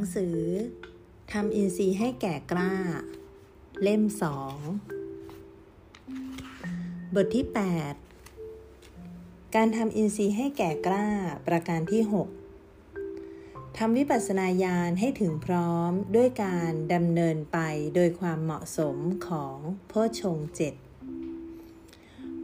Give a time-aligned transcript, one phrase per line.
[0.00, 0.38] ังสือ
[1.32, 2.72] ทำอินทรีย์ให้แก่กล้า
[3.82, 4.58] เล่มสอง
[7.14, 7.46] บทที่
[8.30, 11.06] 8 การทำอินทรีย์ให้แก่กล้า
[11.46, 12.02] ประการที่
[12.88, 17.58] 6ทำวิปัสสนาญาณให้ถึงพร้อมด้วยการดำเนินไป
[17.94, 18.96] โดยความเหมาะสม
[19.28, 19.58] ของ
[19.88, 20.74] โพชงเจ็ด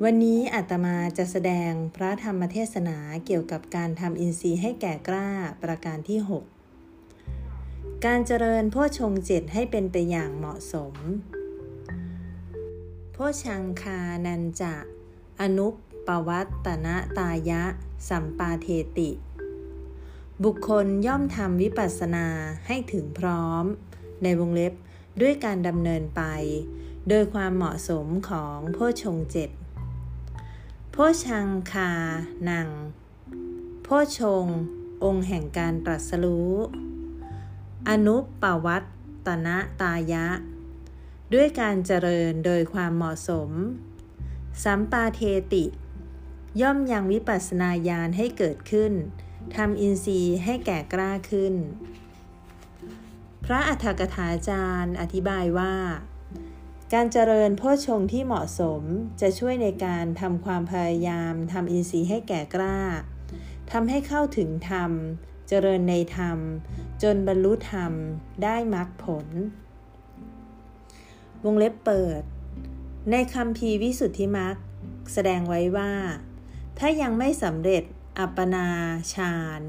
[0.03, 5.29] วันนี้อาตมาจะแสดงพระธรรมเทศนาเกี่ยวกับการทำอินทรีย์ให้แก่กล้า
[5.63, 6.56] ประการที่ 6
[8.05, 10.95] การเจริญโพชงเจ็ดให้เป็นไปอย่างเหมาะสม
[13.13, 14.75] โพชังคานันจะ
[15.41, 15.75] อนุป
[16.07, 17.63] ปวัตตนะตายะ
[18.09, 18.67] สัมปาเท
[18.99, 19.11] ติ
[20.45, 22.27] บุคคลย่อมทำวิปัสสนา
[22.67, 23.65] ให้ถึงพร้อม
[24.23, 24.75] ในวงเล็บ
[25.21, 26.23] ด้วยการดำเนินไป
[27.09, 29.51] โดยความเหมาะสมของโพชงเจ็ด
[30.93, 31.93] โพชังคา
[32.51, 32.69] นัง
[33.83, 34.47] โพชง
[35.05, 36.53] องค์แห่งการตรัสรู้
[37.89, 38.83] อนุปวัต
[39.27, 40.27] ตนะตายะ
[41.35, 43.51] ด้วยการเจริญโดยความเหมาะสม
[44.65, 45.21] สัมปาเท
[45.53, 45.65] ติ
[46.61, 48.93] ย่อมยังวิปัสสนาญาณให้เกิดขึ้น
[49.57, 51.55] ทำอินทรีย์ให้แก่กล้าขึ้น
[53.45, 55.75] พระอัฏฐกถาจารย์อธิบายว่า
[56.93, 58.83] การเจริญโพชงที่เหมาะสม
[59.21, 62.79] จะช่วยในการทำความพยายามทำอินทรีย์ให้แก่กล้า
[63.73, 64.93] ทำให้เข้าถึงธรรม
[65.49, 66.39] เจริญในธรรม
[67.03, 67.93] จนบรรลุธรรม
[68.43, 69.27] ได้มรรคผล
[71.45, 72.23] วงเล็บเปิด
[73.11, 74.57] ในคำพีวิสุทธิมรรค
[75.13, 75.93] แสดงไว้ว่า
[76.79, 77.85] ถ้ายังไม่สำเร็จ
[78.19, 78.69] อัปปนา
[79.15, 79.61] ฌาน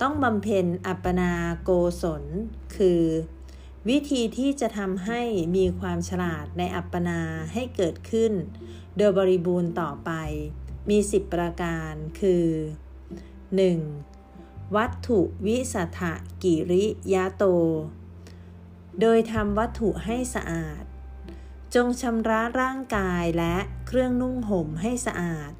[0.00, 1.70] ต้องบำเพ็ญอัปปนาโก
[2.02, 2.24] ศล
[2.76, 3.02] คือ
[3.88, 5.20] วิธีที่จะทำให้
[5.56, 7.20] มีความฉลาดในอัปปนา
[7.52, 8.32] ให้เกิดขึ้น
[8.96, 10.10] โดยบริบูรณ์ต่อไป
[10.90, 12.46] มีสิบประการคือ
[13.64, 14.13] 1.
[14.76, 17.44] วัตถุวิสัทะกิริยาโต
[19.00, 20.84] โดยทำวัตถุให้สะอาด
[21.74, 25.52] จงชำระร่างกายและเครื่องนุ่งห่มให้สะอาด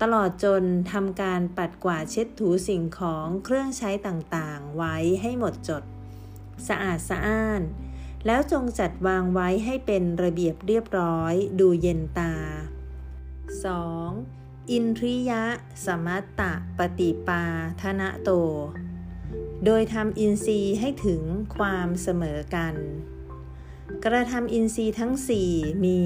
[0.00, 0.62] ตลอดจน
[0.92, 5.82] ทำการปัดกวาดเช็ดถูสิ่งของเครื่องใช้ต่างๆ ไว้ให้หมดจด
[6.68, 7.62] สะอาดสะอ้าน
[8.26, 12.34] แล้วจงจัดวางไว้ให้เป็นระเบียบเรียบร้อย ดูเย็นตา
[13.62, 14.39] 2.
[14.74, 15.44] อินทริยะ
[15.84, 17.44] สมัตตะปฏิปา
[17.80, 18.30] ธนะโต
[19.64, 21.22] โดยทำอินทรีย์ให้ถึง
[21.56, 22.74] ความเสมอกัน
[24.04, 25.50] กระทำอินทรีย์ทั้งสี่
[25.84, 26.00] มี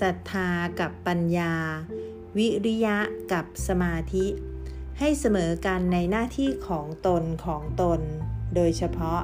[0.00, 0.48] ศรัทธา
[0.80, 1.54] กับปัญญา
[2.36, 2.98] วิริยะ
[3.32, 4.26] กับสมาธิ
[4.98, 8.00] ให้เสมอกันในหน้าที่ของตนของตน
[8.54, 9.22] โดยเฉพาะ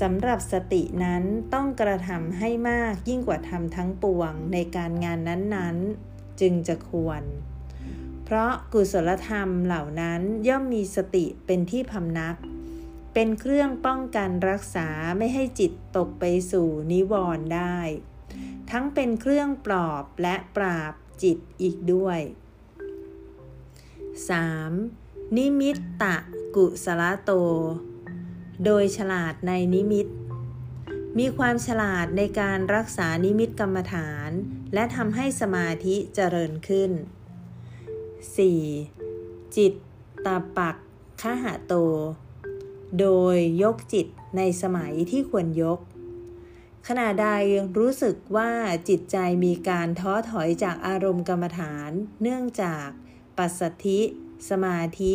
[0.00, 1.22] สำหรับสตินั้น
[1.54, 7.24] ต้องกระทำให้มากยิ่งกว่าทำทั้งปวงในการงานนั้นๆ จึงจะควร
[8.28, 12.36] เพราะกุศลธรรมเหล่านั้นย่อมมีสติเป็นที่พำนัก
[13.14, 14.88] เป็นเครื่องป้องกันรักษา
[15.18, 17.78] ไม่ให้จิตตกไปสู่นิวรณ์ได้
[18.70, 20.92] ทั้งเป็นเครื่องปลอบและปราบ
[21.22, 22.20] จิตอีกด้วย
[24.58, 25.36] 3.
[25.36, 26.16] นิมิตตะ
[26.56, 27.30] กุสลโต
[28.64, 30.06] โดยฉลาดในนิมิต
[31.18, 34.30] มีความฉลาดในการรักษานิมิตกรรมฐาน
[34.74, 36.92] และทำให้สมาธิเจริญขึ้น
[38.16, 39.56] 4.
[39.56, 39.72] จิต
[40.26, 40.76] ตาปัก
[41.22, 41.74] ขหะโต
[43.00, 44.06] โดยยกจิต
[44.36, 45.80] ในสมัยที่ควรยก
[46.88, 47.28] ขณะใด
[47.78, 48.50] รู้สึกว่า
[48.88, 51.90] จิตใจมีการท้อถอยจากอารมณ์กรรมฐาน
[52.22, 52.88] เนื่องจาก
[53.38, 54.00] ปัสสธิ
[54.48, 55.14] สมาธิ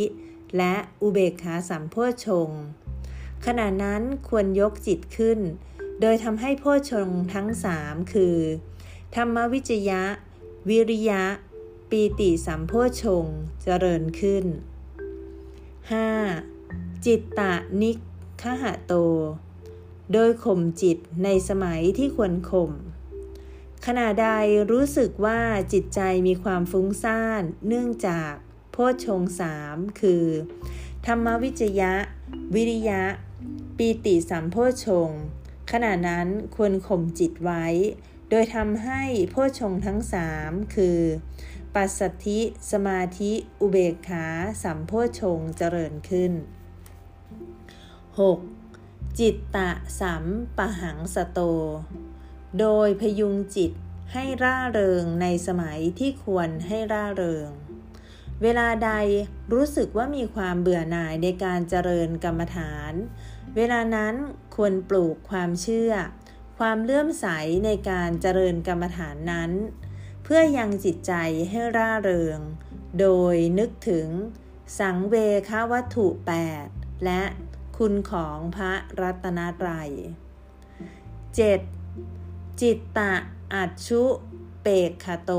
[0.58, 1.96] และอุเบกขาสัมโพ
[2.26, 2.50] ชง
[3.46, 5.40] ขณะนั้นควรยกจิตขึ้น
[6.02, 8.38] โดยทำให้โพชงทั้งสามคือ
[9.16, 10.02] ธรรมวิจยะ
[10.70, 11.24] วิริยะ
[11.96, 13.26] ปีติสัมโพชง
[13.64, 14.46] เจริญขึ้น
[15.70, 17.06] 5.
[17.06, 17.92] จิตตะนิ
[18.42, 18.94] คหะโต
[20.14, 22.72] โดยข่มจิตในสมัยที่ควรข่ม
[23.86, 24.30] ขณะใด
[24.72, 25.42] รู้สึกว่า
[25.74, 28.32] จิตใจมีความฟุ้งซ่าน เนื่องจาก
[28.72, 30.26] โพชงสามคือ
[31.06, 31.94] ธรรมวิจยะ
[32.54, 33.04] วิริยะ
[33.78, 35.10] ปีติสัมโพชง
[35.72, 37.66] ขณะนั้นควรข่มจิตไว้
[38.30, 41.00] โดยทำให้โพชงทั้งสามคือ
[41.78, 42.40] ปัสสธิ
[42.72, 43.32] สมาธิ
[43.62, 44.26] อุเบกขา
[44.64, 46.34] สัมโพชงเจริญขึ้น
[48.40, 49.20] 6.
[49.20, 50.26] จิตตะสัม
[50.58, 51.40] ปะหังสโต
[52.60, 53.72] โดยพยุงจิต
[54.14, 57.50] ให้ร่าเริงในสมัยที่ควรให้ร่าเริง
[58.42, 58.92] เวลาใด
[59.54, 62.94] รู้สึกว่ามีความเบื่อหน่ายในการเจริญกรรมฐาน
[63.56, 64.16] เวลานั้น
[64.56, 65.94] ควรปลูกความเชื่อ
[66.60, 67.26] ความเลื่อมใส
[67.66, 69.52] ในการเจริญกรรมฐานนั้น
[70.24, 71.14] เพื่อยังจิตใจ
[71.50, 72.40] ให้ร่าเริง
[73.00, 74.08] โดยนึกถึง
[74.80, 75.16] สังเว
[75.50, 76.08] ควัตถุ
[76.58, 77.24] 8 และ
[77.78, 79.92] คุณของพระรัตนตรัย
[81.86, 82.62] 7.
[82.62, 83.14] จิตตะ
[83.54, 84.04] อัจชุ
[84.62, 85.32] เปกขโต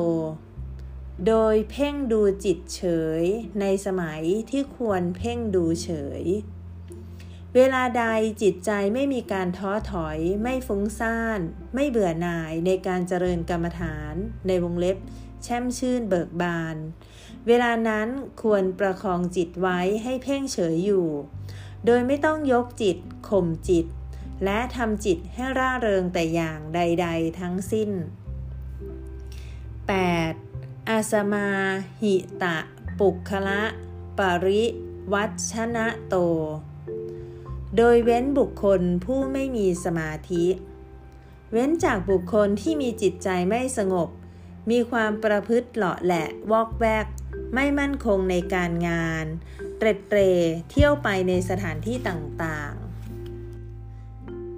[1.26, 2.82] โดยเพ่งดูจิตเฉ
[3.20, 3.22] ย
[3.60, 5.90] ในสมัยที่ควรเพ่งดูเฉ
[6.22, 6.24] ย
[7.56, 8.04] เวลาใด
[8.42, 11.40] จิตใจไม่มีการท้อถอย ไม่ฟุ้งซ่าน
[11.74, 14.14] ไม่เบื่อหน่ายในการเจริญกรรมฐาน
[14.46, 14.96] ในวงเล็บ
[15.42, 16.76] แช่มชื่นเบิกบาน
[17.46, 18.08] เวลานั้น
[18.42, 21.06] ควรประคองจิตไว้ให้เพ่งเฉยอยู่
[21.86, 22.96] โดยไม่ต้องยกจิต
[23.28, 23.86] ข่มจิต
[24.44, 27.90] และทำจิตให้ร่าเริงแต่อย่างใด ๆ ทั้งสิ้น
[30.00, 30.88] 8.
[30.88, 31.48] อาสมา
[32.00, 32.58] หิตะ
[32.98, 33.62] ปุคละ
[34.18, 34.64] ปริ
[35.12, 36.16] วัชนะโต
[37.76, 40.44] โดยเว้นบุคคลผู้ไม่มีสมาธิ
[41.52, 44.08] เว้นจากบุคคลที่มีจิตใจไม่สงบ
[44.70, 47.06] มีความประพฤติเหลาะแหละวอกแวก
[47.54, 49.26] ไม่มั่นคงในการงาน
[49.78, 50.20] เตร็ดเตร
[50.70, 52.82] เที่ยวไปในสถานที่ต่างๆ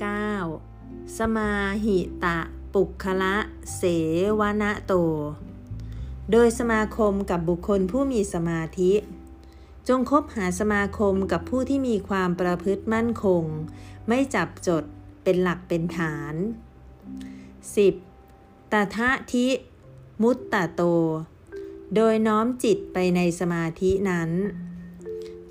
[0.02, 1.19] 9.
[1.19, 1.52] สมา
[1.84, 2.38] หิตะ
[2.75, 3.37] ปุคละ
[3.76, 3.82] เส
[4.40, 4.93] วนะโต
[6.32, 8.93] โดยสมาคมกับบุคคลผู้มีสมาธิ
[9.88, 13.44] จงคบหาสมาคมกับผู้ที่มีความประพฤติมั่นคง
[14.08, 14.84] ไม่จับจด
[15.22, 16.34] เป็นหลักเป็นฐาน
[17.94, 18.72] 10.
[18.72, 19.46] ตถะทิ
[20.22, 20.82] มุตตะโต
[21.94, 24.31] โดยน้อมจิตไปในสมาธินั้น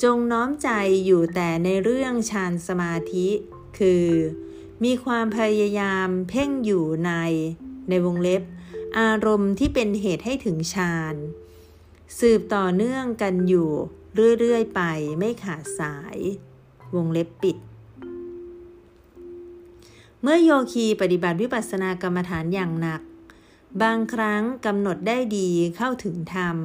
[0.03, 0.69] จงน้อมใจ
[1.05, 3.27] อยู่แต่ในเรื่องฌานสมาธิ
[3.77, 4.07] คือ
[4.83, 7.11] มีความพยายามเพ่งอยู่ใน
[7.89, 8.43] ในวงเล็บ
[8.99, 11.15] อารมณ์ที่เป็นเหตุให้ถึงฌาน
[12.19, 13.71] สืบต่อเนื่องกันอยู่
[14.39, 14.81] เรื่อยๆไป
[15.19, 16.17] ไม่ขาดสาย
[16.95, 17.57] วงเล็บปิด
[20.21, 23.01] เมื่อโยคีปฏิบัติวิปัสสนากรรมฐานอย่างหนัก
[23.81, 26.57] บางครั้งกำหนดได้ดีเข้าถึงธรรม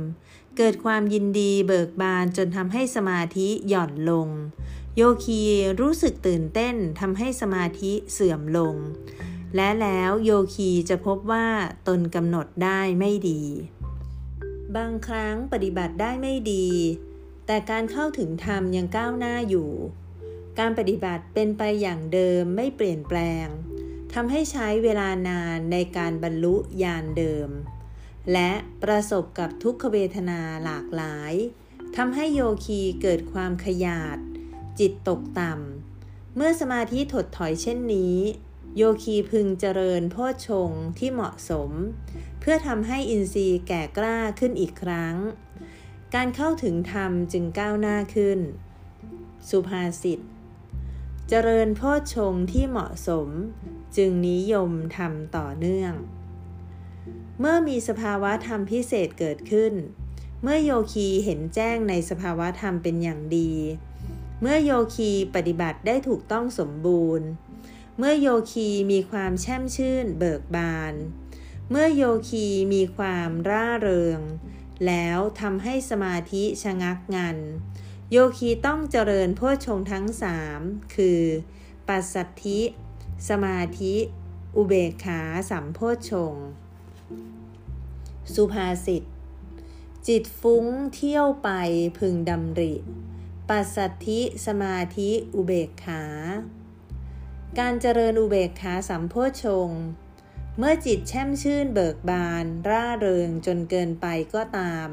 [0.57, 4.29] เกิดความยินดีเบิกบานจนทำให้สมาธิหย่อนลง
[4.97, 5.41] โยคี
[5.81, 8.75] รู้สึกตื่นเต้นทำให้สมาธิเสื่อมลง
[9.57, 11.47] และแล้วโยคีจะพบว่า
[11.89, 13.43] ตนกำหนดได้ไม่ดี
[14.77, 16.67] บางครั้งปฏิบัติได้ไม่ดี
[17.51, 19.71] แต่การเข้าถึงธรรมยังก้าวหน้าอยู่
[20.59, 23.47] การปฏิบัติเป็นไปอย่างเดิมไม่เปลี่ยนแปลง
[24.15, 27.51] ทำให้ใช้เวลานานในการบรรลุญาณเดิม
[28.33, 28.53] และ
[28.83, 31.33] ประสบกับทุกขเวทนาหลากหลาย
[31.97, 34.19] ทำให้โยคีเกิดความขยาด
[34.79, 38.17] จิตตกต่ำ เมื่อสมาธิถดถอยเช่นนี้
[38.77, 41.71] โยคีพึงเจริญโพชฌงที่เหมาะสม
[42.41, 45.17] เพื่อทำให้อินทรีย์แก่กล้าขึ้นอีกครั้ง
[46.17, 48.39] การเข้าถึงธรรมจึงก้าวหน้าขึ้น
[49.49, 50.21] สุภาษิต
[51.29, 53.29] เจริญโพชฌงที่เหมาะสม
[53.97, 55.93] จึงนิยมทำต่อเนื่อง
[57.41, 59.73] เมื่อมีสภาวะธรรมพิเศษเกิดขึ้น
[60.43, 63.53] เมื่อโยคีเห็นแจ้งในสภาวะธรรมเป็นอย่างดี
[64.41, 67.29] เมื่อโยคีปฏิบัติได้ถูกต้องสมบูรณ์
[67.99, 70.95] เมื่อโยคีมีความแช่มชื่นเบิกบาน
[71.71, 74.21] เมื่อโยคีมีความร่าเริง
[74.87, 77.39] แล้วทำให้สมาธิชะงักงัน
[78.11, 80.61] โยคีต้องเจริญโพชงทั้งสาม
[80.95, 81.23] คือ
[81.89, 82.61] ปัสสัทธิ
[83.29, 83.95] สมาธิ
[84.57, 85.21] อุเบกขา
[85.51, 85.81] สัมโพ
[86.11, 86.35] ชง
[88.35, 89.03] สุภาษิต
[90.09, 90.65] จิตฟุ้ง
[90.95, 91.51] เที่ยวไป
[91.99, 92.75] พึงดำริ
[93.49, 96.05] ปัสสัทธิ สมาธิ อุเบกขา
[97.59, 99.15] การเจริญอุเบกขาสัมโพ
[99.45, 99.69] ชง
[100.61, 104.89] เมื่อจิตแช่มชื่นเบิกบาน ร่าเริงจนเกินไปก็ตาม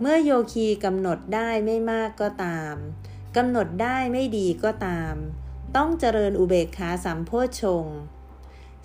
[0.00, 2.74] เมื่อโยคีกำหนดได้ไม่มากก็ตาม
[3.36, 5.14] กำหนดได้ไม่ดีก็ตาม
[5.76, 7.30] ต้องเจริญอุเบกขาสัมโพ
[7.60, 7.86] ชง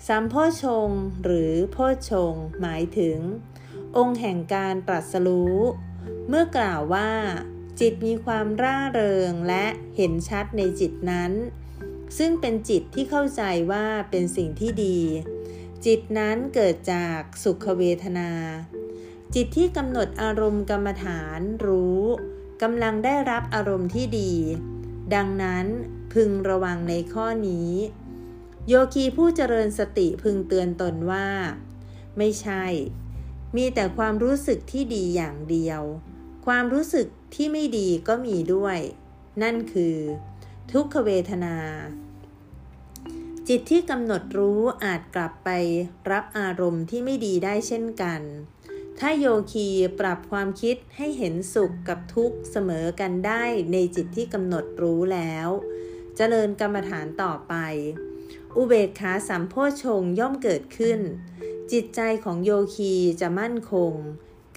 [0.08, 0.88] สัมโพชง
[1.24, 1.76] หรือโพ
[2.10, 3.18] ชงหมายถึง
[3.96, 5.56] องค์แห่งการตรัสรู้
[6.28, 7.10] เมื่อกล่าวว่า
[7.80, 11.32] จิตมีความร่าเริงและเห็นชัดในจิตนั้น
[12.18, 14.98] ซึ่งเป็นจิตที่เข้าใจว่าเป็นสิ่งที่ดี
[15.84, 18.30] จิตนั้นเกิดจากสุขเวทนา
[19.34, 22.02] จิตที่กำหนดอารมณ์กรรมฐานรู้
[22.62, 24.32] กำลังได้รับอารมณ์ที่ดี
[25.14, 25.66] ดังนั้น
[26.12, 27.72] พึงระวังในข้อนี้
[28.68, 31.28] โยคีผู้เจริญสติพึงเตือนตนว่า
[32.18, 32.64] ไม่ใช่
[33.56, 35.82] มีแต่ความรู้สึกที่ดีอย่างเดียว
[36.46, 38.78] ความรู้สึกที่ไม่ดีก็มีด้วย
[39.42, 39.96] นั่นคือ
[40.72, 41.56] ทุกขเวทนา
[43.50, 45.50] จิตที่กำหนดรู้อาจกลับไป
[46.10, 48.20] รับอารมณ์ที่ไม่ดีได้เช่นกัน
[48.98, 49.66] ถ้าโยคี
[50.00, 55.48] ปรับความคิดให้เห็นสุขกับทุกข์เสมอกันได้ในจิตที่กำหนดรู้แล้ว
[56.16, 57.54] เจริญกรรมฐานต่อไป
[58.56, 61.00] อุเบกขาสัมโพชงย่อมเกิดขึ้น
[61.72, 63.92] จิตใจของโยคีจะมั่นคง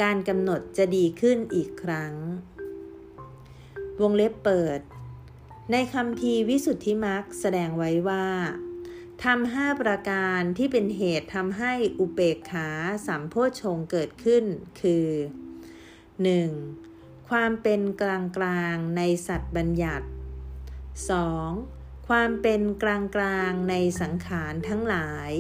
[0.02, 2.14] การกำหนดจะดีขึ้นอีกครั้ง
[4.02, 4.80] วงเล็บเปิด
[5.72, 8.26] ในคำพีวิสุทธิมักแสดงไว้ว่า
[9.26, 12.70] ทำห้าประการที่เป็นเหตุทำให้อุเบกขา
[13.08, 14.44] สัมโพชงเกิดขึ้น
[14.82, 15.08] คือ
[16.36, 17.30] 1.
[17.30, 20.08] ความเป็นกลางกลางในสัตว์บัญญัติ
[21.28, 22.08] 2.
[22.08, 25.32] ความเป็นกลางกลางในสังขารทั้งหลาย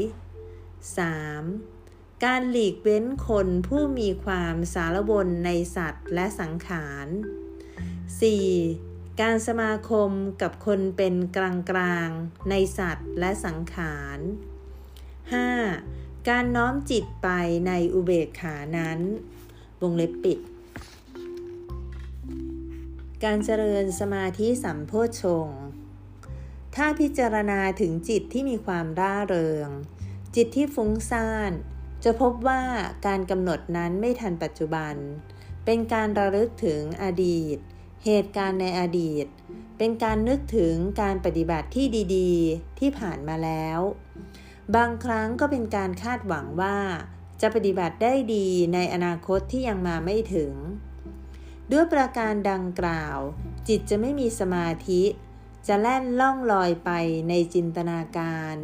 [1.47, 2.23] 3.
[2.25, 7.07] การหลีกเว้นคนผู้มีความสารวนในสัตว์และสังขาร
[7.89, 8.88] 4.
[9.25, 10.11] การสมาคม
[10.41, 12.09] กับคนเป็นกลางกลาง
[12.49, 14.19] ในสัตว์และสังขาร
[15.43, 16.29] 5.
[16.29, 17.29] การน้อมจิตไป
[17.67, 18.99] ในอุเบกขานั้น
[19.81, 20.39] วงเล็บปิด
[23.23, 25.47] การเจริญสมาธิสัมโพชง
[26.75, 29.67] ถ้าพิจารณาถึงจิตที่มีความร่าเริง
[30.35, 31.51] จิตที่ฟุ้งซ่าน
[32.03, 32.61] จะพบว่า
[33.07, 34.95] การกำหนดนั้นไม่ทันปัจจุบัน
[35.65, 37.59] เป็นการระลึกถึงอดีต
[38.05, 39.25] เหตุการณ์ในอดีต
[39.77, 43.79] เป็นการนึกถึงการปฏิบัติที่ดีๆ ที่ผ่านมาแล้ว
[44.75, 46.77] บางครั้งก็เป็นการคาดหวังว่า
[47.41, 50.53] จะปฏิบัติได้ดีในอนาคตที่ยังมาไม่ถึง
[51.71, 53.17] ด้วยประการดังกล่าว
[53.67, 55.03] จิตจะไม่มีสมาธิ
[55.67, 56.91] จะแล่นล่องลอยไป
[57.29, 58.55] ในจินตนาการ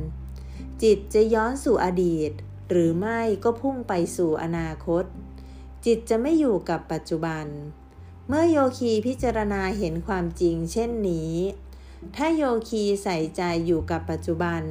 [0.84, 2.32] จิตจะย้อนสู่อดีต
[2.70, 5.04] หรือไม่ก็พุ่งไปสู่อนาคต
[5.86, 7.46] จิตจะไม่อยู่กับปัจจุบัน
[8.30, 11.34] เมื่อโยคีพิจารณาเห็นความจริงเช่นนี้
[12.16, 14.62] ถ้าโยคีใส่ใจอยู่กับปัจจุบัน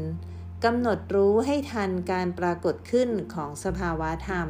[0.65, 4.49] กำหนดรู้ให้ทันการปรากฏขึ้นของสภาวะธรรม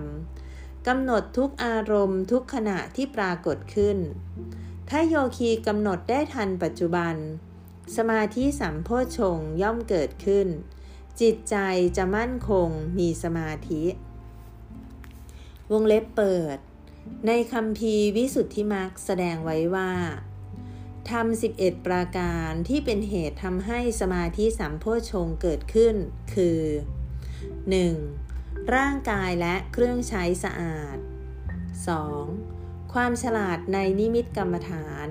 [0.86, 3.98] กำหนดทุกอารมณ์ทุกขณะที่ปรากฏขึ้น
[4.90, 7.14] ถ้าโยคีกำหนดได้ทันปัจจุบัน
[7.96, 10.46] สมาธิสัมโพชงย่อมเกิดขึ้น
[11.20, 11.56] จิตใจ
[11.96, 12.68] จะมั่นคง
[12.98, 13.82] มีสมาธิ
[15.72, 16.58] วงเล็บเปิด
[17.26, 19.92] ในคำพีวิสุทธิมักแสดงไว้ว่า
[21.10, 25.94] ทำ11 ประการที่เป็นเหตุทำให้สมาธิสัมโพชงเกิดขึ้น
[26.34, 26.60] คือ
[27.90, 28.74] 1.
[28.74, 30.96] ร่างกายและเครื่องใช้สะอาด
[32.14, 32.92] 2.
[32.92, 35.08] ความฉลาดในนิมิตกรรมฐาน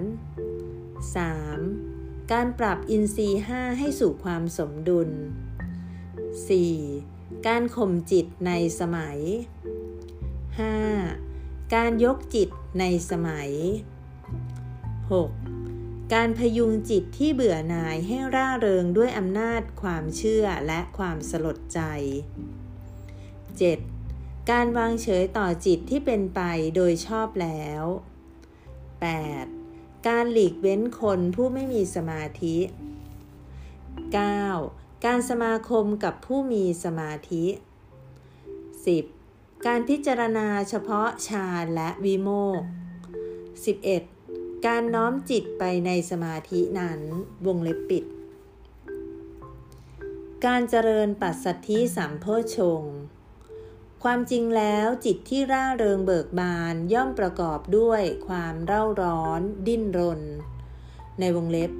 [1.55, 2.31] 3.
[2.31, 5.09] การปรับอินทรีย์ห้าให้สู่ความสมดุล
[6.69, 7.47] 4.
[7.47, 9.25] การข่มจิตในสมัย 5.
[11.75, 12.49] การยกจิต
[12.79, 13.51] ในสมัย
[15.41, 16.13] 6.
[16.13, 21.81] การพยุงจิตที่เบื่อหน่ายให้ร่าเริงด้วยอำนาจความเชื่อและความสลดใจ
[23.75, 24.51] 7.
[24.51, 26.41] การวางเฉยต่อจิตที่เป็นไป
[26.75, 27.83] โดยชอบแล้ว
[29.15, 30.07] 8.
[30.07, 32.57] การหลีกเว้นคนผู้ไม่มีสมาธิ
[34.21, 35.05] 9.
[35.05, 39.12] การสมาคมกับผู้มีสมาธิ 10.
[39.69, 42.29] การพิจารณาเฉพาะฌานและวิโม
[42.59, 42.61] ก
[43.83, 44.65] 11.
[44.65, 46.99] การน้อมจิตไปในสมาธินั้น
[47.45, 48.05] วงเล็บปิด
[50.45, 52.81] การเจริญปัสสัทธิสัมโพชง
[54.03, 60.21] ความจริงแล้วจิตที่ร่าเริงเบิกบานย่อมประกอบด้วยความเร่าร้อน ดิ้นรน
[61.19, 61.71] ในวงเล็บ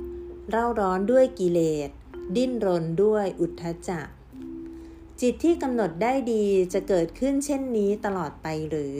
[0.50, 1.90] เร่าร้อนด้วยกิเลส
[2.36, 4.08] ดิ้นรนด้วยอุทธจัก
[5.25, 9.00] จิตที่กำหนดได้ดีจะเกิดขึ้นเช่นนี้ตลอดไปหรือ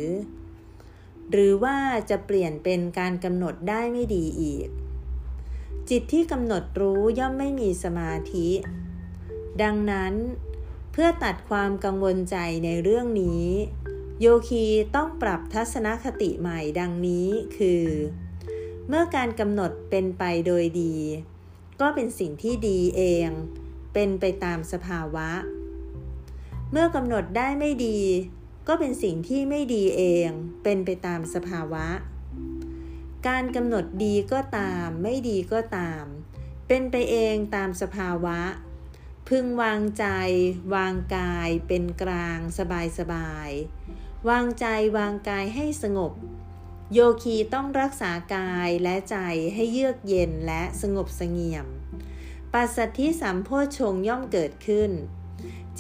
[1.32, 1.78] หรือว่า
[2.10, 4.68] จะเปลี่ยนเป็นการกำหนดได้ไม่ดีอีก
[5.90, 8.50] จิตที่กำหนดรู้ย่อมไม่มีสมาธิ
[9.62, 10.14] ดังนั้น
[10.92, 13.46] เพื่อตัดความกังวลใจในเรื่องนี้
[14.20, 14.66] โยคี
[14.96, 17.28] ต้องปรับทัศนคติใหม่ดังนี้
[17.58, 17.86] คือ
[18.88, 20.96] เมื่อการกำหนดเป็นไปโดยดี
[21.82, 23.30] ก็เป็นสิ่งที่ดีเอง
[23.94, 25.30] เป็นไปตามสภาวะ
[26.76, 28.00] เมื่อกำหนดได้ไม่ดี
[28.68, 30.30] ก็เป็นสิ่งที่ไม่ดีเอง
[30.64, 31.88] เป็นไปตามสภาวะ
[33.28, 36.04] การกำหนดดีก็ตาม ไม่ดีก็ตาม
[36.68, 38.40] เป็นไปเองตามสภาวะ
[39.30, 40.06] พึงวางใจ
[40.76, 43.50] วางกาย เป็นกลางสบายสบาย
[44.30, 44.66] วางใจ
[44.98, 46.14] วางกายให้สงบ
[46.94, 49.18] โยคีต้องรักษากายและใจ
[49.54, 51.68] ให้เยือกเย็นและสงบสงเงียม
[52.54, 54.92] ปัสสัทธิสัมโพชงย่อมเกิดขึ้น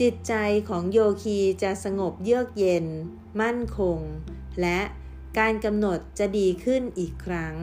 [0.01, 0.33] จิตใจ
[0.69, 2.85] ของโยคีจะสงบเยือกเย็น
[3.41, 3.99] มั่นคง
[4.61, 4.79] และ
[5.39, 7.55] การกำหนดจะดีขึ้นอีกครั้ง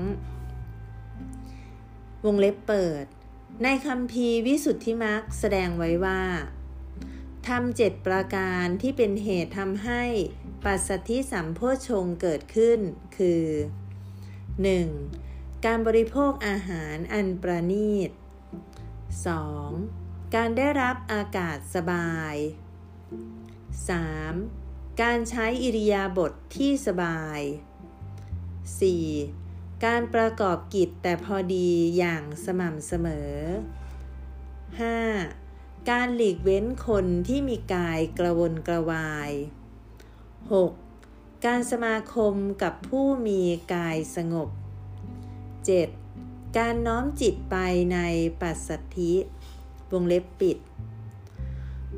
[2.25, 3.04] วงเล็บเปิด
[3.62, 6.22] ในคำพีวิสุทธิมักแสดงไว้ว่า
[7.49, 10.02] ทำเจ็ดประการที่เป็นเหตุทำให้
[10.64, 12.78] ปัสสัทธิสัมโพชงเกิดขึ้น
[13.16, 13.44] คือ
[14.92, 15.64] 1.
[15.64, 20.00] การบริโภคอาหารอันประณีต 2.
[20.37, 22.34] การได้รับอากาศสบาย
[24.28, 25.02] 3.
[25.02, 27.40] การใช้อิริยาบถทที่สบาย
[29.02, 29.84] 4.
[29.84, 33.32] การประกอบกิจแต่พอดีอย่างสม่ำเสมอ
[35.00, 35.90] 5.
[35.90, 39.30] การหลีกเว้นคนที่มีกายกระวนกระวาย
[40.58, 41.44] 6.
[41.46, 43.42] การสมาคมกับผู้มี
[43.75, 44.49] กายสงบ
[45.72, 46.58] 7.
[46.58, 47.56] การน้อมจิตไป
[47.92, 47.99] ใน
[48.40, 49.14] ปัสสัทธิ
[49.97, 50.59] วงเล็บปิด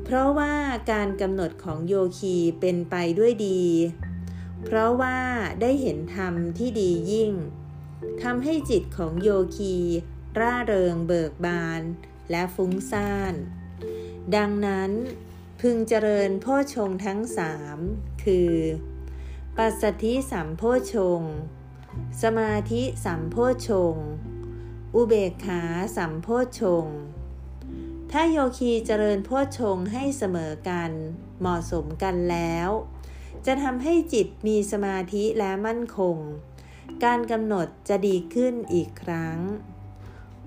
[0.03, 0.53] เพราะว่า
[0.91, 3.63] การกำหนดของโยคีเป็นไปด้วยดี
[4.63, 5.17] เพราะว่า
[5.61, 7.31] ได้เห็นธรรมที่ดียิ่ง
[8.23, 9.75] ทำให้จิตของโยคี
[10.39, 11.81] ร่าเริงเบิกบาน
[12.31, 13.33] และฟุ้งซ่าน
[14.35, 14.91] ดังนั้น
[15.61, 17.77] พึงเจริญโพชงทั้งสาม
[18.23, 18.53] คือ
[19.57, 21.21] ปัสสธิสัมโพชง
[22.21, 23.35] สมาธิสัมโพ
[23.67, 23.95] ชง
[24.95, 25.61] อุเบกขา
[25.97, 26.27] สัมโพ
[26.59, 26.85] ชง
[28.15, 30.91] ถ้าโยคีเจริญโพชงให้เสมอกัน
[31.39, 32.69] เหมาะสมกันแล้ว
[33.45, 36.17] จะทำให้จิตมีสมาธิและมั่นคง
[37.03, 39.37] การกำหนดจะดีขึ้นอีกครั้ง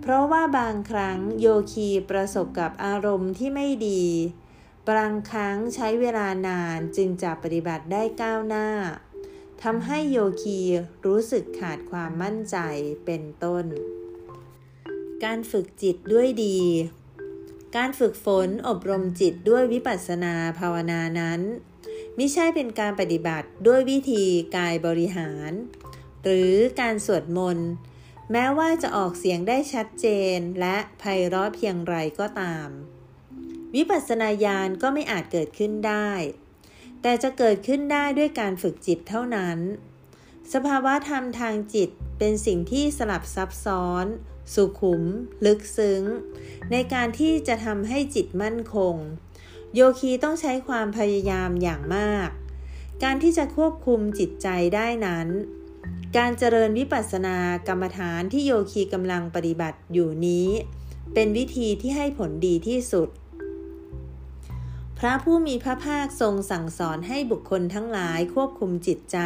[0.01, 4.05] เพราะว่าบางครั้งโยคีประสบกับอารมณ์ที่ไม่ดี
[4.89, 8.69] บางครั้งใช้เวลานานจึงจะปฏิบัติได้ก้าวหน้า
[9.63, 10.61] ทำให้โยคี
[11.07, 12.57] รู้สึกขาดความมั่นใจ
[13.05, 13.65] เป็นต้น
[15.25, 16.59] การฝึกจิตด้วยดี
[17.77, 21.41] การฝึกฝนอบรมจิตด้วยวิปัสสนาภาวนานั้น
[22.17, 24.25] ไม่ใช่เป็นการปฏิบัติด้วยวิธี
[24.57, 25.51] กายบริหาร
[26.23, 27.71] หรือการสวดมนต์
[28.33, 30.07] แม้ว่าจะออกเสียงได้ชัดเจ
[30.37, 32.69] นและไพเราะเพียงไรก็ตาม
[33.75, 36.11] วิปัสสนาญาณก็ไม่อาจเกิดขึ้นได้
[37.03, 39.59] แต่จะเกิดขึ้นได้ด้วยการฝึกจิตเท่านั้น
[40.53, 44.07] สภาวะธรรมทางจิตเป็นสิ่งที่สลับซับซ้อน
[44.55, 45.03] สุขุม
[45.47, 46.03] ลึกซึ้ง
[46.71, 48.95] ในการที่จะทำให้จิตมั่นคง
[49.75, 52.29] โยคีต้องใช้ความพยายามอย่างมาก
[53.03, 55.29] การที่จะควบคุมจิตใจได้นั้น
[56.17, 57.37] การเจริญวิปัสสนา
[57.69, 60.49] กรรมฐานที่โยคีกำลังปฏิบัติอยู่นี้
[61.15, 63.09] เป็นวิธีที่ให้ผลดีที่สุด
[64.99, 69.19] พระผู้มีพระภาคทรงสั่งสอนให้บุคคลทั้งหลายควบคุมจิตใจ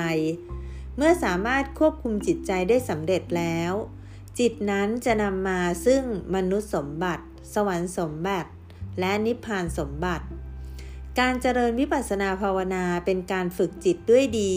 [0.96, 3.72] เมื่อสามารถควบคุมจิตใจได้สำเร็จแล้ว
[4.40, 6.02] จิตนั้นจะนำมาซึ่ง
[6.34, 7.24] มนุษย์สมบัติ
[7.54, 8.50] สวรรค์สมบัติ
[9.00, 10.26] และนิพพานสมบัติ
[11.20, 14.54] การเจริญวิปัสสนาภาวนาเป็นการฝึกจิตด้วยดี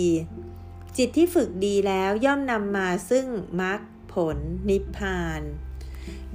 [0.97, 3.25] จิตที่ฝึกดีแล้วย่อมนำมาซึ่ง
[3.61, 3.79] มรรค
[4.13, 4.37] ผล
[4.69, 5.41] นิพพาน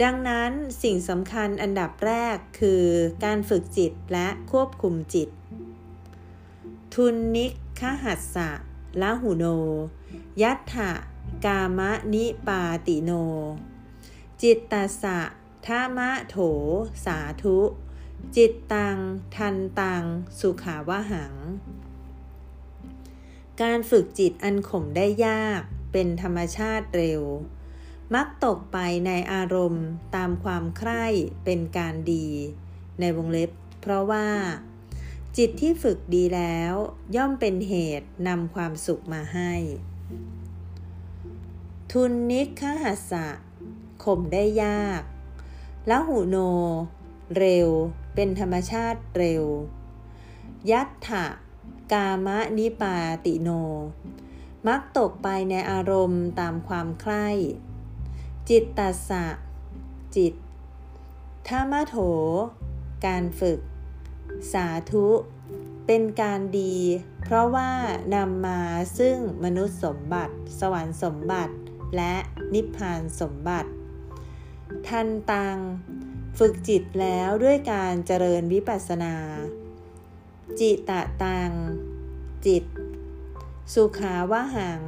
[0.03, 0.51] ดังนั้น
[0.83, 2.85] สิ่งสำคัญอันดับแรกคือ
[3.25, 5.29] การฝึกจิตและควบคุมจิต
[6.95, 7.47] ทุนนิ
[7.81, 8.51] คหัสสะ
[9.01, 9.45] ละหุโน
[10.43, 10.93] ยัตถะ
[11.45, 13.11] กามะนิปาติโน
[14.43, 15.21] จิตตสะ
[15.67, 16.37] ทามะโถ
[17.05, 17.59] สาธุ
[18.37, 18.97] จิตตัง
[19.37, 20.05] ทันตัง
[20.41, 21.35] สุขาวหัง
[23.63, 27.23] การฝึกจิตอันข่มได้ยากเป็นธรรมชาติเร็ว
[28.15, 31.05] มักตกไปในอารมณ์ตามความใคร่
[31.45, 32.29] เป็นการดี
[33.01, 34.29] ในวงเล็บ เพราะว่า
[35.37, 36.75] จิตที่ฝึกดีแล้ว
[37.17, 39.53] ย่อมเป็นเหตุนำความสุขมาให้
[41.95, 43.27] ทุนนิคหัสะ
[44.05, 45.03] ข่มได้ยาก
[45.91, 46.37] ละหูโน
[47.39, 47.69] เร็ว
[48.15, 49.45] เป็นธรรมชาติเร็ว
[50.71, 51.27] ยัตถะ
[51.93, 53.49] กามะนิปาติโน
[54.67, 57.29] มักตกไปในอารมณ์ตามความใคร่
[58.49, 59.27] จิตตสสะ
[60.17, 60.35] จิต
[61.49, 61.97] ธรรมโถ
[63.07, 63.61] การฝึก
[64.53, 65.07] สาธุ
[65.87, 66.77] เป็นการดี
[67.23, 67.71] เพราะว่า
[68.15, 68.61] นำมา
[68.99, 71.55] ซึ่งมนุษย์สมบัติ สวรรค์สมบัติ
[71.97, 72.15] และ
[72.55, 73.71] นิพพานสมบัติ
[74.89, 75.59] ทันตัง
[76.39, 79.17] ฝึกจิตแล้วด้วยการเจริญวิปัสสนา
[80.61, 81.51] จิตะตัง
[82.47, 82.65] จิต
[83.75, 84.83] สุขาวะหัง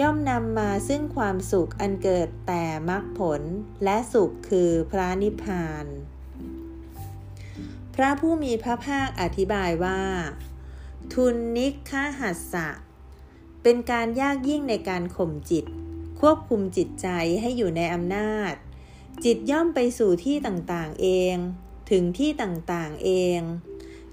[0.00, 3.42] ย่อมนำมาซึ่งความสุขอันเกิดแต่มรรคผล
[3.84, 5.86] และสุขคือพระนิพพาน
[7.94, 10.02] พระผู้มีพระภาคอธิบายว่า
[11.12, 12.68] ทุนนิคหัสสะ
[13.62, 15.64] เป็นการยากยิ่งในการข่มจิต
[16.28, 17.08] ควบคุมจิตใจ
[17.40, 18.52] ให้อยู่ในอำนาจ
[19.24, 21.36] จิตย่อมไปสู่ที่ต่างๆเอง
[21.90, 23.40] ถึงที่ต่างๆเอง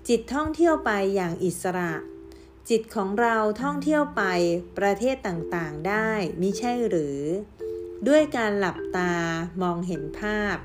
[0.08, 1.94] จิตท่องเที่ยวไปอย่างอิสระ
[2.70, 4.24] จิตของเราท่องเที่ยวไป
[4.78, 6.10] ประเทศต่างๆได้
[6.42, 7.20] มิใช่หรือ
[8.08, 9.14] ด้วยการหลับตา
[9.62, 10.58] มองเห็นภาพ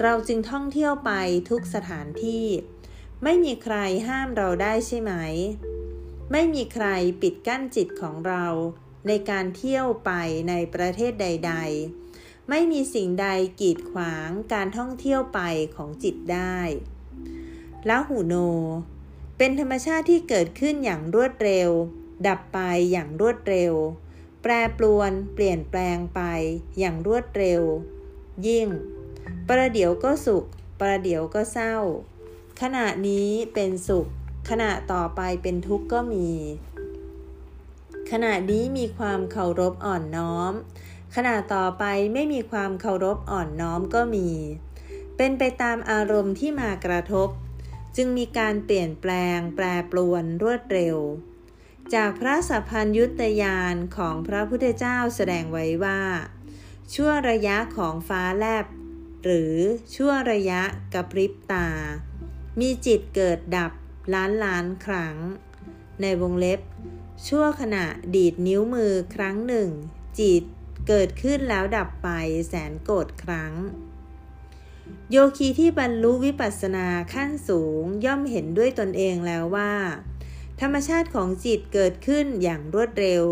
[0.00, 1.12] เราจึงท่องเที่ยวไป
[1.50, 2.46] ทุกสถานที่
[3.22, 3.76] ไม่มีใคร
[4.08, 5.12] ห้ามเราได้ใช่ไหม
[6.32, 6.86] ไม่มีใคร
[7.22, 8.46] ปิดกั้นจิตของเรา
[9.06, 10.12] ในการเที่ยวไป
[10.48, 11.54] ในประเทศใด
[12.00, 13.28] ๆ ไม่มีสิ่งใด
[13.60, 15.40] กีดขวางการท่องเที่ยวไป
[15.76, 16.58] ของจิตได้
[17.88, 18.34] ละหูโน
[19.38, 21.70] เป็นธรรมชาติที่เกิดขึ้นอย่างรวดเร็ว
[22.26, 22.58] ดับไป
[22.92, 23.74] อย่างรวดเร็ว
[24.42, 26.20] แปรปรวนเปลี่ยนแปลงไป
[26.78, 27.62] อย่างรวดเร็ว
[28.46, 28.68] ยิ่ง
[29.48, 30.44] ประเดี๋ยวก็สุข
[30.80, 31.76] ประเดี๋ยวก็เศร้า
[32.60, 34.06] ขณะนี้เป็นสุข
[34.50, 36.30] ขณะต่อไปเป็นทุกข์ก็มี
[38.10, 40.52] ขณะนี้มีความเคารพอ่อนน้อม
[41.14, 44.30] ขณะต่อไปไม่มีความเคารพอ่อนน้อมก็มี
[45.16, 47.28] เป็นไปตามอารมณ์ที่มากระทบ
[47.96, 50.96] จึงมีการเปลี่ยนแปลง แปรปรวนรวดเร็ว
[51.94, 56.00] จากพระสัพพัญยุตยานของพระพุทธเจ้าแสดงไว้ว่า
[56.94, 58.66] ชั่วระยะของฟ้าแลบ
[59.24, 59.54] หรือ
[59.94, 60.62] ชั่วระยะ
[60.94, 61.68] กระพริบตา
[62.60, 63.72] มีจิตเกิดดับ
[64.14, 65.16] ล้านล้านครั้ง
[66.02, 66.60] ในวงเล็บ
[67.24, 69.68] ชั่วขณะดีดนิ้วมือครั้งหนึ่ง
[70.20, 70.42] จิต
[70.88, 72.08] เกิดขึ้นแล้วดับไป
[72.48, 73.52] แสนโกรธครั้ง
[75.10, 79.72] โยคีที่บรรลุวิปัสสนาขั้นสูงย่อมเห็นด้วยตนเองแล้วว่า
[80.60, 83.24] ธรรมชาติของจิตเกิดขึ้นอย่างรวดเร็ว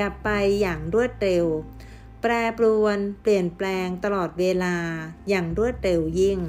[0.00, 1.44] ดับไปอย่างรวดเร็ว
[2.20, 4.76] แปรปรวนเปลี่ยนแปลงตลอดเวลา
[5.28, 6.40] อย่างรวดเร็วยิ่ง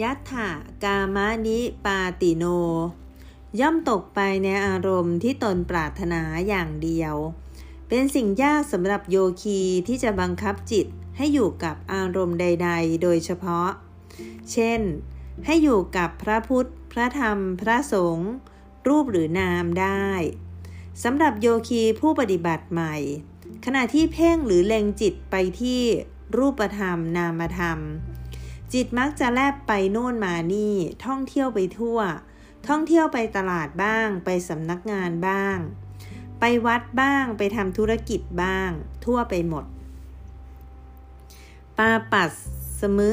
[0.00, 0.50] ยัตถา
[0.84, 2.44] กามานิปาติโน
[3.60, 7.14] ย่อมตกไปในอารมณ์ที่ตนปรารถนาอย่างเดียว
[7.88, 13.68] เป็นสิ่งยากสำหรับโยคีที่จะบังคับจิตให้อยู่กับอารมณ์ใด ๆ โดยเฉพาะ
[14.52, 14.80] เช่น
[15.46, 18.30] ให้อยู่กับพระพุทธ พระธรรม พระสงฆ์
[18.88, 20.08] รูปหรือนามได้
[21.02, 22.96] สำหรับโยคีผู้ปฏิบัติใหม่
[23.64, 25.82] ขณะที่เพ่งหรือเล็งจิตไปที่
[26.36, 27.78] รูปธรรมนามธรรม
[28.72, 31.98] จิตมักจะแลบไปโน่นมานี่ท่องเที่ยวไปทั่ว
[32.68, 35.56] ท่องเที่ยวไปตลาดบ้าง ไปสำนักงานบ้าง
[36.40, 38.70] ไปวัดบ้างไปทำธุรกิจบ้าง
[39.04, 39.64] ทั่วไปหมด
[41.78, 42.32] ปาปัส
[42.80, 43.10] สมึ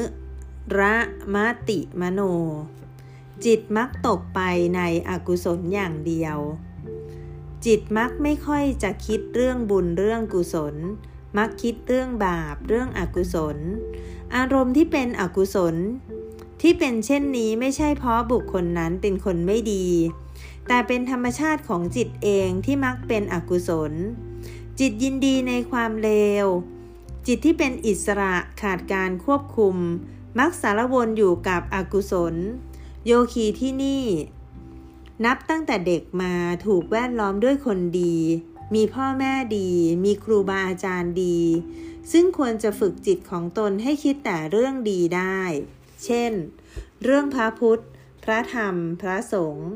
[0.78, 0.96] ระ
[1.34, 1.36] ม
[1.68, 2.20] ติมโน
[3.44, 4.40] จิตมักตกไป
[4.76, 6.38] ในอกุศลอย่างเดียว
[7.66, 10.74] จิตมักไม่ค่อยจะคิดเรื่องบุญเรื่องกุศล
[11.38, 13.56] มักคิดเรื่องบาปเรื่องอกุศล
[14.36, 15.76] อารมณ์ที่เป็นอกุศล
[16.60, 19.86] ที่เป็นเช่นนี้ไม่ใช่เพราะบุคคลนั้นเป็นคนไม่ดี
[20.68, 23.92] แต่เป็นธรรมชาติของจิตเองที่มักเป็นอกุศล
[24.78, 26.10] จิตยินดีในความเล
[26.44, 26.46] ว
[27.26, 29.76] จิตที่เป็นอิสระขาดการควบคุม
[30.38, 32.34] มักสารวนอยู่กับอกุศล
[33.06, 34.04] โยคีที่นี่
[35.24, 36.34] นับตั้งแต่เด็กมา
[36.66, 38.16] ถูกแวดล้อมด้วยคนดี
[38.74, 39.70] มีพ่อแม่ดี
[40.04, 41.38] มีครูบาอาจารย์ดี
[42.12, 45.40] ซึ่งควรจะฝึกจิตของตนให้คิดแต่เรื่องดีได้
[46.04, 46.32] เช่น
[47.02, 47.82] เรื่องพระพุทธ
[48.24, 49.70] พระธรรม พระสงฆ์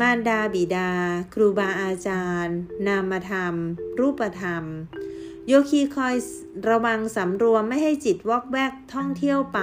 [0.00, 0.90] มารดาบิดา
[1.34, 3.54] ครูบาอาจารย์ นามธรรม
[3.98, 4.64] รูปธรรม
[5.46, 6.14] โยคีคอย
[6.68, 9.60] ระวังสำรวมไม่ให้จิตวอกแวกท่องเที่ยวไป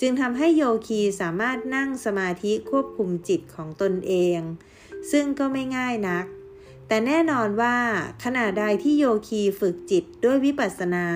[0.00, 4.38] จึงทำให้โยคีสามารถนั่งสมาธิควบคุมจิตของตนเอง
[5.10, 6.26] ซึ่งก็ไม่ง่ายนัก
[6.88, 7.76] แต่แน่นอนว่า
[8.24, 11.06] ขณะใดที่โยคีฝึกจิตด้วยวิปัสสนา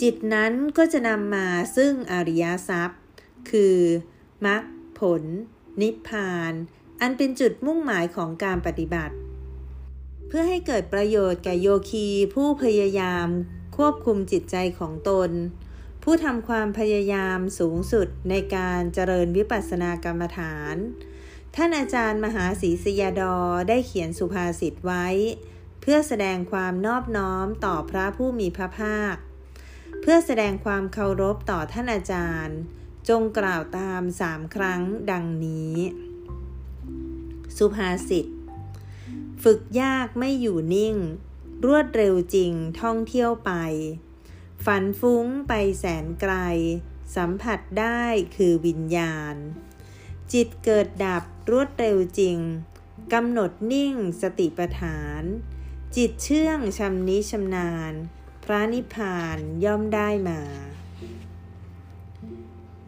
[0.00, 3.00] จิตนั้นก็จะนำมาซึ่งอริยทรัพย์
[3.50, 3.78] คือ
[4.46, 4.62] มรรค
[4.98, 5.22] ผล
[5.80, 6.52] นิพพาน
[7.00, 9.14] อันเป็นจุดมุ่งหมายของการปฏิบัติ
[10.28, 13.28] เพื่อให้เกิดประโยชน์แก่โยคีผู้พยายาม
[13.76, 15.30] ควบคุมจิตใจของตน
[16.02, 20.76] ผู้ทำความพยายามสูงสุดในการเจริญวิปัสสนากรรมฐาน
[21.56, 23.36] ท่านอาจารย์มหาศรีสยาดอ
[23.68, 25.06] ได้เขียนสุภาษิตไว้
[25.80, 29.14] เพื่อแสดงความนอบน้อมต่อพระผู้มีพระภาค
[30.00, 32.58] เพื่อแสดงความเคารพต่อท่านอาจารย์
[33.08, 35.74] จงกล่าวตามสามครั้งดังนี้
[37.56, 38.26] สุภาษิต
[39.42, 40.96] ฝึกยากไม่อยู่นิ่ง
[41.66, 43.52] รวดเร็วจริงท่องเที่ยวไป
[44.64, 46.34] ฝันฟุ้งไปแสนไกล
[47.16, 48.02] สัมผัสได้
[48.36, 49.34] คือวิญญาณ
[50.32, 52.38] จิตเกิดดับรวดเร็วจริง
[53.12, 55.22] กำหนดนิ่งสติปัฏฐาน
[55.96, 57.92] จิตเชื่องชำนิชำนาญ
[58.44, 60.40] พระนิพพานย่อมได้มา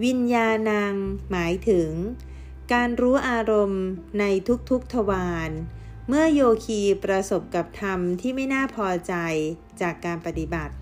[0.04, 0.94] วิญญาณัง
[1.30, 1.90] หมายถึง
[2.72, 3.84] การรู้อารมณ์
[4.20, 4.24] ใน
[4.70, 5.50] ทุกๆทวาร
[6.08, 9.14] เมื่อโยคีประสบกับธรรมที่ไม่น่าพอใจ
[9.80, 10.74] จากการปฏิบัติ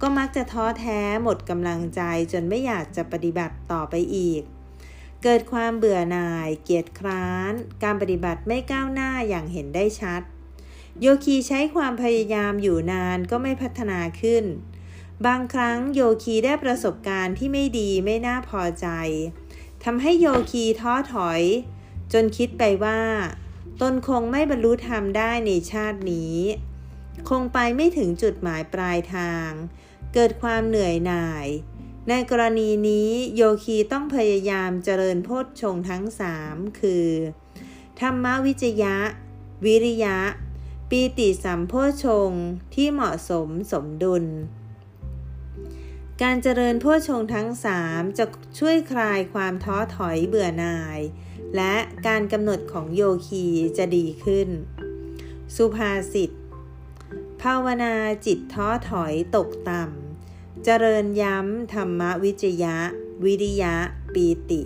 [0.00, 4.42] ก็มักจะท้อแท้หมดกำลังใจจนไม่อยากจะปฏิบัติต่อไปอีก
[5.22, 10.22] เกิดความเบื่อหน่าย เกียจคร้าน การปฏิบัติไม่ก้าวหน้าอย่างเห็นได้ชัด
[11.02, 14.44] โยคีใช้ความพยายามอยู่นานก็ไม่พัฒนาขึ้น
[15.26, 18.86] บางครั้งโยคีได้ประสบการณ์ที่ไม่ดีไม่น่าพอใจ
[19.84, 21.42] ทำให้โยคีท้อถอย
[22.12, 23.00] จนคิดไปว่า
[23.80, 26.36] ตนคงไม่บรรลุธรรมได้ในชาตินี้
[27.28, 29.50] คงไปไม่ถึงจุดหมายปลายทาง
[30.14, 31.46] เกิดความเหนื่อยหน่าย
[32.08, 37.08] ในกรณีนี้โยคีต้องพยายามเจริญโพชฌงทั้งสามคือ
[38.00, 38.96] ธรรมวิจยะ
[39.64, 40.18] วิริยะ
[40.94, 41.74] ปีติสัมโพ
[42.04, 42.30] ชง
[42.74, 44.24] ที่เหมาะสมสมดุล
[46.22, 48.24] การเจริญโพชงทั้งสามจะ
[48.58, 51.00] ช่วยคลายความท้อถอยเบื่อหน่าย
[51.56, 51.74] และ
[52.06, 53.46] การกำหนดของโยคี
[53.78, 54.48] จะดีขึ้น
[55.56, 56.30] สุภาษิต
[57.42, 57.94] ภาวนา
[58.26, 62.76] จิตท้อถอยตกต่ำ เจริญย้ำธรรมวิจยะ
[63.24, 63.74] วิริยะ
[64.14, 64.62] ปีติ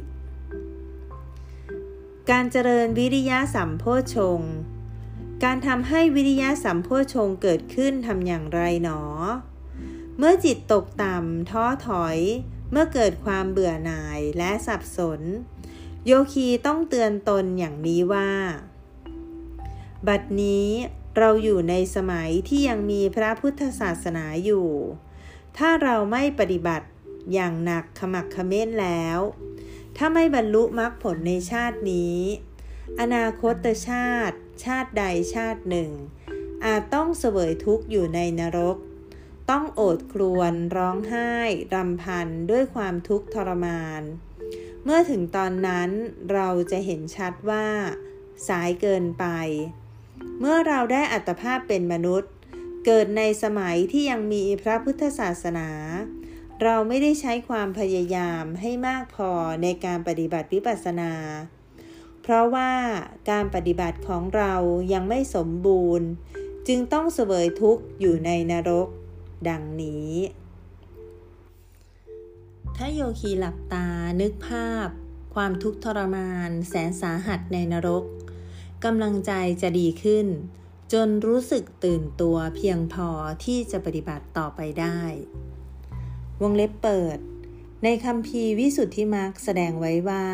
[2.31, 3.85] การเจริญวิริยะสัมโพ
[4.17, 4.41] ชง
[5.43, 9.01] การทำให้วิริยะสัมโพชงเกิดขึ้นทำอย่างไรหนอ
[10.19, 12.19] เมื่อจิตตกต่ำท้อถอย
[12.71, 15.21] เมื่อเกิดความเบื่อหน่ายและสับสน
[16.07, 18.31] โยคีต้องเตือนตนอย่างนี้ว่า
[20.09, 20.69] บัดนี้
[21.19, 24.69] เราอยู่ในสมัยที่ยังมีพระพุทธศาสนาอยู่
[25.57, 26.87] ถ้าเราไม่ปฏิบัติ
[27.33, 29.19] อย่างหนักขมักขม้นแล้ว
[29.97, 32.19] ถ้าไม่บรรลุมรรคผลในชาตินี้
[33.01, 35.91] อนาคตชาติ ชาติใดชาติหนึ่ง
[36.65, 38.77] อาจต้องเสวยทุกข์อยู่ในนรก
[39.51, 41.33] ต้องโอดครวญร้องไห้
[41.75, 44.03] รำพันด้วยความทุกข์ทรมาน
[44.85, 45.91] เมื่อถึงตอนนั้น
[46.33, 47.67] เราจะเห็นชัดว่า
[48.49, 49.27] สายเกินไป
[50.41, 52.31] เมื่อเราได้อัตภาพเป็นมนุษย์
[52.87, 55.71] เกิดในสมัยที่ยังมีพระพุทธศาสนา
[56.63, 59.31] เราไม่ได้ใช้ความพยายามให้มากพอ
[59.63, 61.13] ในการปฏิบัติวิปัสสนา
[62.27, 62.73] เพราะว่า
[63.31, 64.55] การปฏิบัติของเรา
[64.93, 66.09] ยังไม่สมบูรณ์
[66.69, 68.89] จึงต้องเสวยทุกข์อยู่ในนรก
[69.49, 70.13] ดังนี้
[72.77, 73.89] ถ้าโยคีหลับตา
[74.21, 74.89] นึกภาพ
[75.35, 78.05] ความทุกข์ทรมาน แสนสาหัสในนรก
[78.85, 79.33] กำลังใจ
[79.63, 80.27] จะดีขึ้น
[80.93, 83.09] จนรู้สึกตื่นตัวเพียงพอ
[83.45, 85.01] ที่จะปฏิบัติต่อไปได้
[86.43, 87.19] วงเล็บเปิด
[87.85, 90.27] ในคำพีวิสุทธิมรรคแสดงไว้ว่า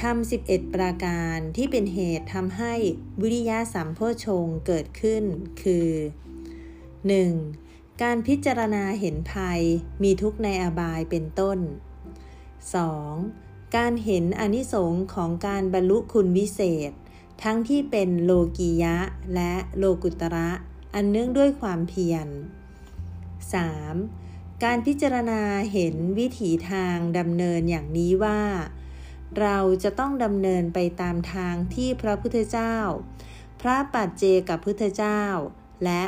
[0.00, 2.74] ทำ11 ประการที่เป็นเหตุทำให้
[3.20, 5.24] วิริยะสัมโพชงเกิดขึ้น
[5.62, 5.90] คือ
[7.38, 8.02] 1.
[8.02, 9.60] การพิจารณาเห็นภัย
[10.02, 11.58] มีทุกในอบายเป็นต้น
[12.92, 13.76] 2.
[13.76, 16.92] การเห็นอนิสงค์ของการบรรลุคุณวิเศษ
[17.42, 18.96] ทั้งที่เป็นโลกียะ
[19.34, 20.50] และโลกุตระ
[20.94, 22.28] อันเนื่องด้วยความเพียร
[23.84, 24.64] 3.
[24.64, 28.40] การพิจารณาเห็นวิถีทางดำเนินอย่างนี้ว่า
[29.40, 32.76] เราจะต้องดำเนินไปตามทางที่พระพุทธเจ้า
[33.60, 35.22] พระปัจเจกับพุทธเจ้า
[35.84, 36.02] และ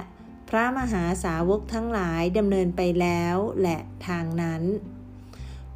[0.48, 4.62] พระมหาสาวกทั้งหลายดำเนินไปแล้วและทางนั้น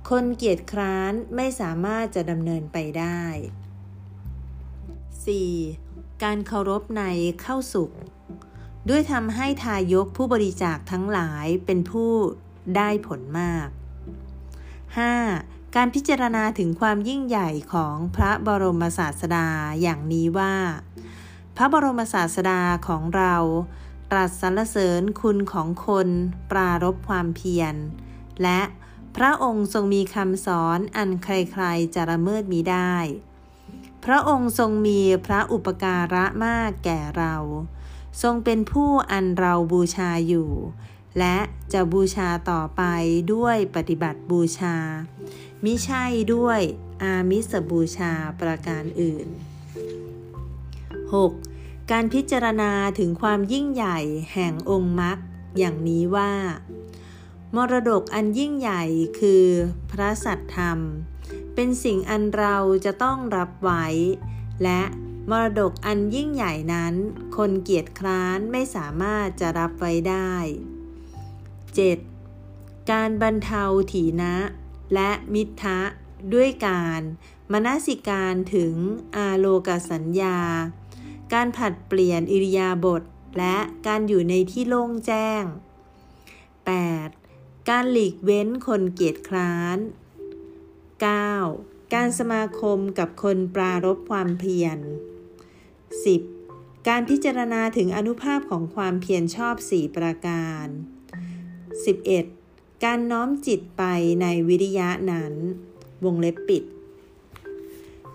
[0.09, 3.23] คนเกียจคร้านไม่สามารถจะดำเนินไปได้
[5.29, 6.23] 4.
[6.23, 7.03] การเคารพใน
[7.43, 7.91] เข้าสุข
[8.89, 12.11] ด้วยทำให้ทายกผู้บริจาคทั้งหลายเป็นผู้
[12.77, 13.69] ได้ผลมาก
[14.99, 15.58] 5.
[15.77, 19.49] การพิจารณาถึงความยิ่งใหญ่ของพระบรมศาสดา
[19.83, 20.55] อย่างนี้ว่า
[21.57, 23.35] พระบรมศาสดาของเรา
[24.11, 26.09] ตรัสสรรเสริญคุณของคน
[26.51, 27.75] ปรารบความเพียร
[28.43, 28.61] และ
[29.17, 32.95] พระองค์ทรงมีคำสอนอันใครๆจะละเมิดมีได้
[34.05, 37.35] พระองค์ทรงมีพระอุปการะมากแก่เรา
[38.23, 40.51] ทรงเป็นผู้อันเราบูชาอยู่
[41.19, 41.37] และ
[41.73, 42.83] จะบูชาต่อไป
[43.33, 44.77] ด้วยปฏิบัติบูชา
[45.65, 46.61] มิใช่ด้วย
[47.03, 49.29] อามิสบูชาประการอื่น
[50.99, 51.91] 6.
[51.91, 53.99] การพิจารณาถึงความยิ่งใหญ่
[54.33, 55.19] แห่งองค์มรรค
[55.59, 56.33] อย่างนี้ว่า
[57.57, 58.83] มรดกอันยิ่งใหญ่
[59.21, 59.45] คือ
[59.91, 60.79] พระสัตธรรม
[61.55, 63.87] เป็นสิ่งอันเราจะต้องรับไว้
[64.63, 64.83] และ
[65.31, 66.95] มรดกอันยิ่งใหญ่นั้น
[67.37, 70.33] คนเกียจคร้านไม่สามารถจะรับไว้ได้
[72.23, 72.91] 7.
[72.91, 74.37] การบรรเทาถีนะ
[74.95, 75.81] และมิทะ
[76.35, 77.01] ด้วยการ
[77.53, 78.75] มนสิการถึง
[79.17, 80.39] อาโลกสัญญา
[81.33, 83.03] การผัดเปลี่ยนอิริยาบถ
[83.39, 85.43] และการอยู่ในที่โล่งแจ้ง
[86.97, 87.69] 8.
[87.71, 89.79] การหลีกเว้นคนเกียจคร้าน
[91.07, 91.95] 9.
[91.95, 94.79] การสมาคมกับคนปรารบความเพียร
[96.23, 96.89] 10.
[96.89, 102.38] การพิจารณาถึงอนุภาพของความเพียรชอบสี่ประการ 11.
[102.85, 103.83] การน้อมจิตไป
[104.23, 105.35] ในวิริยะนั้น
[106.05, 106.65] วงเล็บปิด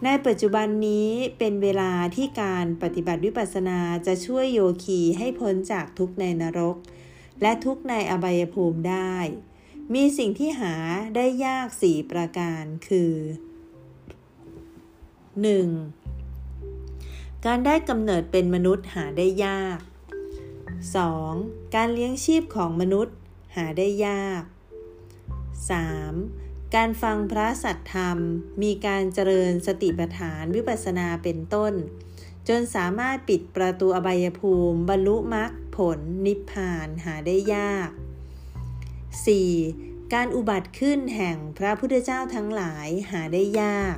[0.03, 6.75] ในปัจจุบันนี้เป็นเวลาที่การปฏิบัติวิปัสสนาจะช่วยโยคีให้พ้นจากทุกในนรก
[7.41, 9.15] และทุกในอบายภูมิได้
[9.93, 10.75] มีสิ่งที่หา
[11.15, 13.13] ได้ยากสี่ประการคือ
[16.31, 17.45] 1.
[17.45, 19.79] การได้กำเนิดเป็นมนุษย์หาได้ยาก
[20.97, 21.75] 2.
[21.75, 23.15] การเลี้ยงชีพของมนุษย์
[23.55, 24.43] หาได้ยาก
[25.63, 26.75] 3.
[26.75, 28.17] การฟังพระสัตธรรม
[28.63, 31.73] มีการเจริญสติปัฏฐานวิปัสสนาเป็นต้น
[32.47, 37.89] จนสามารถปิดประตูอบายภูมิ บรรลุมรรคผลนิพพานหาได้ยาก
[39.41, 40.13] 4.
[40.13, 43.97] การอุบัติขึ้นแห่งพระพุทธเจ้าทั้งหลายหาได้ยาก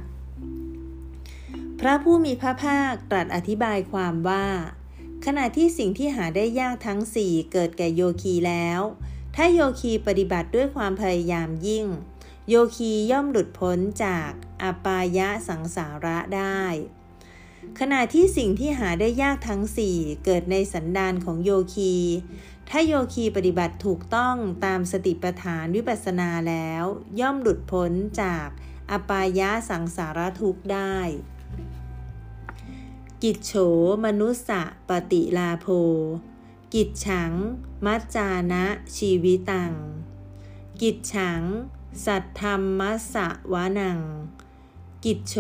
[1.80, 4.46] พระผู้มีพระภาคตรัสอธิบายความว่า
[5.26, 8.82] ขณะที่สิ่งที่หาได้ยากทั้งสี่เกิดแก่โยคีแล้ว
[9.36, 11.86] ถ้าโยคีปฏิบัติด้วยความพยายามยิ่ง
[12.50, 14.32] โยคีย่อมหลุดพ้นจาก
[14.64, 16.62] อปายะสังสาระได้
[17.80, 21.94] ขณะที่สิ่งที่หาได้ยากทั้งสี่เกิดในสันดานของโยคี
[22.70, 26.84] ถ้าโยคีปฏิบัติถูกต้องตามสติปัฏฐานวิปัสสนาแล้ว
[27.20, 28.48] ย่อมหลุดพ้นจาก
[28.92, 30.98] อปายะสังสารทุกข์ได้
[33.24, 33.54] กิจโฉ
[34.04, 35.68] มนุสสะปฏิลาโภ
[36.74, 37.32] กิจฉัง
[37.86, 38.66] มัจจานะ
[38.98, 39.74] ชีวิตัง
[40.82, 41.42] กิจฉัง
[42.06, 44.00] สัทธรรมมัสสะวานัง
[45.06, 45.36] กิจโฉ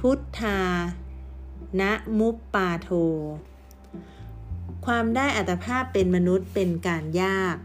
[0.00, 0.60] พุทธา
[1.80, 2.88] นะมุปปาโท
[4.86, 7.56] ความได้อัตภาพเป็นมนุษย์เป็นการยาก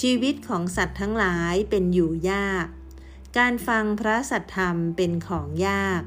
[0.00, 2.66] ชีวิตของสัตว์ทั้งหลายเป็นอยู่ยาก
[3.38, 6.02] การฟังพระสัทธรรมเป็นของยาก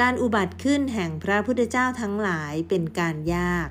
[0.00, 3.68] การอุบัติขึ้นแห่งพระพุทธเจ้าทั้งหลายเป็นการยาก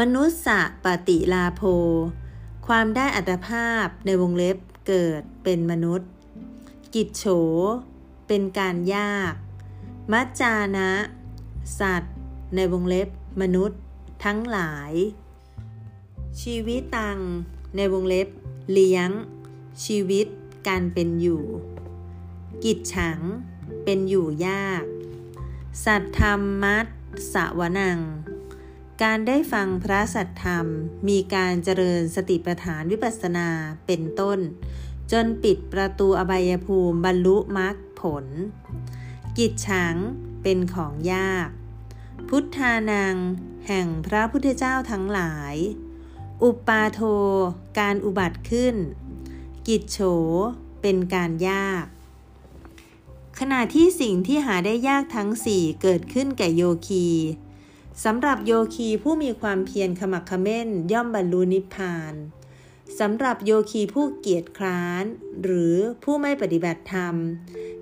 [0.00, 1.62] มนุษย์สะปฏิลาโภ
[2.66, 4.56] ความได้อัตภาพในวงเล็บ
[4.86, 6.10] เกิดเป็นมนุษย์
[6.94, 7.24] กิจโฉ
[8.26, 9.34] เป็นการยาก
[10.12, 10.90] มัจจานะ
[11.80, 12.16] สัตว์
[12.54, 13.08] ในวงเล็บ
[13.40, 13.80] มนุษย์
[14.24, 14.92] ทั้งหลาย
[16.40, 17.18] ชีวิตตัง
[17.76, 18.28] ในวงเล็บ
[18.72, 19.10] เลี้ยง
[19.84, 20.26] ชีวิต
[20.68, 21.44] การเป็นอยู่
[22.64, 23.18] กิจฉัง
[23.84, 24.84] เป็นอยู่ยาก
[25.84, 26.86] สัตธรรมมัต
[27.32, 28.00] สวนัง
[29.04, 30.66] การได้ฟังพระสัตธรรม
[31.08, 33.48] มีการเจริญสติปัฏฐานวิปัสสนา
[33.86, 34.38] เป็นต้น
[35.12, 38.26] จนปิดประตูอบายภูมิบรรลุมรรคผล
[39.38, 39.94] กิจฉัง
[40.42, 41.48] เป็นของยาก
[42.28, 43.16] พุทธานัง
[43.66, 45.54] แห่งพระพุทธเจ้าทั้งหลาย
[46.42, 47.00] อุปาโท
[47.78, 48.74] การอุบัติขึ้น
[49.68, 49.98] กิจโฉ
[50.80, 51.84] เป็นการยาก
[53.38, 57.06] ขณะที่สิ่งที่หาได้ยากทั้งสี่เกิดขึ้นแก่โยคี
[58.04, 62.14] สำหรับโยคีผู้มีความเพียรขมักขม้นย่อมบรรลุนิพพาน
[63.00, 65.04] สำหรับโยคีผู้เกียจคร้าน
[65.42, 67.14] หรือผู้ไม่ปฏิบัติธรรม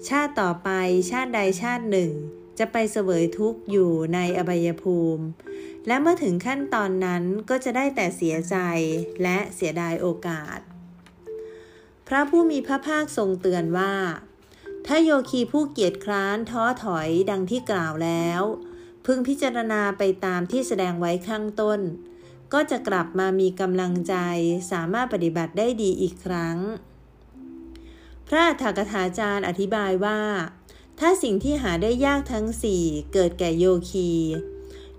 [0.08, 0.70] ชาติต่อไป
[1.10, 2.12] ชาติใดชาติหนึ่ง
[2.58, 5.24] จะไปเสวยทุกข์อยู่ในอบายภูมิ
[5.86, 8.56] และเมื่อถึงขั้นตอนนั้นก็จะได้แต่เสียใจ
[9.22, 10.58] และเสียดายโอกาส
[12.08, 13.94] พระผู้มีพระภาคทรงเตือนว่า
[14.86, 18.42] ถ้าโยคีผู้เกียจคร้านท้อถอยดังที่กล่าวแล้ว
[19.06, 21.80] พึงพิจารณาไปตามที่แสดงไว้ข้างต้น
[22.52, 24.14] ก็จะกลับมามีกำลังใจ
[24.72, 26.56] สามารถปฏิบัติได้ดีอีกครั้ง
[28.28, 30.20] พระธากถาจารย์อธิบายว่า
[30.98, 34.10] ถ้าสิ่งที่หาได้ยากทั้งสี่เกิดแก่โยคี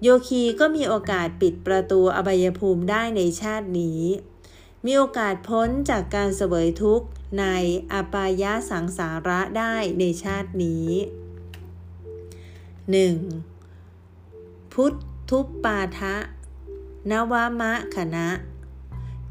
[0.01, 4.01] โยคีก็มีโอกาสปิดประตูอบายภูมิได้ในชาตินี้
[4.85, 7.07] มีโอกาสพ้นจากการเสวยทุกข์
[7.39, 7.45] ใน
[7.93, 10.89] อปายะสังสาระได้ในชาตินี้
[12.91, 13.54] 1.
[14.79, 14.93] พุท
[15.29, 16.15] ธุปปาทะ
[17.11, 18.29] นวามะคณะ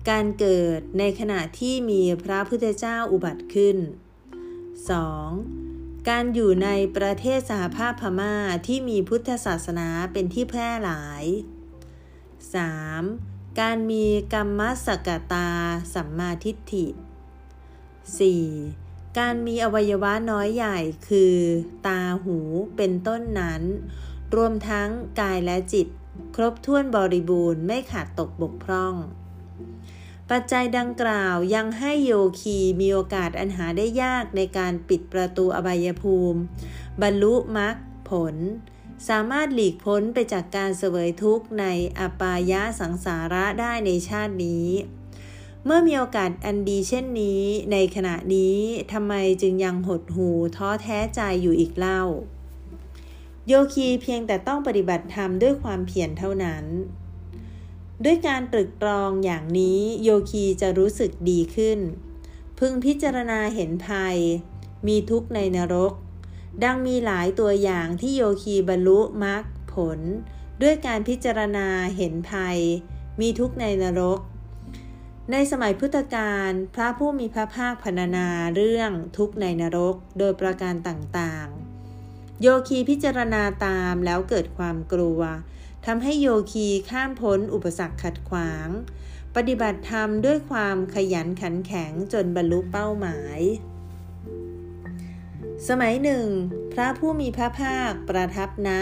[0.08, 3.76] การเกิดในขณะที่มีพระพุทธเจ้าอุบัติขึ้น
[5.32, 6.08] 2.
[6.08, 8.34] การอยู่ในประเทศสหภาพพม่า
[8.66, 11.24] ที่มีพุทธศาสนาเป็นที่แพร่หลาย
[12.82, 13.60] 3.
[13.60, 15.50] การมีกรรมสกตา
[15.94, 16.86] สัมมาทิฏฐิ
[18.42, 19.18] 4.
[19.18, 20.78] การมีอวัยวะน้อยใหญ่
[21.08, 21.36] คือ
[21.86, 22.38] ตาหู
[22.76, 23.62] เป็นต้นนั้น
[24.36, 24.88] รวมทั้ง
[25.20, 25.86] กายและจิต
[26.36, 28.94] ครบถ้วนบริบูรณ์ไม่ขาดตกบกพร่อง
[30.30, 36.40] ปัจจัยดังกล่าวยังให้โยคีมีโอกาสอันหาได้ยากในการปิดประตูอบายภูมิ
[37.02, 37.76] บรรลุมรรค
[38.10, 38.36] ผล
[39.08, 41.66] สามารถหลีกพ้นไปจากการเสวยทุกข์ใน
[41.98, 44.68] อปายะสังสาระได้ในชาตินี้
[45.64, 47.42] เมื่อมีโอกาสอันดีเช่นนี้
[47.72, 48.58] ในขณะนี้
[48.92, 52.02] ทำไมจึงยังหดหูท้อแท้ใจอยู่อีกเล่า
[53.48, 56.64] โยคีเพียงแต่ต้องปฏิบัติธรรมด้วยความเพียรเท่านั้น
[58.04, 61.78] ด้วยการตรึกตรองอย่างนี้โยคีจะรู้สึกดีขึ้น
[62.58, 64.16] พึงพิจารณาเห็นภัย
[64.86, 65.92] มีทุกข์ในนรก
[66.64, 70.00] ดังมีหลายตัวอย่างที่โยคีบรรลุมรรคผล
[70.62, 72.58] ด้วยการพิจารณาเห็นภัย
[73.20, 74.20] มีทุกข์ในนรก
[75.32, 81.63] ในสมัยพุทธกาลพระผู้มีพระภาคพรรณนาเรื่องทุกข์ในนรกโดยประการต่างๆ
[82.42, 85.20] โยคีพิจารณาตามแล้วเกิดความกลัว
[85.86, 88.68] ทำให้โยคีข้ามพ้นอุปสรรคขัดขวาง
[89.36, 93.40] ปฏิบัติธรรมด้วยความขยันขันแข็งจนบรรลุเป้าหมาย
[95.68, 96.26] สมัยหนึ่ง
[96.72, 98.80] พระผู้มีพระภาคประทับณนะ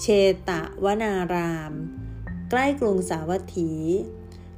[0.00, 0.06] เช
[0.48, 1.72] ตะวนาราม
[2.50, 3.72] ใกล้กรุงสาวัตถี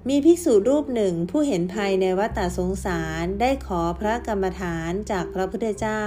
[0.08, 6.04] มีภิกษุรูปหนึ่งผู้เห็นภัยในวัฏสงสารได้ขอพระกรรมฐานจากพระพุทธเจ้า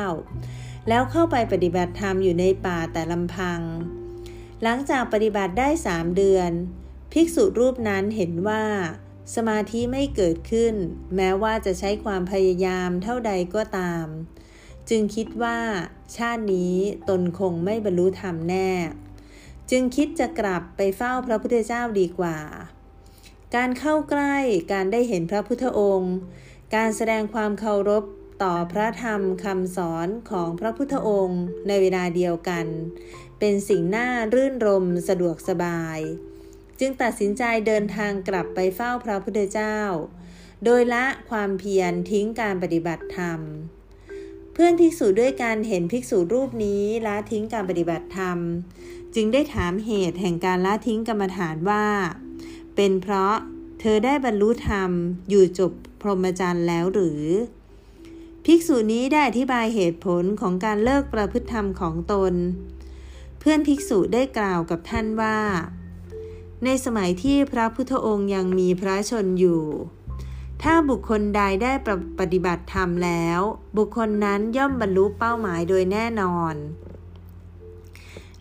[0.89, 3.61] แล้วเข้าไปปฏิบัติธรรมอยู่ในป่าแต่ลำพัง
[4.63, 6.51] หลังจากปฏิบัติได้สามเดือน
[7.11, 8.63] ภิกษุรูปนั้นเห็นว่า
[9.35, 10.73] สมาธิไม่เกิดขึ้น
[11.15, 14.05] แม้ว่าจะใช้ความพยายามเท่าใดก็ตาม
[14.89, 15.59] จึงคิดว่า
[16.17, 16.75] ชาตินี้
[17.09, 18.71] ตนคงไม่บรรลุธรรมแน่
[19.71, 22.37] จึงคิดจะกลับไปเฝ้าพระพุทธเจ้าดีกว่า
[23.55, 24.35] การเข้าใกล้
[24.71, 26.15] การได้เห็นพระพุทธองค์
[26.75, 28.03] การแสดงความเคารพ
[28.41, 32.65] ต่อพระธรรมคำสอนของพระพุทธองค์ในเวลาเดียวกัน
[33.39, 35.99] เป็นสิ่งน่ารื่นรมสะดวกสบาย
[36.79, 39.77] จึงตัดสินใจเดินทางกลับไปเฝ้าพระพุทธเจ้า
[40.65, 43.39] โดยละความเพียรทิ้งการปฏิบัติธรรม
[44.53, 48.37] เพื่อนภิกษุด้วยการเห็นภิกษุรูปนี้ละทิ้งการปฏิบัติธรรม
[49.15, 51.85] จึงได้ถามเหตุแห่งการละทิ้งกรรมฐานว่า
[52.75, 53.35] เป็นเพราะ
[53.79, 54.91] เธอได้บรรลุธรรม
[55.29, 55.71] อยู่จบ
[56.01, 57.21] พรหมจรรย์แล้วหรือ
[58.45, 62.33] ภิกษุนี้ได้อธิบายเหตุผลของการเลิกประพฤติธรรมของตน
[63.39, 65.39] เพื่อนภิกษุได้กล่าวกับท่านว่า
[66.63, 69.63] ในสมัยที่พระพุทธองค์ยังมีพระชนอยู่
[70.63, 71.73] ถ้าบุคคลใดได้
[72.19, 73.39] ปฏิบัติธรรมแล้ว
[73.77, 76.55] บุคคลนั้นย่อมบรรลุเป้าหมายโดยแน่นอน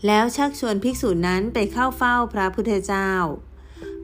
[0.06, 3.10] แล้วชักชวนภิกษุนั้นไปเข้าเฝ้าพระพุทธเจ้า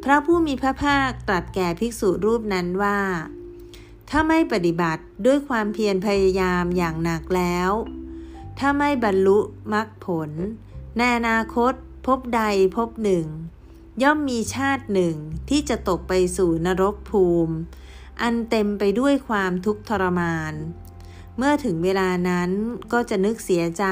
[0.04, 3.00] พระผู้มีพระภาคตรัสแก่ภิกษุรูปนั้นว่า
[4.10, 7.70] ถ้าไม่ปฏิบัติด้วยความเพียรพยายามอย่างหนักแล้ว
[8.58, 9.38] ถ้าไม่บรรลุ
[9.72, 10.30] มรรคผล
[10.96, 11.72] ในอนาคต
[12.06, 12.42] พบใด
[12.76, 13.26] พบหนึ่ง
[14.02, 15.16] ย่อมมีชาติหนึ่ง
[15.48, 17.54] ที่จะตกไปสู่นรกภูมิ
[18.22, 20.54] อันเต็มไปด้วยความทุกข์ทรมาน
[21.36, 22.50] เมื่อถึงเวลานั้น
[22.92, 23.84] ก็จะนึกเสียใจ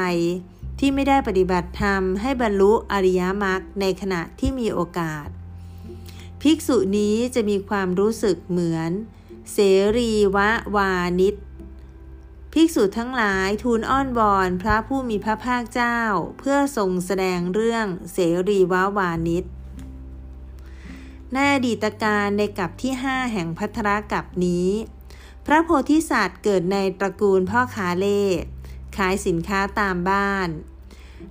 [0.79, 5.27] ที่ไม่ได้ปฏิบัติธรรมให้บรรลุอริยมรรคในขณะที่มีโอกาส
[6.43, 8.91] ภิกษุนี้จะมีความรู้สึกเหมือน
[9.53, 9.59] เส
[9.97, 11.35] รีวะวานิช
[12.53, 15.99] ภิกษุทั้งหลายทูลอ้อนวอนพระผู้มีพระภาคเจ้า
[16.39, 18.19] เพื่อทรงแสดงเรื่องเส
[18.49, 19.45] รีวะวานิช
[21.33, 24.69] ในอดีตการในกับที่ห้าแห่งพัทรกับนี้
[25.47, 28.23] พระโพธิสัตว์เกิดในตระกูลพ่อค้าเล่
[28.97, 30.49] ขายสินค้าตามบ้าน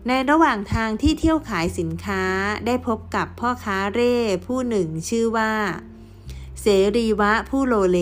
[0.07, 2.23] ในระหว่างทางที่เที่ยวขายสินค้า
[2.65, 5.53] ได้พบกับพ่อค้าเร่ผู้หนึ่งชื่อว่า
[6.67, 7.99] เสรีวะผู้โลเล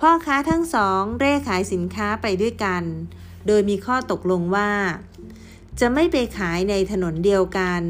[0.00, 2.82] พ่อค้าทั้งสองเร่ขายสินค้าไปด้วยกัน
[3.46, 4.72] โดยมีข้อตกลงว่า
[5.80, 7.82] จะไม่ไปขายในถนนเดียวกัน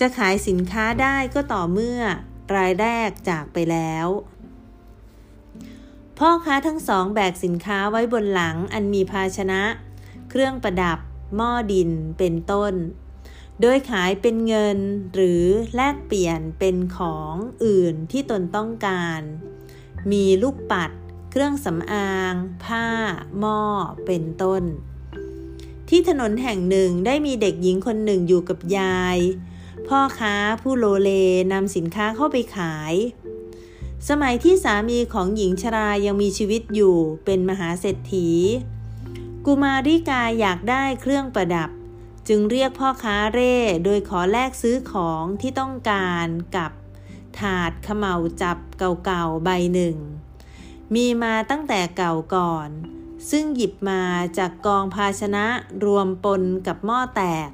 [0.00, 2.00] จะขายสินค้าได้ก็ต่อเมื่อ
[2.54, 4.06] รายแรกจากไปแล้ว
[6.18, 9.62] พ่อค้าทั้งสองแบกสินค้าไว้บนหลังอันมีภาชนะ
[10.30, 10.98] เครื่องประดับ
[11.36, 12.74] หม้อดินเป็นต้น
[13.60, 14.78] โดยขายเป็นเงิน
[15.14, 15.42] หรือ
[15.74, 17.34] แลกเปลี่ยนเป็นของ
[17.64, 19.20] อื่นที่ตนต้องการ
[20.12, 20.90] มีลูกปัด
[21.30, 22.34] เครื่องสำอาง
[22.64, 22.86] ผ้า
[23.38, 23.60] หม้อ
[24.06, 24.62] เป็นต้น
[25.88, 29.18] ที่ถนนแห่งหนึ่งได้มีเด็กหญิงคนหนึ่งอยู่กับยาย
[29.88, 31.10] พ่อค้าผู้โลเล
[31.52, 32.94] นำสินค้าเข้าไปขาย
[34.08, 38.28] สมัยที่สามีของหญิงชรายังมีชีวิตอยู่เป็นมหาเศรษฐี
[39.46, 41.70] กุมาริกาอยากได้เครื่องประดับ
[42.28, 46.72] จึงเรียกพ่อค้าเร่โดยขอแลกซื้อของที่ต้องการกับ
[47.38, 49.96] ถาดขมเหลาจับเก่าๆใบหนึ่ง
[50.94, 52.68] มีมาตั้งแต่เก่าก่อน
[53.30, 54.02] ซึ่งหยิบมา
[54.38, 55.46] จากกองภาชนะ
[55.84, 57.50] รวมปนกับหม้อแตก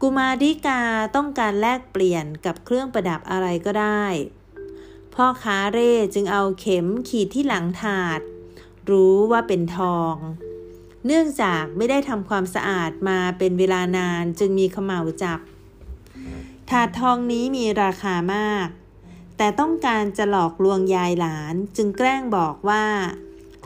[0.00, 0.82] กุมาริกา
[1.16, 4.04] ต้องการแลกเปลี่ยนกับเครื่องประดับอะไรก็ได้
[5.14, 8.20] พ่อค้าเร่จึงเอาเข็มขีดที่หลังถาด
[8.90, 10.14] รู้ว่าเป็นทอง
[11.06, 15.40] เนื่องจากไม่ได้ทำความสะอาดมาเป็นเวลานานจึงมีขมเหลาจับ
[16.70, 18.68] ถาดทองนี้มีราคามาก
[19.36, 22.84] แต่ต้องการจะหลอกลวงยายหลานจึงแกล้งบอกว่า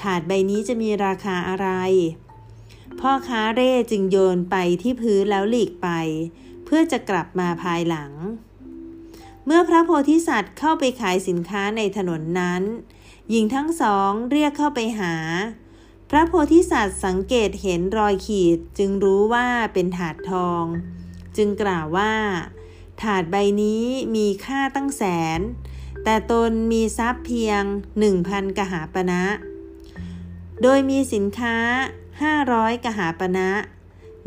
[0.00, 1.68] ถาดใบนี้จะมีราคาอะไร
[3.00, 5.88] พ่อค้าเร่จึงโยนไปที่พื้นแล้วหลีกไป
[6.64, 8.12] เพื่อจะกลับมาภายหลัง
[9.46, 12.62] เมื่อพระโพธิสัตว์เข้าไปขายสินค้าในถนนนั้น
[13.30, 15.14] หญิงทั้งสองเรียกเข้าไปหา
[16.10, 20.64] พระโพธิสัตว์สังเกตเห็นรอยขีดจึงรู้ว่าเป็นถาดทอง
[21.36, 22.14] จึงกล่าวว่า
[23.02, 23.84] ถาดใบนี้
[24.16, 25.02] มีค่าตั้งแส
[25.38, 25.40] น
[26.04, 27.62] แต่ตนมีทรัพย์เพียง
[27.98, 29.24] หนึ่งพันกหาปณะนะ
[30.62, 31.56] โดยมีสินค้า
[32.20, 33.50] 500กหาปณะ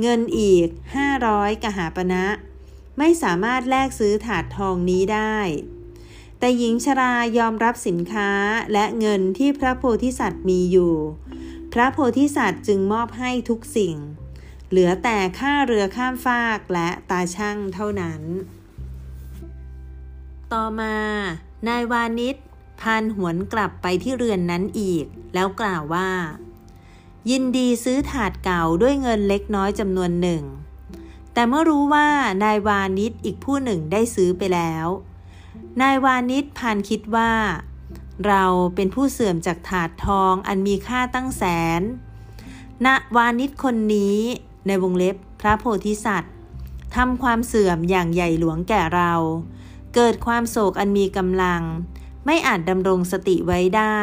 [0.01, 0.67] เงินอีก
[1.15, 2.25] 500กหาปณะ
[2.97, 5.37] ไม่สามารถแลกซื้อถาดทองนี้ได้
[6.39, 8.31] แต่หญิงชรายอมรับสินค้า
[8.73, 10.95] และเงินที่พระโพธิสัตว์มีอยู่
[11.73, 13.95] พระโพธิสัตว์จึงมอบให้ทุกสิ่ง
[14.69, 18.21] เหลือแต่ค่าเรือข้ามฟากและตาช่างเท่านั้น
[20.53, 20.95] ต่อมา
[21.67, 22.35] นายวานิช
[22.81, 26.09] พานหวนกลับไปที่เรือนนั้นอีก แล้วกล่าวว่า
[27.29, 30.43] ยินดีซื้อถาดเก่าด้วยเงินเล็กน้อยจำนวนหนึ่ง
[31.33, 32.07] แต่เมื่อรู้ว่า
[32.43, 34.87] นายวานิชอีกผู้หนึ่งได้ซื้อไปแล้ว
[35.81, 37.31] นายวานิชพานคิดว่า
[38.27, 38.43] เรา
[38.75, 41.43] เป็นผู้เสื่อมจากถาดทองอันมีค่าตั้งแส
[41.79, 41.81] น
[42.85, 44.17] ณ วานิชคนนี้
[44.67, 46.33] ในวงเล็บพระโพธิสัตว์
[46.95, 49.13] ทำความเสื่อมอย่างใหญ่หลวงแก่เรา
[49.95, 51.63] เกิดความโศกอันมีกำลัง
[52.25, 53.99] ไม่อาจดำรงสติไว้ได้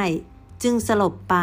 [0.62, 1.36] จึงสลบไป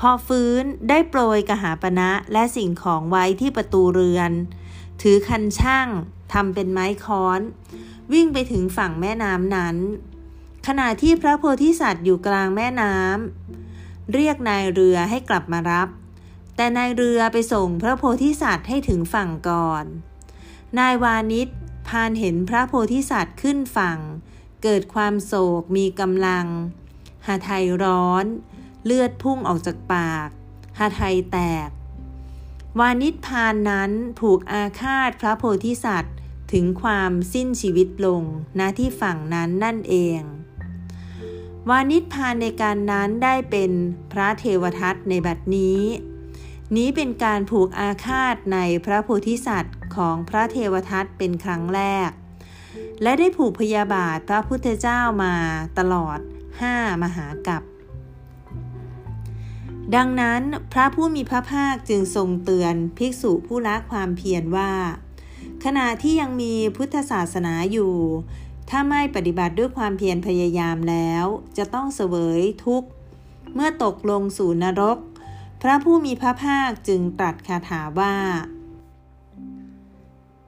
[0.00, 4.32] พอฟื้นได้โปรยกหาปณะและสิ่งของไว้ที่ประตูเรือน
[5.02, 5.88] ถือคันช่าง
[6.32, 7.40] ทำเป็นไม้ค้อน
[8.12, 9.76] วิ่งไปถึงฝั่งแม่น้ำนั้น
[10.66, 15.88] ขณะที่พระโพธิสัตว์อยู่กลางแม่น้ำเรียกนายเรือให้กลับมารับ
[16.56, 19.84] แต่นายเรือไปส่งพระโพธิสัตว์ให้ถึงฝั่งก่อน
[20.78, 21.48] นายวานิช
[21.88, 23.98] พานเห็นพระโพธิสัตว์ขึ้นฝั่ง
[24.62, 26.46] เกิดความโศกมีกำลัง
[27.26, 28.24] หาไทยร้อน
[28.84, 30.28] เลือดพุ่งออกจากปาก
[30.78, 31.68] หาไทยแตก
[32.80, 33.90] วานิชพานนั้น
[34.20, 36.16] ผูกอาฆาตพระโพธิสัตว์
[36.52, 38.22] ถึงความสิ้นชีวิตลง
[38.58, 40.20] ณที่ฝั่งนั้นนั่นเอง
[41.70, 43.70] วานิชพานในการนั้นได้เป็น
[44.12, 45.80] พระเทวทัตในบัดนี้
[46.76, 52.10] นี้เป็นการผูกอาฆาตในพระโพธิสัตว์ของพระเทวทัตเป็นครั้งแรก
[53.02, 55.34] และได้ผูกพยาบาทพระพุทธเจ้ามา
[55.78, 56.18] ตลอด
[56.60, 57.62] ห้ามหากัป
[59.94, 60.42] ดังนั้น
[60.72, 64.72] พระผู้มีพระภาคจึงทรงเตือนภิกษุผู้ละความเพียรว่า
[65.64, 67.94] ขณะที่ยังมีพุทธศาสนาอยู่
[68.70, 71.26] ถ้าไม่ปฏิบัติด้วยความเพียรพยายามแล้ว
[71.58, 72.88] จะต้องเสวยทุกข์
[73.54, 74.98] เมื่อตกลงสู่นรก
[75.62, 78.16] พระผู้มีพระภาคจึงตรัสคาถาว่า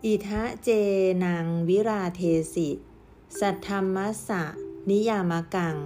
[0.04, 0.68] อิทะเจ
[1.24, 2.20] นางวิราเท
[2.54, 2.68] สิ
[3.38, 3.96] สัทธรรม
[4.28, 4.44] สะ
[4.90, 5.76] นิยามกัง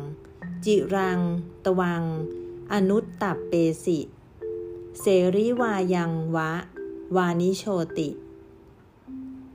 [0.64, 1.20] จิรัง
[1.64, 2.05] ตวัง
[2.72, 3.53] อนุตตับเป
[3.85, 3.99] สิ
[5.01, 5.07] เส
[5.37, 6.53] ริวายังวะ
[7.16, 7.64] วานิโช
[7.99, 8.09] ติ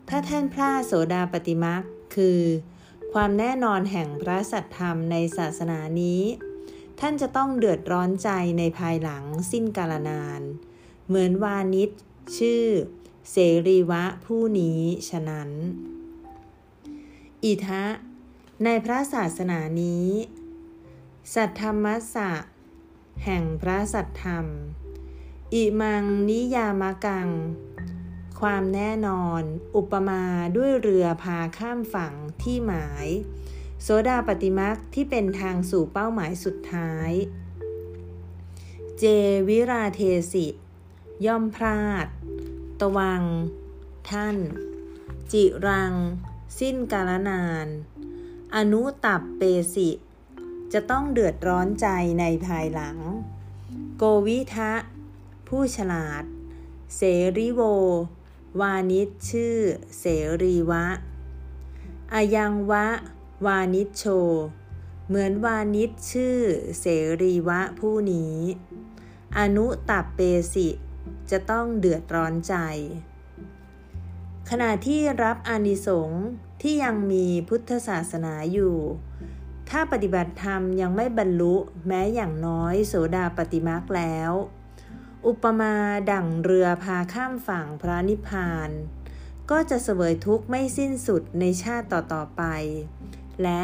[0.09, 1.83] ถ้าท่านพระโสดาปฏิมัก
[2.15, 2.39] คือ
[3.13, 6.21] ความแน่นอนแห่งพระสัทธรรมในศาสนานี้
[6.99, 10.41] ท่านจะต้องเดือดร้อนใจในภายหลังสิ้นกาลนาน
[11.07, 11.89] เหมือนวานิช
[12.37, 12.65] ชื่อ
[13.31, 13.37] เส
[13.67, 15.49] รีวะผู้นี้ฉะนั้น
[17.43, 17.85] อิทะ
[18.63, 20.07] ในพระศาสนานี้
[21.33, 22.31] สัทธรรมสสะ
[23.23, 24.45] แห่งพระสัทธรรม
[25.53, 27.29] อิมังนิยามกัง
[28.41, 29.41] ความแน่นอน
[29.75, 30.23] อุปมา
[30.57, 33.07] ด้วยเรือพาข้ามฝั่งที่หมาย
[33.81, 37.11] โสดาปฏิมักที่เป็นทางสู่เป้าหมายสุดท้าย
[38.99, 39.03] เจ
[39.47, 40.01] วิราเท
[40.33, 40.47] สิ
[41.25, 42.07] ย่อมพลาด
[42.79, 43.23] ตวัง
[44.09, 44.37] ท่าน
[45.31, 45.93] จิรัง
[46.59, 47.67] สิ้นกาลนาน
[48.55, 49.41] อนุตับเป
[49.75, 49.89] สิ
[50.73, 51.87] จะต้องเดือดร้อนใจ
[52.19, 52.97] ในภายหลัง
[53.97, 54.73] โกวิทะ
[55.47, 56.23] ผู้ฉลาด
[56.95, 57.61] เสริโว
[58.61, 59.57] วานิชชื่อ
[59.99, 60.05] เส
[60.41, 60.85] รีวะ
[62.13, 62.87] อายังวะ
[63.45, 64.03] วานิชโช
[65.07, 66.39] เหมือนวานิชชื่อ
[66.79, 66.85] เส
[67.21, 68.37] รีวะผู้นี้
[69.37, 70.19] อนุตับเป
[70.53, 70.67] สิ
[71.31, 72.55] จะต้องเดือดร้อนใจ
[74.49, 76.25] ขณะที่รับอานิสงส์
[76.61, 78.77] ที่ยังมีพุทธศาสนาอยู่
[79.69, 81.55] ถ้าปฏิบัติธรรมยังไม่บรรลุ
[81.87, 84.31] แม้อย่างน้อยโสดาปฏิมักแล้ว
[85.27, 85.75] อุปมา
[86.11, 88.69] ดั่งเรือพาข้ามฝั่งพระนิพพาน
[89.51, 92.43] ก็จะเสวยทุกข์ไม่สิ้นสุดในชาติต่อๆไป
[93.43, 93.63] และ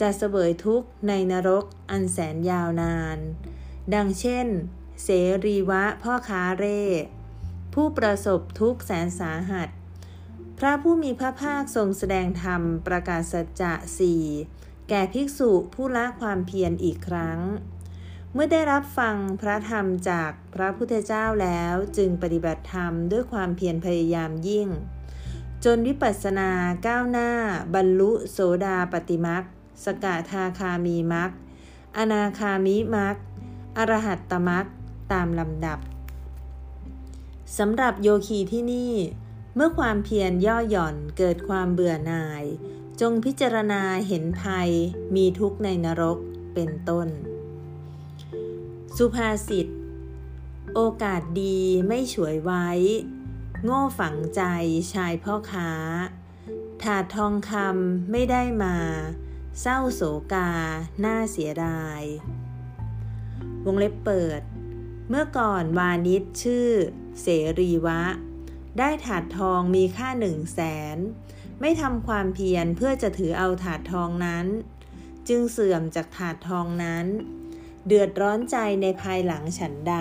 [0.00, 3.18] จะเสวยทุกข์ในนรกอันแสนยาวนาน
[3.94, 4.46] ดังเช่น
[5.04, 5.08] เส
[5.44, 6.82] รีวะพ่อค้าเร่
[7.74, 9.68] ผู้ประสบทุกข์แสนสาหัส
[10.58, 14.24] พระผู้มีพระภาคทรงแสดงธรรมประกาศสัจจะสี่
[14.88, 17.38] แก่ภิกษุผู้ละความเพียรอีกครั้ง
[18.34, 24.68] เมื่อได้รับฟังพระธรรมจากพระพุทธเจ้าแล้วจึงปฏิบัติธรรมด้วยความเพียรพยายามยิ่ง
[25.64, 26.50] จนวิปัสสนา
[26.86, 27.30] ก้าวหน้า
[27.74, 29.44] บรรลุโสดาปติมัก
[29.84, 31.30] สกทาคามีมัก
[31.96, 33.16] อนาคามิมัก
[33.78, 34.66] อรหัตตมัก
[35.12, 35.78] ตามลำดับ
[37.58, 38.94] สำหรับโยคีที่นี่
[39.54, 42.44] เมื่อความเพียรย่อหย่อนเกิดความเบื่อหน่าย
[43.00, 44.70] จงพิจารณาเห็นภัย
[45.14, 46.18] มีทุกข์ในนรก
[46.54, 47.08] เป็นต้น
[48.98, 49.66] สุภาษิต
[50.74, 52.68] โอกาสดีไม่ฉวยไว้
[53.64, 54.42] โง่ฝังใจ
[54.92, 55.70] ชายพ่อค้า
[56.82, 58.76] ถาดทองคำไม่ได้มา
[59.60, 60.50] เศร้าโศกา
[61.00, 62.02] หน่าเสียดาย
[63.64, 64.40] วงเล็บเปิด
[65.08, 66.70] เมื่อก่อนวานิชชื่อ
[67.22, 67.28] เส
[67.60, 68.02] รีวะ
[68.78, 70.60] ได้ถาดทองมีค่าหนึ่งแส
[70.94, 70.96] น
[71.60, 74.46] ไม่ทำความเพียรเพื่อจะถือเอาถาดทองนั้น
[75.28, 77.06] จึงเสื่อมจากถาดทองนั้น
[77.86, 79.96] เดือดร้อนใจในภายหลังฉันใด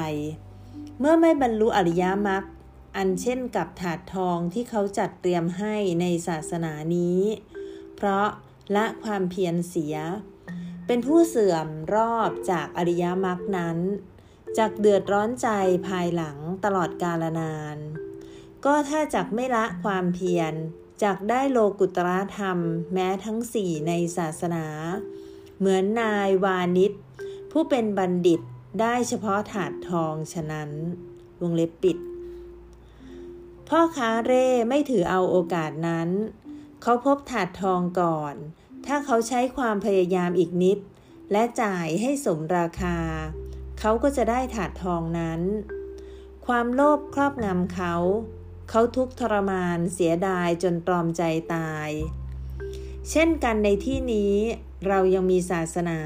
[1.00, 2.44] เมื่อไม่บรรลุอริยมรรค
[2.98, 7.22] อันเช่นกับถาดทองที่เขาจัดเตรียมให้ในศาสนานี้
[7.96, 8.28] เพราะ
[8.76, 9.96] ละความเพียรเสีย
[10.88, 13.78] เป็นผู้เสื่อมรอบจากอริยมรรคนั้น
[14.58, 15.50] จากเดือดร้อนใจ
[15.88, 17.78] ภายหลังตลอดกาลนาน
[18.66, 20.54] ก็ถ้าจากไม่ละความเพียร
[21.04, 22.60] จากได้โลกุตระธรรม
[22.94, 24.66] แม้ทั้งสี่ในศาสนา
[25.60, 26.92] เหมือนนายวานิช
[27.52, 28.42] ผู้เป็นบัณฑิต
[28.82, 30.70] ได้เฉพาะถาดทองฉะนั้น
[31.42, 31.98] วงเล็บปิด
[33.70, 36.10] พ่อค้าเร่ไม่ถือเอาโอกาสนั้น
[36.82, 38.36] เขาพบถาดทองก่อน
[38.86, 40.78] ถ้าเขาใช้ความพยายามอีกนิด
[41.32, 42.98] และจ่ายให้สมราคา
[43.80, 45.42] เขาก็จะได้ถาดทองนั้น
[46.46, 47.96] ความโลภครอบงำเขา
[48.70, 51.24] เขาทุกทรมานเสียดายจนตรอมใจ
[51.56, 51.90] ตาย
[53.10, 54.36] เช่นกันในที่นี้
[54.88, 56.00] เรายังมีศาสนา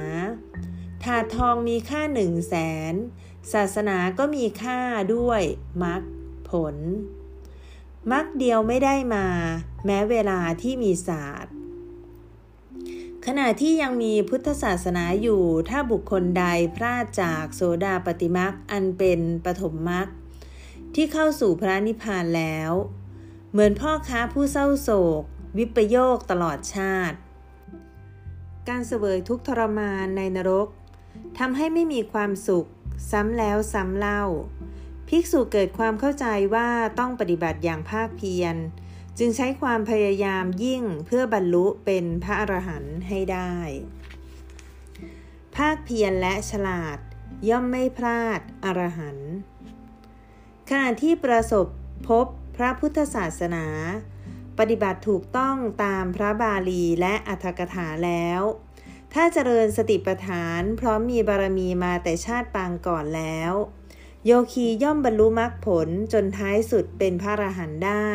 [1.06, 2.56] ถาดทองมีค่าหนึ่งแส
[2.92, 2.94] น
[3.54, 4.80] ศาสนาก็มีค่า
[5.16, 5.42] ด้วย
[5.84, 6.02] มรรค
[6.50, 6.76] ผล
[8.12, 9.28] มักเดียวไม่ได้มา
[9.86, 11.54] แม้เวลาที่มีศาสตร์
[13.26, 16.46] ขณะที่ยังมีพุทธศาสนาอยู่ ถ้าบุคคลใด
[16.76, 20.08] พลาดจากโสดาปฏิมักอันเป็นปฐมมัก
[20.96, 22.72] ที่เข้าสู่พระนิพพานแล้ว
[23.52, 24.90] เหมือนพ่อค้าผู้เศร้าโศ
[25.22, 25.24] ก
[25.58, 27.18] วิปโยคตลอดชาติ
[28.70, 30.68] การเสวยทุกทรมานในนรก
[31.38, 32.68] ทำให้ไม่มีความสุข
[33.12, 34.24] ซ้ำแล้วซ้ำเล่า
[35.08, 36.26] ภิกษุเกิดความเข้าใจ
[36.56, 36.70] ว่า
[37.00, 38.56] ต้องปฏิบัติอย่างภาคเพียร
[39.18, 43.56] จึงใช้ความพยายามยิ่งเพื่อบรรลุเป็นพระอรหันต์ให้ได้
[45.56, 46.98] ภาคเพียรและฉลาด
[47.50, 49.32] ย่อมไม่พลาดอรหันต์
[50.70, 51.68] ขณะที่ประสบ
[52.10, 52.26] พบ
[52.56, 53.66] พระพุทธศาสนา
[54.58, 58.42] ปฏิบัติถูกต้องตามพระบาลีและอัธกถาแล้ว
[59.18, 63.54] ถ้าเจริญสติปัฏฐาน พร้อมมีบารมีมาแต่ชาติปางก่อนแล้ว
[64.26, 68.10] โยคีย่อมบรรลุมรรคผลจนท้ายสุดเป็นพระอรหันต์ได้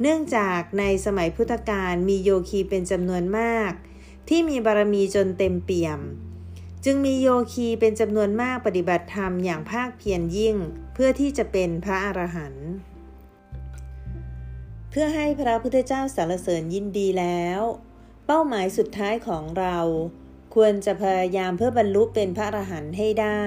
[0.00, 3.72] เนื่องจากในสมัยพุทธกาลมีโยคีเป็นจำนวนมาก
[4.28, 6.00] ที่มีบารมีจนเต็มเปี่ยม
[6.84, 10.56] จึงมีโยคีเป็นจำนวนมากปฏิบัติธรรมอย่างภาคเพียรยิ่ง
[10.94, 12.68] เพื่อที่จะเป็นพระอรหันต์
[14.90, 17.62] เพื่อให้พระพุทธเจ้าสารเสริญยินดีแล้ว
[18.30, 19.78] เป้าหมายสุดท้ายของเรา
[20.54, 23.44] ควรจะพยายามเพื่อบรรลุเป็นพระอรหันต์ให้ได้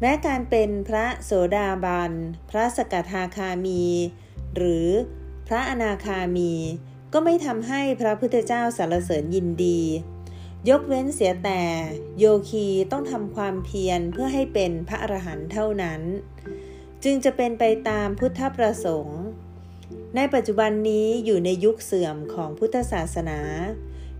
[0.00, 2.12] แม้การเป็นพระโสดาบัน
[2.50, 3.84] พระสกทาคามี
[4.56, 4.88] หรือ
[5.48, 6.52] พระอนาคามี
[7.12, 9.80] ก็ไม่ทำให้พระพุทธเจ้าสารเสริญยินดี
[10.68, 11.62] ยกเว้นเสียแต่
[12.18, 16.00] โยคีต้องทำความเพียรเพื่อให้เป็นพระอรหันต์เท่านั้น
[17.04, 19.20] จึงจะเป็นไปตามพุทธประสงค์
[20.16, 23.40] ในปัจจุบันนี้อยู่ในยุคเสื่อมของพุทธศาสนา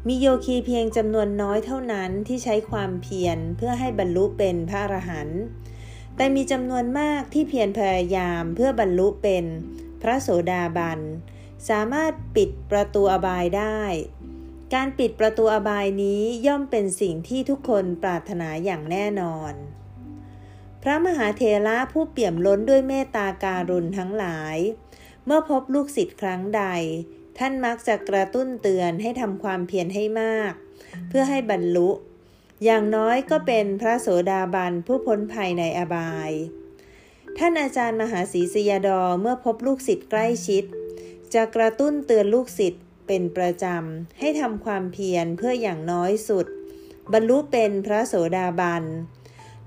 [0.08, 5.40] มีโยคีเพียงจำนวนน้อยเท่านั้นที่ใช้ความเพียรเพื่อให้บรรลุเป็นพระอรหันต์
[6.16, 9.44] แต่มีจำนวนมากที่เพียรพยายามเพื่อบรรลุเป็น
[10.02, 11.00] พระโสดาบัน
[11.68, 13.80] สามารถปิดประตูอบายได้
[14.74, 19.52] การปิดประตูอบายนี้ย่อมเป็นสิ่งที่ทุกคนปรารถนาอย่างแน่นอน
[20.82, 24.56] พระมหาเทระผู้เปี่ยมล้นด้วยเมตตาการุณทั้งหลาย
[25.24, 26.62] เมื่อพบลูกศิษย์ครั้งใด
[27.38, 30.52] ท่านมักจะกระตุ้นเตือนให้ทำความเพียรให้มาก
[31.08, 31.90] เพื่อให้บรรลุ
[32.64, 36.30] อย่างน้อยก็เป็นพระโสดาบันผู้พ้นภัยในอบาย
[37.38, 40.64] ท่านอาจารย์มหาศรีสยาดอเมื่อพบลูกศิษย์ใกล้ชิด
[41.34, 46.46] จะกระตุ้นเตือนลูกศิษย์เป็นประจำ ให้ทำความเพียรเพื่ออย่างน้อยสุด
[47.12, 48.84] บรรลุเป็นพระโสดาบัน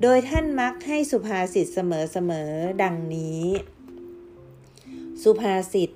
[0.02, 3.44] โดยท่านมักให้สุภาษิตเสมอๆดังนี้
[5.24, 5.90] สุภาษิต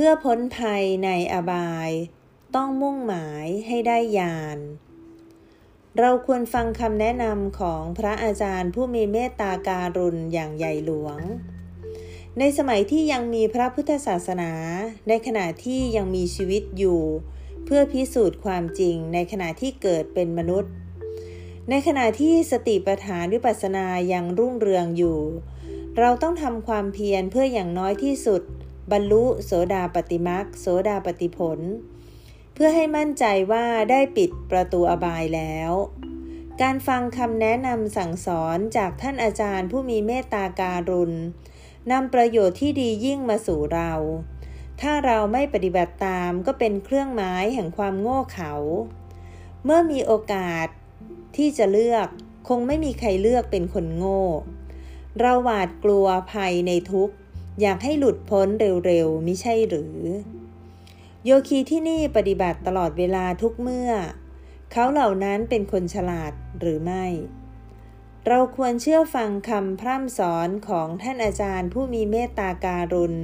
[0.00, 1.90] พื่อพ้นภัยในอบาย
[2.56, 4.58] ต้องมุ่งหมายให้ได้ญาณ
[5.98, 11.18] เราควรฟังคำแนะนำของพระอาจารย์ผู้มีเมตตาการุณอย่างใหญ่หลวง
[12.38, 14.52] ในสมัยที่ยังมีพระพุทธศาสนา
[15.08, 17.02] ในขณะที่ยังมีชีวิตอยู่
[17.64, 20.72] เพื่อพิสูจน์ความจริงในขณะที่เกิดเป็นมนุษย์
[21.70, 25.18] ในขณะที่สติปัฏฐานวิปัสสนายังรุ่งเรืองอยู่
[25.98, 28.42] เราต้องทำความเพียรเพื่ออย่างน้อยที่สุด
[28.92, 31.60] บรรลุโสดาปติมักโสดาปติผล
[32.54, 35.72] เพื่อให้มั่นใจว่าได้ปิดประตูอบายแล้ว
[36.62, 41.16] การฟังคำแนะนำสั่งสอนจากท่านอาจารย์ผู้มีเมตตาการุณ
[41.92, 43.92] นำประโยชน์ที่ดียิ่งมาสู่เรา
[44.80, 48.52] ถ้าเราไม่ปฏิบัติตามก็เป็นเครื่องหมายแห่งความโง่เขลา
[49.64, 50.66] เมื่อมีโอกาส
[51.36, 52.08] ที่จะเลือก
[52.48, 54.22] คงไม่มีใครเลือกเป็นคนโง่
[55.18, 57.16] เราหวาดกลัวภัยในทุกข์
[57.60, 58.48] อยากให้หลุดพ้น
[58.86, 59.96] เร็วๆมิใช่หรือ
[61.24, 63.90] โยคีที่นี่ปฏิบัติตลอดเวลาทุกเมื่อ
[64.72, 67.06] เขาเหล่านั้นเป็นคนฉลาดหรือไม่
[68.26, 73.14] เราควรเชื่อฟังคำพร่ำสอนของท่านอาจารย์ผู้มีเมตตาการุณ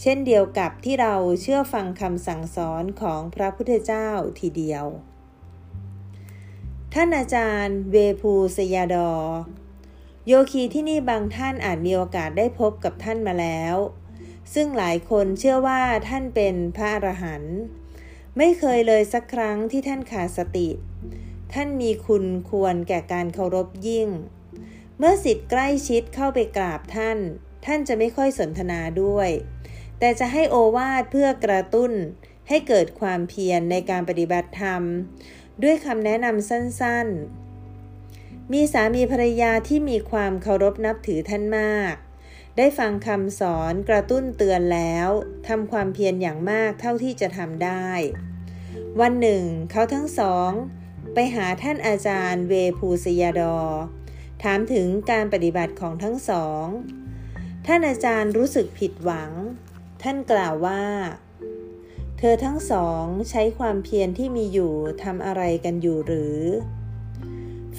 [0.00, 4.08] เช่นเดียวกับที่เราเชื่อฟังคำสั่งสอนของพระพุทธเจ้า
[4.40, 4.84] ทีเดียว
[6.94, 9.12] ท่านอาจารย์เวภูสยาดอ
[10.28, 13.76] โยคีที่นี่บางท่านอาจมีโอกาสได้พบกับท่านมาแล้ว
[14.54, 17.56] ซึ่งหลายคนเชื่อว่าท่านเป็นพระอรหันต์
[18.38, 20.68] ไม่เคยเลยสักครั้งที่ท่านขาดสติ
[21.52, 24.08] ท่านมีคุณควรแก่การเคารพยิ่ง
[24.98, 27.18] เมื่อสิทธิ์ใกล้ชิดเข้าไปกราบท่าน
[27.66, 29.30] ท่านจะไม่ค่อยสนทนาด้วย
[29.98, 31.92] แต่จะให้โอวาทเพื่อกระตุ้น
[32.48, 34.82] ให้เกิดความเพียรในการปฏิบัติธรรม
[35.62, 37.43] ด้วยคำแนะนำสั้นๆ
[38.52, 41.94] มีสามีภรรยาที่มีความเคารพนับถือท่านมาก
[42.56, 45.08] ได้ฟังคำสอนกระตุ้นเตือนแล้ว
[45.48, 47.88] ทำความเพียรอย่างมากเท่าที่จะทำได้
[49.00, 50.50] วันหนึ่ง เขาทั้งสอง
[51.14, 53.58] ไปหาท่านอาจารย์เวภูสยาดอ
[54.42, 56.66] ถามถึงการปฏิบัติของทั้งสอง
[57.66, 59.32] ท่านอาจารย์รู้สึกผิดหวัง
[60.02, 60.84] ท่านกล่าวว่า
[62.18, 66.38] เธอทั้งสองใช้ความเพียรที่มีอยู่ทำอะไรกันอยู่หรือ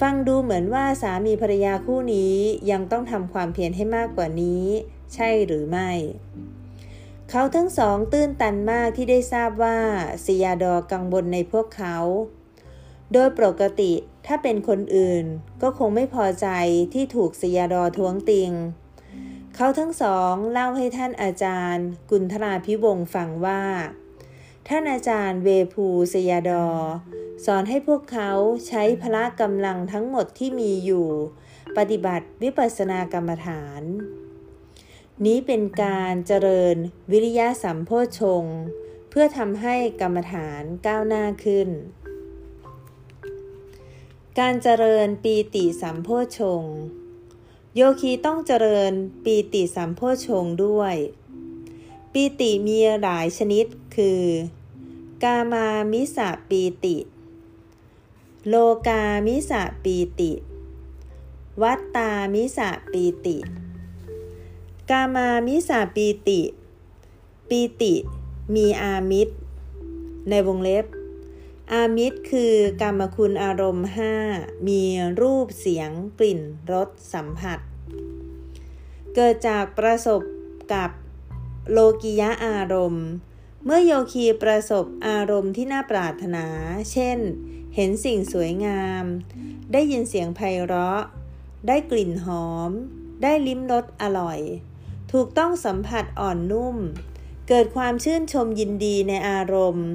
[0.02, 2.34] ฟังดูเหมือนว่าสามีภรรยาคู่นี้
[2.70, 4.64] ยังต้องทำความเพียรให้มากกว่านี้
[5.14, 5.90] ใช่หรือไม่
[7.30, 9.78] เขาทั้งสองตื้นตันมากที่ได้ทราบว่า
[10.26, 11.96] สยาดอกังวลในพวกเขา
[13.12, 13.92] โดยปกติ
[14.26, 15.24] ถ้าเป็นคนอื่น
[15.62, 16.48] ก็คงไม่พอใจ
[16.94, 18.50] ที่ถูกสยาดอท้วงติง
[19.54, 23.62] เขาทั้งสองเล่าให้ท่านอาจารย์ กุณธราพิวงฟังว่า
[24.68, 26.66] ท่านอาจารย์เวภูสยาดอ
[27.44, 28.30] สอนให้พวกเขา
[28.68, 31.08] ใช้พละกำลังทั้งหมดที่มีอยู่
[31.76, 33.82] ปฏิบัติวิปัสสนากรรมฐาน
[35.24, 36.76] นี้เป็นการเจริญ
[37.10, 38.44] วิริยะสัมโพชง
[39.10, 41.68] เพื่อทำให้กรรมฐานก้าวหน้าขึ้น
[44.38, 46.08] การเจริญปีติสัมโพ
[46.38, 46.62] ชง
[47.74, 48.92] โยคีต้องเจริญ
[49.24, 50.94] ปีติสัมโพชงด้วย
[52.12, 53.66] ปีติมีหลายชนิด
[53.96, 54.22] คือ
[55.22, 56.96] กามามิสะปีติ
[58.50, 58.56] โล
[58.88, 60.32] กามิสะปีติ
[61.62, 63.36] วัตตามิสะปีติ
[64.90, 66.40] กามามิสะปีติ
[67.48, 67.94] ปีติ
[68.54, 69.34] มีอามิตร
[70.28, 70.86] ในวงเล็บ
[71.72, 74.14] อามิตรคือกรรมคุณอารมณ์ห้า
[74.68, 74.82] มี
[75.20, 76.40] รูปเสียงกลิ่น
[76.72, 77.58] รสสัมผัส
[79.14, 80.20] เกิดจากประสบ
[80.72, 80.90] กับ
[81.70, 83.06] โลกิยะอารมณ์
[83.64, 86.46] เมื่อโยคีประสบอารมณ์ที่น่าปรารถนา
[86.92, 87.20] เช่น
[87.78, 89.04] เห็นสิ่งสวยงาม
[89.72, 91.02] ได้ยินเสียงไพเราะ
[91.68, 92.70] ได้กลิ่นหอม
[93.22, 94.38] ได้ลิ้มรสอร่อย
[95.12, 96.76] ถูกต้องสัมผัสอ่อนนุ่ม
[97.48, 99.88] เกิดความชื่นชมยินดีในอารมณ์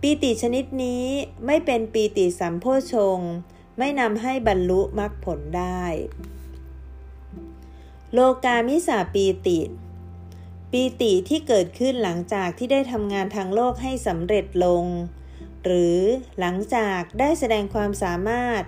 [0.00, 1.04] ปีติชนิดนี้
[1.46, 3.18] ไม่เป็นปีติสัมโพชง
[3.78, 5.84] ไม่นำให้บรรลุมรรคผลได้
[8.12, 9.60] โลกามิสาปีติ
[10.70, 14.84] ปีติที่เกิดขึ้นหลังจากที่ได้ทำงานทางโลกให้สำเร็จลง
[15.64, 15.98] หรือ
[16.40, 18.62] หลังจากได้แสดงความสามารถ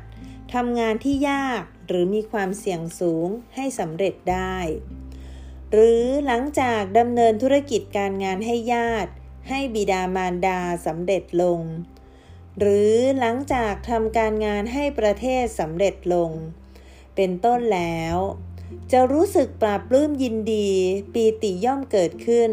[0.54, 4.56] ทำงานที่ยากหรือมีความเสี่ยงสูงให้สำเร็จได้
[5.72, 9.12] หรือหลังจากดำเนินธุรกิจการงานให้ญาติ
[9.48, 11.60] ให้บิดามารดาสำเร็จลง
[12.58, 16.30] หรือหลังจากทำการงานให้ประเทศสำเร็จลง
[17.14, 18.16] เป็นต้นแล้ว
[18.92, 20.70] จะรู้สึกปราบปลื้มยินดี
[21.14, 22.50] ปีติย่อมเกิดขึ้น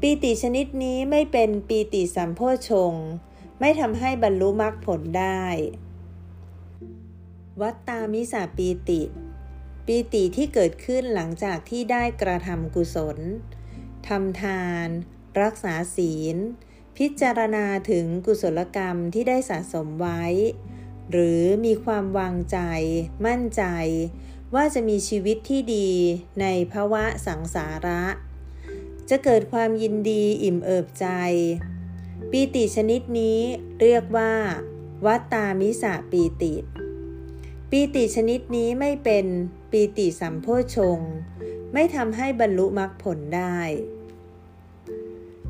[0.00, 2.40] ปีติชนิดนี้ไม่เป็นปีติสัมโพ
[2.70, 2.92] ชง
[3.60, 5.44] ไม่ทำให้บรรลุมรรคผลได้
[7.60, 9.02] วัตตามิสาปีติ
[9.86, 13.18] ปีติที่เกิดขึ้นหลังจากที่ได้กระทำกุศล
[14.08, 14.88] ทำทาน
[15.42, 16.36] รักษาศีล
[16.96, 20.24] พิจารณาถึงกุศลกรรมที่ได้สะสมไว้
[21.10, 22.58] หรือมีความวางใจ
[23.26, 23.62] มั่นใจ
[24.54, 25.90] ว่าจะมีชีวิตที่ดี
[26.40, 28.04] ในภาวะสังสาระ
[29.10, 31.06] จะเกิดความยินดีอิ่มเอิบใจ
[32.32, 33.40] ปีติชนิดนี้
[33.80, 34.32] เรียกว่า
[35.06, 36.54] วัตตามิสะปีติ
[37.70, 39.26] ปีติชนิดนี้ไม่เป็น
[39.70, 40.46] ปีติสัมโพ
[40.76, 40.98] ชง
[41.72, 43.58] ไม่ทำให้บรรลุมรรคผลได้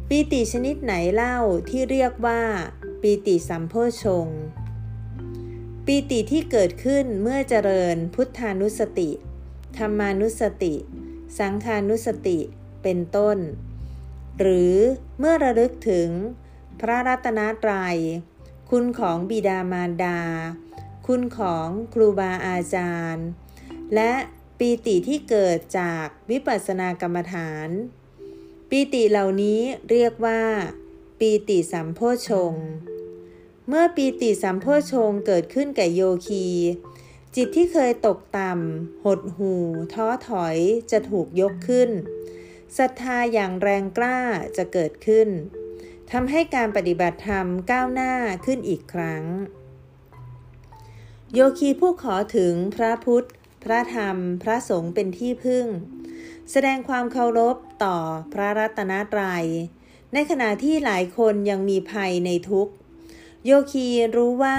[0.08, 2.42] ปีติชนิดไหนเล่าที่เรียกว่า
[3.00, 4.26] ปีติสัมโพชง
[5.86, 9.10] ปีติที่เกิดขึ้นเมื่อเจริญพุทธานุสติ
[9.76, 10.74] ธรรมานุสติ
[11.38, 12.38] สังขานุสติ
[12.82, 13.38] เป็นต้น
[14.38, 14.74] หรือ
[15.18, 16.08] เมื่อระลึกถึง
[16.80, 17.96] พระรัตนตรัย
[18.70, 20.20] คุณของบิดามารดา
[21.06, 23.26] คุณของครูบาอาจารย์
[23.94, 24.12] และ
[24.58, 27.68] ปีติที่เกิดจากวิปัสสนากรรมฐาน
[28.70, 29.60] ปีติเหล่านี้
[29.90, 30.42] เรียกว่า
[31.18, 32.54] ปีติสัมโพชง
[33.68, 36.46] เมื่อปีติสัมโพชงเกิดขึ้นแก่โยคี
[37.34, 39.54] จิตที่เคยตกต่ำหดหู
[39.92, 40.56] ท้อถอย
[40.90, 41.90] จะถูกยกขึ้น
[42.78, 44.18] ศรัทธาอย่างแรงกล้า
[44.56, 45.28] จะเกิดขึ้น
[46.12, 48.12] ทำให้การปฏิบัติธรรมก้าวหน้า
[48.44, 49.24] ขึ้นอีกครั้ง
[51.32, 53.28] โยคีผู้ขอถึงพระพุทธ
[53.64, 55.66] พระธรรม พระสงฆ์เป็นที่พึ่ง
[56.50, 57.98] แสดงความเคารพต่อ
[58.32, 59.46] พระรัตนตรยัย
[60.12, 62.72] ในขณะที่หลายคนยังมีภัยในทุกข์
[63.44, 64.58] โยคีรู้ว่า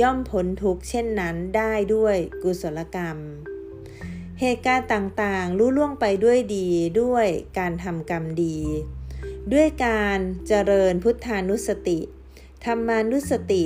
[0.00, 3.18] ย่อมพ้นทุกข์เช่นนั้นได้ด้วยกุศลกรรม
[4.40, 6.68] เหตุการณ์ต่างๆรู้ล่วงไปด้วยดี
[7.00, 7.26] ด้วย
[7.58, 8.58] การทำกรรมดี
[9.52, 11.98] ด้วยการเจริญพุทธานุสติ
[12.64, 13.64] ธรรมานุสติ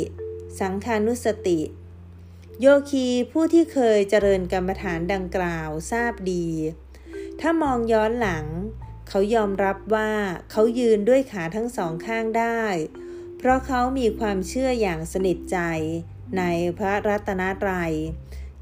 [0.60, 1.60] สังขานุสติ
[2.60, 6.46] โยคีผู้ที่เคยเจริญกรรมฐานดังกล่าวทราบดี
[7.40, 8.46] ถ้ามองย้อนหลัง
[9.08, 10.12] เขายอมรับว่า
[10.50, 12.62] เขายืนด้วยขาทั้งสองข้างได้
[13.38, 15.58] เพราะเขามีความเชื่ออย่างสนิทใจ
[16.38, 16.42] ใน
[16.78, 17.92] พระรัตนตรัย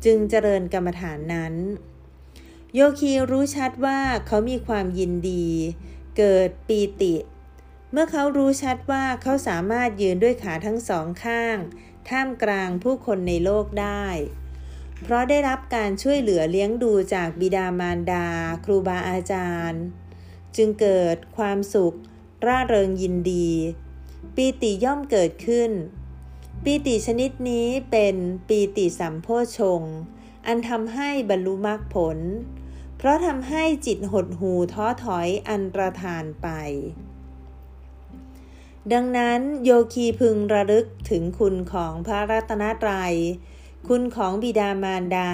[0.05, 1.55] จึงเจริญกรรมฐานนั้น
[2.75, 5.47] โยคีรู้ชัดว่าเขามีความยินดี
[6.17, 7.15] เกิดปีติ
[7.93, 11.57] เมื่อเขารู้ชัดว่าเขาสามารถยืนด้วยขาทั้งสองข้าง
[12.09, 14.07] ท่ามกลางผู้คนในโลกได้
[15.03, 18.27] เพราะได้รับการช่วยเหลือเลี้ยงดูจากบิดามารดา
[18.65, 19.83] ครูบาอาจารย์
[20.57, 21.97] จึงเกิดความสุข
[22.47, 23.51] ร่าเริงยินดี
[24.35, 25.71] ปีติย่อมเกิดขึ้น
[26.65, 28.17] ปีติชนิดนี้เป็น
[28.49, 29.83] ปีติสัมโพชง
[30.47, 32.19] อันทำให้บรรลุมรรคผล
[33.03, 36.49] เพราะทำให้จิตหดหูท้อถอยอันตรธานไป
[38.93, 43.15] ดังนั้นโยคีพึงระลึกถึงคุณของพระรัตนตรยัย
[43.89, 45.33] คุณของบิดามารดา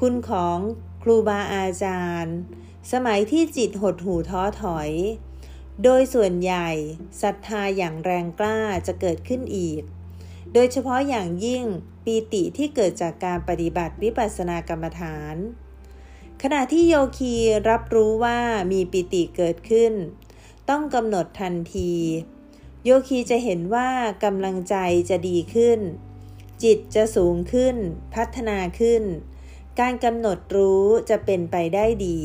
[0.00, 0.58] คุณของ
[1.02, 2.36] ครูบาอาจารย์
[2.92, 4.90] สมัยที่จิตหดหูท้อถอย
[5.82, 6.68] โดยส่วนใหญ่
[7.22, 9.82] ศรัทธาอย่างแรงกล้าจะเกิดขึ้นอีก
[10.52, 11.64] โดยเฉพาะอย่างยิ่ง
[12.04, 15.36] ปีติที่เกิดจากการปฏิบัติวิปัสสนากรรมฐาน
[16.46, 17.34] ขณะที่โยคี
[17.70, 18.38] รับรู้ว่า
[18.72, 19.92] มีปิติเกิดขึ้น
[20.70, 21.92] ต้องกำหนดทันที
[22.84, 23.90] โยคีจะเห็นว่า
[24.24, 24.76] กำลังใจ
[25.10, 25.80] จะดีขึ้น
[26.62, 27.76] จิตจะสูงขึ้น
[28.14, 29.02] พัฒนาขึ้น
[29.80, 32.20] การกำหนดรู้จะเป็นไปได้ดี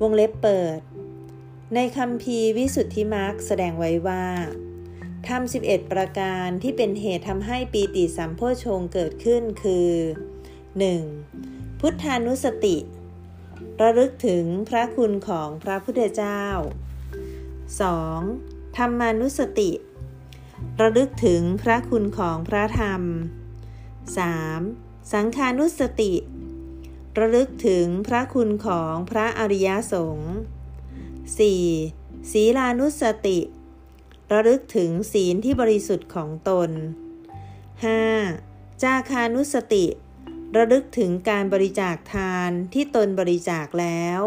[0.00, 0.80] วงเล็บเปิด
[1.74, 4.24] ในคำพีวิสุทธิมาร์กแสดงไว้ว่า
[5.28, 9.90] ทำ11 ประการที่เป็นเหตุทำให้ปีติสัมโพชงเกิดขึ้นคือ
[10.78, 11.57] 1.
[11.82, 12.76] พุทธานุสติ
[13.80, 16.42] ระลึกถึงพระคุณของพระพุทธเจ้า
[17.78, 18.76] 2.
[18.76, 19.70] ธรรมานุสติ
[20.80, 23.02] ระลึกถึงพระคุณของพระธรรม
[24.26, 25.12] 3.
[25.12, 26.12] สังขานุสติ
[27.18, 30.34] ระลึกถึงพระคุณของพระอริยสงฆ์
[31.48, 32.30] 4.
[32.30, 33.38] ศีลานุสติ
[34.32, 36.70] ระลึกถึงศีลที่บริสุทธิ์ของตน
[37.96, 38.82] 5.
[38.82, 39.86] จาคานุสติ
[40.56, 44.20] ระลึกถึงการบริจาคทานที่ตนบริจาคแล้ว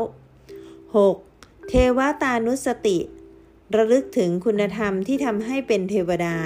[1.01, 1.69] 6.
[1.69, 2.97] เทวตานุสติ
[3.75, 6.37] ระลึกถึงคุณธรรมที่ทำให้เป็นเทวดา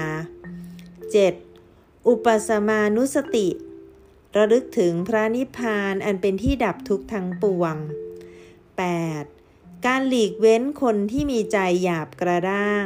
[1.40, 2.08] 7.
[2.08, 3.48] อุปสมานุสติ
[4.38, 7.76] ระลึกถึงพระนิพพานอันเป็นที่ดับทุกข์ทั้งปวง
[9.02, 9.86] 8.
[9.86, 12.86] การหลีกเว้นคนที่มีใจหยาบกระด้าง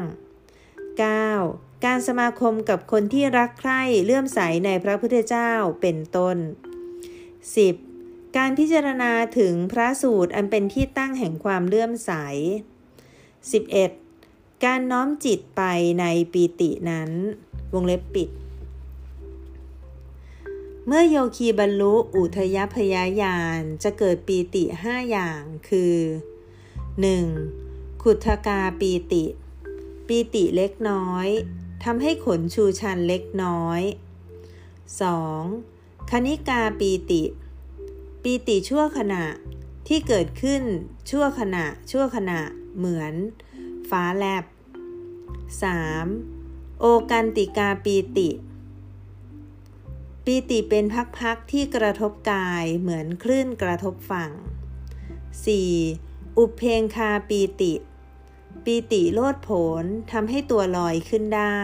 [1.12, 1.86] 9.
[1.86, 6.38] การสมาคมกับคนที่รักใคร่เลื่อมใสในพระพุทธเจ้าเป็นต้น
[7.48, 8.38] 10.
[8.38, 12.12] การพิจารณาถึงพระสูตรอันเป็นที่ตั้งแห่งความเลื่อมใส
[13.84, 14.64] 11.
[14.64, 15.62] การน้อมจิตไป
[16.00, 17.12] ในปีตินั้น
[17.74, 18.30] วงเล็บปิด
[20.88, 25.98] เมื่อโยคีบรรลุอุทยพยายานจะเกิดปีติห้าอย่างคือ
[27.22, 28.04] 1.
[28.04, 29.24] ขุทกาปีติ
[30.08, 31.28] ปีติเล็กน้อย
[31.84, 33.82] ทำให้ขนชูชันเล็กน้อย
[35.26, 35.79] 2.
[36.14, 37.24] คณิกาปีติ
[38.24, 39.26] ปีติชั่วขณะ
[39.88, 40.64] ที่เกิดขึ้น
[41.10, 42.40] ชั่วขณะชั่วขณะ
[42.78, 43.14] เหมือน
[43.90, 44.44] ฟ้าแลบ
[46.02, 46.80] 3.
[46.80, 48.30] โอกันติกาปีติ
[50.26, 50.86] ปีติเป็น
[51.20, 54.32] พักๆที่กระทบกายเหมือนคลื่นกระทบฝั่ง
[55.56, 56.38] 4.
[56.38, 57.74] อุเพงคาปีติ
[58.64, 59.50] ปีติโลดผ
[59.84, 61.62] นทำให้ตัวลอยขึ้นได้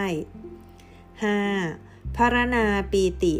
[1.28, 2.16] 5.
[2.16, 3.34] พารณาปีติ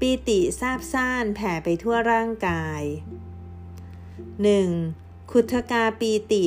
[0.00, 2.82] ปีติซาบซ่านแผ่ไปทั่วร่างกาย
[4.66, 5.30] 1.
[5.30, 6.44] ขุทกาปีติ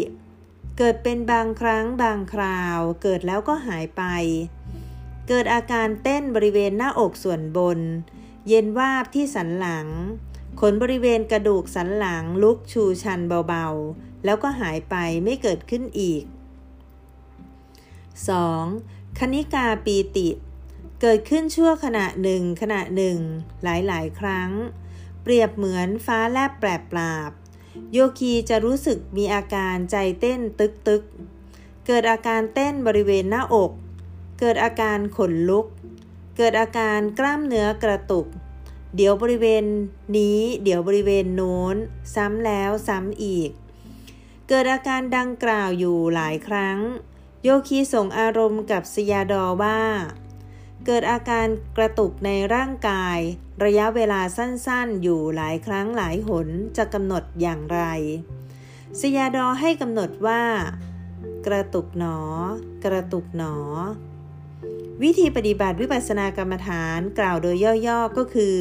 [0.77, 4.03] เกิดเป็นบางครั้งบางคราว เกิดแล้วก็หายไป
[5.27, 7.79] เกิดอาการเต้นบริเวณหน้าอกส่วนบน
[8.47, 9.87] เย็นวาบที่สันหลัง
[10.59, 16.23] ขนบริเวณกระดูกสันหลังลุกชูชันเบาๆ แล้วก็หายไปไม่เกิดขึ้นอีก
[18.31, 19.19] 2.
[19.19, 23.17] คณิกาปีติเเกิดขึ้นชั่วขณะหนึ่งขณะหนึ่ง
[23.63, 24.51] หลายๆครั้ง
[25.23, 27.31] เปรียบเหมือนฟ้าแลบแปรปราบ
[27.93, 31.03] โยคีจะรู้สึกมีอาการใจเต้นตึกตึก
[31.87, 33.71] เกิดอาการเต้นบริเวณหน้าอก
[34.39, 35.65] เกิดอาการขนลุก
[36.37, 38.27] เกิดอาการกล้ามเนื้อกระตุก
[38.95, 39.63] เดี๋ยวบริเวณ
[40.17, 41.75] นี้ เดี๋ยวบริเวณโน้น
[42.15, 43.49] ซ้ำแล้วซ้ำอีก
[44.47, 46.77] เกิดอาการดังกล่าวอยู่หลายครั้ง
[47.43, 49.79] โยคีส่งอารมณ์กับสยาดอว่า
[50.85, 53.17] เกิดอาการกระตุกในร่างกาย
[53.65, 57.81] ระยะเวลาสั้นๆ อยู่หลายครั้งหลายหนจะกำหนดอย่างไร
[58.99, 60.43] สยาดอให้กำหนดว่า
[61.45, 62.19] กระตุกหนอ
[62.85, 63.55] กระตุกหนอ
[65.01, 67.57] วิธีปฏิบัติวิปัสสนากรรมฐานกล่าวโดย
[67.87, 68.57] ย่อๆก็คือ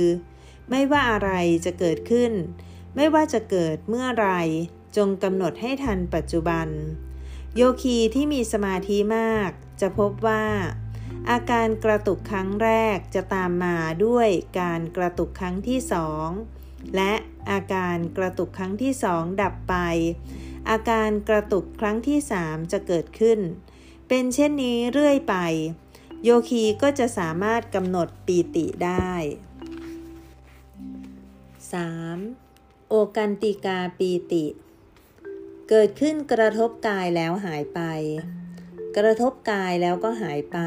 [0.71, 1.31] ไม่ว่าอะไร
[1.65, 2.33] จะเกิดขึ้น
[2.97, 4.29] ไม่ว่าจะเกิดเมื่อไร
[4.97, 6.69] จงกำหนดให้ทันปัจจุบัน
[7.57, 9.51] โยคีที่มีสมาธิมาก
[9.81, 10.45] จะพบว่า
[11.31, 14.29] อาการกระตุกครั้งแรกจะตามมาด้วย
[14.61, 16.29] การกระตุกครั้งที่สอง
[16.97, 17.13] และ
[17.51, 19.75] อาการกระตุกครั้งที่สองดับไป
[20.71, 23.39] อาการกระตุกครั้งที่สามจะเกิดขึ้น
[24.09, 25.37] เป็นเช่นนี้เรื่อยไป
[26.25, 29.13] โยคีก็จะสามารถกำหนดปีติได้
[32.01, 32.89] 3.
[32.89, 34.45] โอกันติกาปีติ
[35.69, 37.81] เกิดขึ้นกระทบกายแล้วหายไป
[38.97, 40.59] กระทบกายแล้วก็หายไป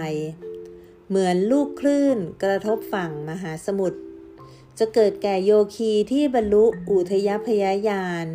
[1.07, 3.99] เหมือนลูกคลื่นกระทบฝั่งมหาสมุทร
[4.80, 8.26] จะเกิดแก่โยคีที่บรรลุอุทยพยายาน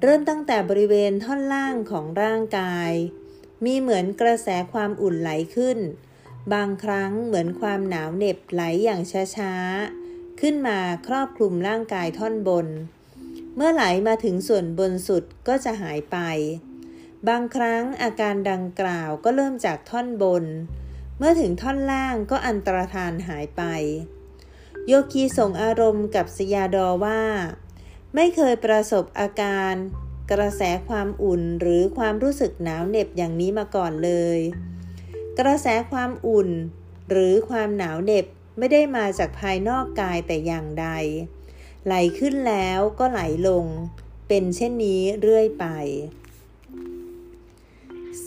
[0.00, 2.90] เริ่มตั้งแต่บริเวณท่อนล่างของร่างกาย
[3.64, 5.78] มีเหมือนกระแสความอุ่นไหลขึ้น
[6.52, 9.00] บางครั้งเหมือนความหนาวเหน็บไหลอย่าง
[9.36, 12.66] ช้าๆ ขึ้นมาครอบคลุมร่างกายท่อนบน
[13.56, 16.18] เมื่อไหลมาถึงส่วนบนสุดก็จะหายไป
[17.28, 20.44] บางครั้งอาการดังกล่าวก็เริ่มจากท่อนบน
[21.18, 23.62] เมื่อถึงท่อนล่างก็อันตรธานหายไป
[24.86, 27.22] โยคีส่งอารมณ์กับสยาดอว่า
[28.14, 29.74] ไม่เคยประสบอาการ
[30.32, 34.38] กระแสความอุ่นหรือความรู้สึกหนาวเหน็บอย่างนี้มาก่อนเลย
[35.38, 36.48] กระแสความอุ่น
[37.10, 38.26] หรือความหนาวเหน็บ
[38.58, 40.86] ไม่ได้มาจากภายนอกกายแต่อย่างใด
[41.84, 43.66] ไหลขึ้นแล้วก็ไหลลง
[44.28, 45.66] เป็นเช่นนี้เรื่อยไป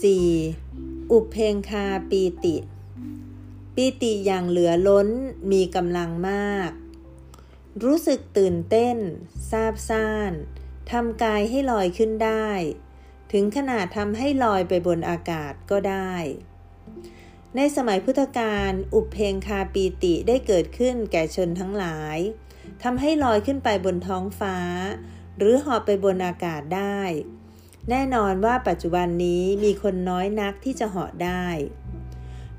[0.04, 1.10] 4.
[1.12, 2.56] อุเพงคาปีติ
[3.74, 5.08] ปีติอย่างเหลือล้น
[5.52, 6.70] มีกำลังมาก
[7.84, 8.96] รู้สึกตื่นเต้น
[9.50, 10.32] ซาบซ่าน
[10.90, 12.50] ทำกายให้ลอยขึ้นได้
[13.32, 16.14] ถึงขนาดทำให้ลอยไปบนอากาศก็ได้
[17.56, 22.18] ในสมัยพุทธกาลอุเพงคาปีติได้เกิดขึ้นแก่ชนทั้งหลาย
[22.82, 24.58] ทำให้ลอยขึ้นไปบนท้องฟ้า
[25.38, 27.00] หรือหอบไปบนอากาศได้
[27.90, 31.46] แน่นอนว่าปัจจุบันนี้มีคนน้อยนักที่จะเหาะได้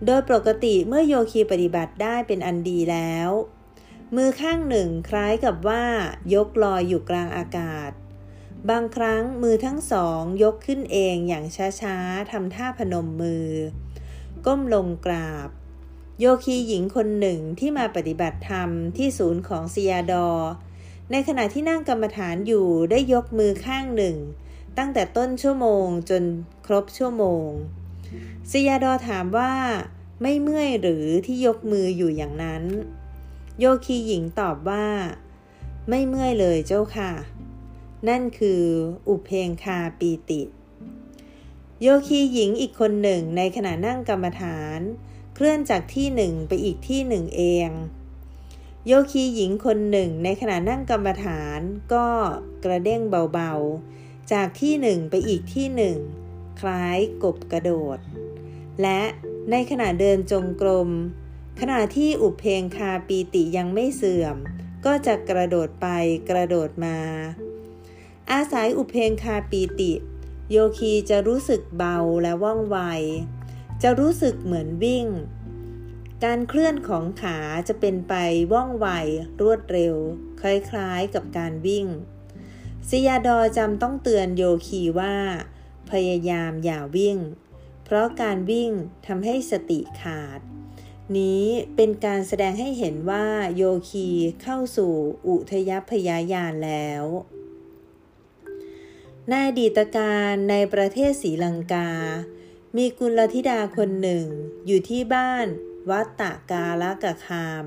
[0.06, 3.30] โดยปกติเมื่อโยคีปฏิบัติได้เป็นอันดีแล้ว
[4.16, 5.84] มือข้างหนึ่งคล้ายกับว่า
[6.34, 7.92] ยกลอยอยู่กลางอากาศ
[8.70, 11.46] บางครั้งมือทั้งสองยกขึ้นเองอย่าง
[11.82, 13.48] ช้าๆทำท่าพนมมือ
[14.46, 15.50] ก้มลงกราบ
[16.20, 20.30] โยคีหญิงคนหนึ่งที่มาปฏิบัติธรรมที่ศูนย์ของซียาดอ
[21.12, 24.16] ในขณะที่นั่งกรรมฐานอยู่ได้ยกมือข้างหนึ่ง
[24.78, 26.24] ตั้งแต่ต้นชั่วโมงจน
[26.66, 27.48] ครบชั่วโมง
[28.50, 29.54] ซียาดอถามว่า
[30.22, 32.64] ไม่เมื่อยหรือที่ยกมืออยู่อย่างนั้น
[33.60, 34.88] โยคีหญิงตอบว่า
[35.90, 37.12] ไม่เมื่อยเลยเจ้าค่ะ
[38.08, 38.64] นั่นคือ
[39.08, 40.42] อุเพงคาปีติ
[41.82, 44.80] โยคีหญิงอีกคนหนึ่งในขณะนั่งกรรมฐาน
[45.36, 47.70] เคลื่อนจากที่หนึ่งไปอีกที่หนึ่งเอง
[48.86, 51.60] โยคีหญิงคนหนึ่งในขณะนั่งกรรมฐาน
[51.94, 52.08] ก็
[52.64, 53.02] กระเด้ง
[53.34, 53.95] เบาๆ
[54.32, 55.98] จากที่หนึ่งไปอีกที่หนึ่ง
[56.60, 58.00] คล้ายกบกระโดด
[58.82, 59.02] และ
[59.52, 60.90] ในขณะเดินจงกรม
[61.60, 64.36] ขณะที่อุเพงคาปีติยังไม่เสื่อม
[64.86, 65.88] ก็จะกระโดดไป
[66.30, 66.98] กระโดดมา
[68.32, 69.94] อาศัยอุเพงคาปีติ
[70.52, 72.78] โยคีจะรู้สึกเบาและว่องไว
[73.84, 75.08] จะรู้สึกเหมือนวิ่ง
[76.24, 78.14] การเคลื่อนของขาจะเป็นไป
[78.54, 78.88] ว่องไว
[79.42, 79.96] รวดเร็ว
[80.42, 81.86] คล้ายๆกับการวิ่ง
[82.90, 85.16] สิยาดอจำต้องเตือนโยคีว่า
[85.92, 87.18] พยายามอย่าวิ่ง
[87.84, 88.72] เพราะการวิ่ง
[89.08, 90.40] ทำให้สติขาด
[91.18, 94.08] นี้เป็นการแสดงให้เห็นว่าโยคี
[94.42, 94.94] เข้าสู่
[95.28, 97.06] อุทยพยายานแล้ว
[99.30, 101.90] ในอดีตการในประเทศศรีลังกา
[102.78, 104.26] มีกุลธิดาคนหนึ่ง
[104.66, 105.48] อยู่ที่บ้าน
[105.90, 107.66] วัดตะกาลกะคาม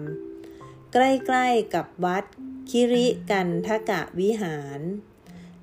[0.93, 0.99] ใก
[1.35, 2.25] ล้ๆกับวัด
[2.71, 4.81] คิริกันทกะวิหาร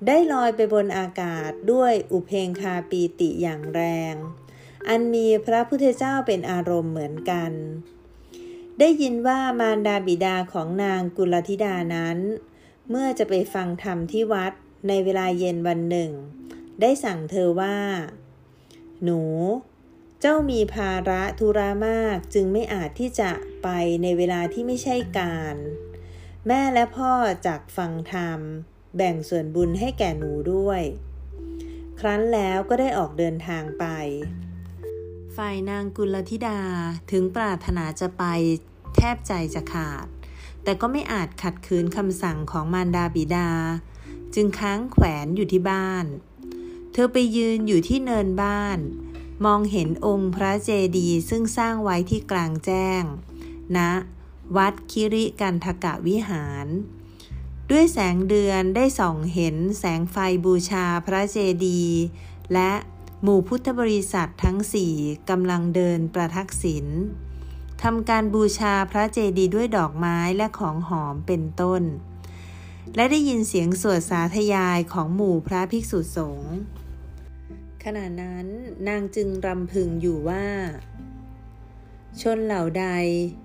[0.05, 3.81] ได้ลอยไปบนอากาศด้วยอุเพงคาปีติอย่างแร
[4.13, 4.15] ง
[4.87, 7.51] อันมีพระพุทธเจ้าเป็นอารมณ์เหมือนกัน
[8.79, 12.17] ได้ยินว่ามารดาบิดาของนางกุลธิดานั้น
[12.89, 14.53] เมื่อจะไปฟังธรรมที่วัด
[14.87, 16.11] ในเวลาเย็นวันหนึ่ง
[16.81, 17.77] ได้สั่งเธอว่า
[19.03, 19.21] หนู
[20.27, 23.31] เจ้ามีภาระธุระมากจึงไม่อาจที่จะ
[23.63, 23.69] ไป
[24.01, 25.55] ในเวลาที่ไม่ใช่การ
[26.47, 27.13] แม่และพ่อ
[27.47, 28.39] จากฟังธรรม
[28.95, 30.81] แบ่งส่วนบุญให้แก่หนูด้วย
[31.99, 33.85] ครั้นแล้วก็ได้ออกเดินทางไป
[35.35, 36.61] ฝ่ายนางกุลธิดา
[37.11, 38.23] ถึงปรารถนาจะไป
[38.95, 40.05] แทบใจจะขาด
[40.63, 43.49] แต่ก็ไม่อาจขัดขืนคำสั่งของมารดาบิดา
[44.35, 46.05] จึงค้างแขวนอยู่ที่บ้าน
[46.91, 48.79] เธอไปยืนอยู่ที่เนินบ้าน
[49.43, 53.03] มองเห็นองค์พระเจดีย์ซึ่งสร้างไว้ที่กลางแจ้ง
[53.77, 53.91] ณนะ
[54.57, 56.67] วัดคิริกันทกะวิหาร
[57.69, 61.99] ด้วยแสงเดือนได้ส่องเห็นแสงไฟบูชาพระเจดีย์
[62.53, 62.71] และ
[63.23, 64.93] หมู่พุทธบริษัททั้งสี่
[65.29, 66.85] กำลังเดินประทักษิณ
[67.83, 71.81] ทำการบูชาพระเจดีย์ด้วยดอกไม้และของหอมเป็นต้น
[72.95, 76.51] และได้ยินเสียงสวดสาธยายของหมู่พระภิกษุสงฆ์
[77.89, 78.47] ขณะนั้น
[78.87, 80.47] นางจึงรำพึงอยู่ว่า
[82.21, 82.85] ชนเหล่าใด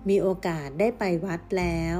[0.08, 1.98] มีโอกาสได้ไปวัดแล้ว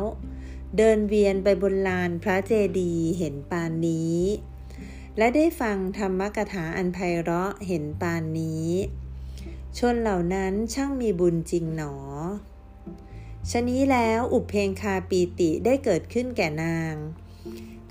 [0.76, 4.20] เดินเวียนไปบนลานพระเจดีย์เห็นปานนี้
[5.18, 8.68] และได้ฟังธรรมกถาอันไพเราะเห็นปานนี้
[9.78, 11.95] ชนเหล่านั้นช่างมีบุญจริงหนอ
[13.51, 16.95] ชนี้แล้วอุเพงคาปีติได้เกิดขึ้นแก่นาง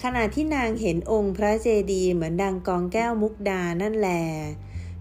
[0.04, 4.10] ขณะที่นางเห็นองค์พระเจดีย์เหมือนดังกองแก้วมุกดานั่นแล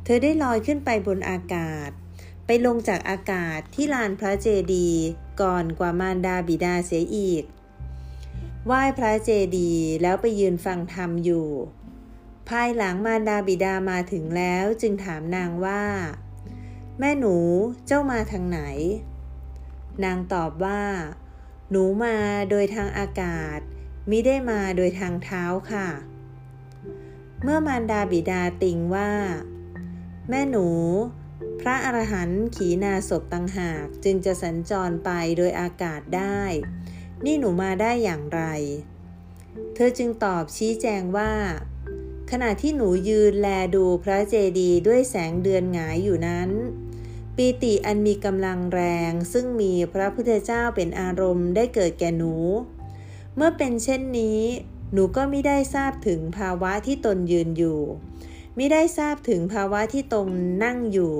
[0.04, 1.90] เธอได้ลอยขึ้นไปบนอากาศ
[2.46, 5.02] ไปลงจากอากาศที่ลานพระเจดีย์
[5.40, 7.44] ก่อนกว่ามารดาบิดาเสียอีก
[8.66, 11.48] ไหว้พระเจดีย์แล้วไปยืนฟังธรรมอยู่
[12.48, 15.84] ภายหลังมารดาบิดามาถึงแล้วจึงถามนางว่า
[16.98, 17.36] แม่หนู
[17.86, 18.60] เจ้ามาทางไหน
[20.04, 20.82] นางตอบว่า
[21.70, 22.16] หนูมา
[22.50, 23.58] โดยทางอากาศ
[24.10, 25.88] มิได้มาโดยทางเท้าค่ะ
[27.42, 29.12] เมื่อมารดาบิดาติงว่า
[30.28, 30.68] แม่หนู
[31.60, 36.42] พระอรหันต์ขีนาศพตังหากจึงจะสัญจรไปโดยอากาศได้
[37.24, 38.42] นี่หนูมาได้อย่างไร
[39.74, 41.32] เธอจึงตอบชี้แจงว่า
[42.30, 46.50] ขณะที่หนูยืนแลดูพระเจดีย์ด้วยแสงเดือนหงายอยู่นั้น
[47.36, 48.80] ปีติอันมีกำลังแร
[49.10, 52.34] งซึ่งมีพระพุทธเจ้าเป็นอารมณ์ได้เกิดแก่หนู
[53.40, 54.40] เมื่อเป็นเช่นนี้
[54.92, 57.80] หนูก็ไม่ได้ทราบถึงภาวะที่ตนยืนอยู่
[58.56, 60.28] ไม่ได้ทราบถึงภาวะที่ตน
[60.64, 61.14] นั่งอยู่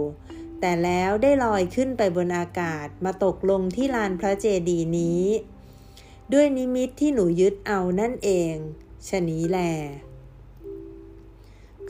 [0.60, 5.24] แต่แล้วได้ลอยขึ้นไปบนอากาศมาตกลงที่ลานพระเจดีย์นี้
[6.32, 8.54] ด้วยนิมิตที่หนูยึดเอานั่นเอง
[9.08, 9.58] ชะนี้แล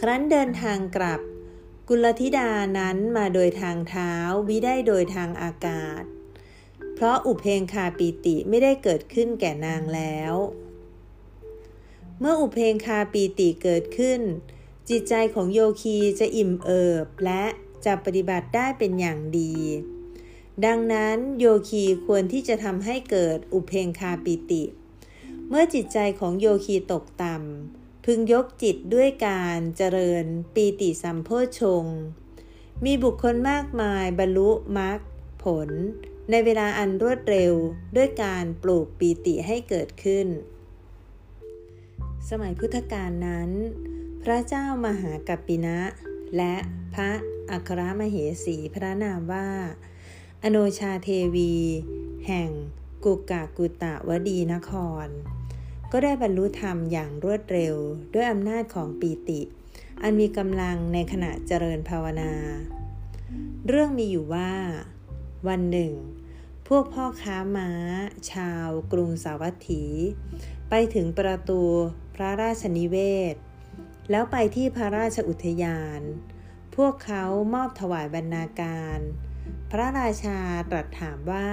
[0.01, 1.21] ครั้นเดินทางกลับ
[1.89, 4.13] กุลธิดานั้นมาโดยทางเท้า
[4.49, 6.03] วิได้โดยทางอากาศ
[7.01, 10.35] เพราะอุเพงคาปีติไม่ได้เกิดขึ้นแก่นางแล้ว
[12.21, 14.21] เมื่ออุเพงคาปีติเกิดขึ้น
[14.89, 17.45] จิตใจของโยคีจะอิ่มเอิบและ
[17.85, 19.55] จะปฏิบัติได้เป็นอย่างดี
[20.65, 24.63] ดังนั้นโยคีควรที่จะทำให้เกิดอุเพงคาปีติ
[25.49, 30.25] เมื่อจิตใจของโยคีตกต่ำพึงยกจิตด้วยการเจริญ
[30.55, 31.29] ปีติสัมโพ
[31.61, 31.85] ชง
[32.85, 35.01] มีบุคคลมากมายบรรลุมรรค
[35.43, 35.71] ผล
[36.31, 37.55] ในเวลาอันรวดเร็ว
[37.97, 40.27] ด้วยการปลูกปีติให้เกิดขึ้น
[42.29, 43.51] สมัยพุทธกาลนั้น
[44.23, 45.79] พระเจ้ามหากัปปินะ
[46.37, 46.55] และ
[46.95, 47.11] พระ
[47.51, 49.49] อัครมเหสีพระนามว่า
[50.43, 51.55] อโนชาเทวี
[52.27, 52.51] แห่ง
[53.05, 54.73] กุกกากุตะวดีนค
[55.05, 55.07] ร
[55.93, 57.77] ก็ได้บรรลุธรรมอย่างรวดเร็ว
[58.15, 59.41] ด้วยอำนาจของปีติ
[60.03, 62.33] อันมีกำลังในขณะเจริญภาวนา
[63.67, 64.53] เรื่องมีอยู่ว่า
[65.49, 65.93] วันหนึ่ง
[66.73, 67.71] พวกพ่อค้าม้า
[68.33, 69.85] ชาวกรุงสาวัตถี
[70.71, 71.63] ไปถึงประตู
[72.15, 72.97] พระราชนิเว
[73.33, 73.35] ศ
[74.11, 76.01] แล้วไปที่พระราชอุทยาน
[76.77, 77.25] พวกเขา
[77.55, 78.99] มอบถวายบรรณาการ
[79.71, 80.39] พระราชา
[80.71, 81.51] ตรัสถามว่า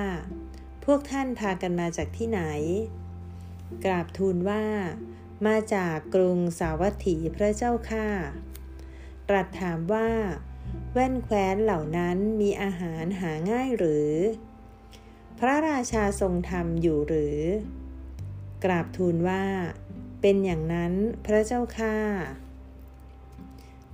[0.85, 2.41] พวกท่านพากันมาจากที่ไหน
[3.85, 4.65] กราบทูลว่า
[5.47, 8.07] มาจากกรุงสาวัตถีพระเจ้าค่า
[9.29, 10.09] ตรัสถามว่า
[10.93, 14.11] แว่นแคว้นเหล่านั้นมีอาหารหาง่ายหรือ
[15.39, 17.39] พระราชาทรงธรรมอยู่หรือ
[18.63, 19.45] กราบทูลว่า
[20.21, 20.93] เป็นอย่างนั้น
[21.25, 21.95] พระเจ้าค่า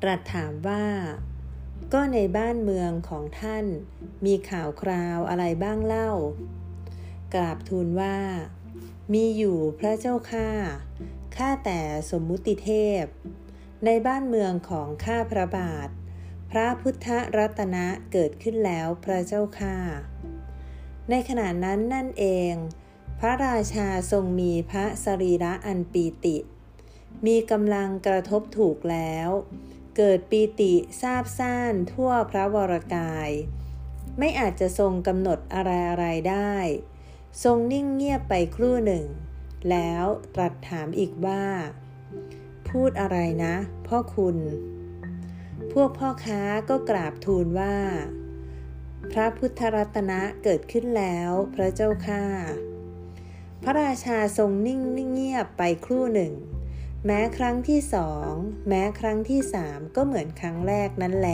[0.02, 0.86] ตรัสถามว่า
[1.94, 3.66] ก็ในบ้านเมืองของท่าน
[4.26, 6.12] มีข่าวคราวอะไรบ้างเล่า
[7.34, 8.18] กราบทูลว่า
[9.14, 10.50] มีอยู่พระเจ้าข้า
[11.38, 11.82] ข้าแต่
[12.12, 12.70] สมมุติเท
[13.02, 13.04] พ
[13.86, 15.90] ในบ้านเมืองของข้าพระบาท
[16.52, 17.08] พระพุทธ
[17.38, 19.78] รัตนะเกิดขึ้นแล้วพระเจ้าข้า
[21.10, 22.54] ในขณะนั้นนั่นเอง
[23.20, 26.38] พระราชาทรงมีพระสรีระอันปีติ
[27.26, 29.30] มีกำลังกระทบถูกแล้ว
[29.98, 33.30] เกิดปีติทราบซ่านทั่วพระวรกาย
[34.20, 36.56] ไม่อาจจะทรงกำหนดอะไรอะไรได้
[37.44, 39.06] ทรงนิ่งเงียบไปครู่หนึ่ง
[39.70, 40.06] แล้ว
[40.36, 41.46] ตรัสถามอีกว่า
[42.70, 43.56] พูดอะไรนะ
[43.88, 44.38] พ่อคุณ
[45.74, 47.76] พวกพ่อค้าก็กราบทูลว่า
[49.16, 52.24] พระพุทธรัตนะเกิดขึ้นแล้ว พระเจ้าข้า
[53.64, 54.82] พระราชาทรงนิ่ง
[55.14, 56.34] เงียบไปครู่หนึ่ง
[57.06, 58.30] แม้ครั้งที่สอง
[58.68, 61.30] แม้ครั้งที่สามก็เหมือนครั้งแรกนั้นแหล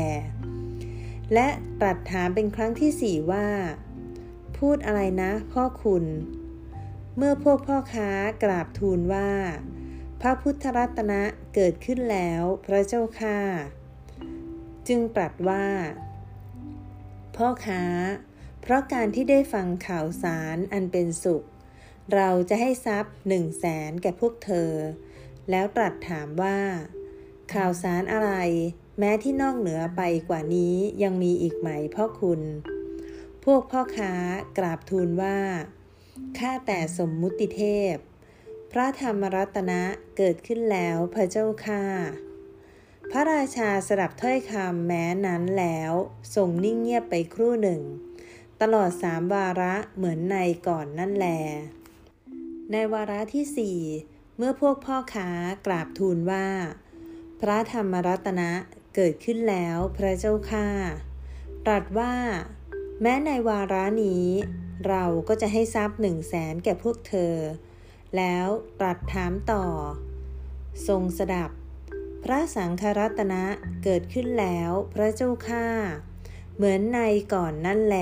[1.33, 1.47] และ
[1.79, 3.47] ตรัสถามเป็นครั้งที่สี่ว่า
[4.57, 6.05] พูดอะไรนะพ่อคุณ
[7.17, 8.09] เมื่อพวกพ่อค้า
[8.43, 9.31] กราบทูลว่า
[10.21, 11.21] พระพุทธรัตนะ
[11.55, 13.37] เกิดขึ้นแล้ว พระเจ้าข้า
[14.87, 15.65] จึงตรัสว่า
[17.43, 17.83] พ่อค้า
[18.61, 21.43] เพราะการที่ได้ฟังข่าวสารอันเป็นสุข
[22.13, 24.71] เราจะให้ทรัพย์หนึ่งแสนแก่พวกเธอ
[25.49, 26.59] แล้วตรัสถามว่า
[27.53, 28.31] ข่าวสารอะไร
[28.99, 32.41] แม้ที่นอกเหนือไปกว่านี้ยังมีอีกไหมพ่อคุณ
[33.45, 34.13] พวกพ่อค้า
[34.57, 35.39] กราบทูลว่า
[36.39, 37.95] ข้าแต่สมมุติเทพ
[38.71, 39.81] พระธรรมรัตนะ
[40.17, 41.83] เกิดขึ้นแล้วพระเจ้าข้า
[43.11, 45.91] พระราชาสดับถ้อยคำแม้นั้นแล้ว
[46.35, 47.81] ทรงนิ่งเงียบไปครู่หนึ่ง
[48.61, 51.27] ตลอดสามวาระเหมือนในก่อนนั่นแล
[52.71, 53.79] ในวาระที่สี่
[54.37, 55.29] เมื่อพวกพ่อค้า
[55.65, 56.47] กราบทูลว่า
[57.41, 58.51] พระธรรมรัตนะ
[58.95, 60.67] เกิดขึ้นแล้วพระเจ้าข้า
[61.65, 62.13] ตรัสว่า
[63.01, 64.27] แม้ในวาระนี้
[64.87, 67.33] เราก็จะให้ทรัพย์หนึ่งแสนแก่พวกเธอ
[68.17, 68.47] แล้ว
[68.79, 69.65] ตรัสถามต่อ
[70.87, 71.51] ทรงสดับ
[72.31, 73.43] ระสังฆรัตนะ
[73.83, 75.67] เกิดขึ้นแล้วพระเจ้าข้า
[76.55, 76.99] เหมือนใน
[77.33, 77.97] ก่อนนั่นแล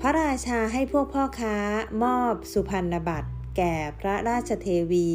[0.00, 1.56] พระราชาให้พวกพ่อค้า
[2.02, 5.10] มอบสุพรรณบัตรแก่พระราชเทวี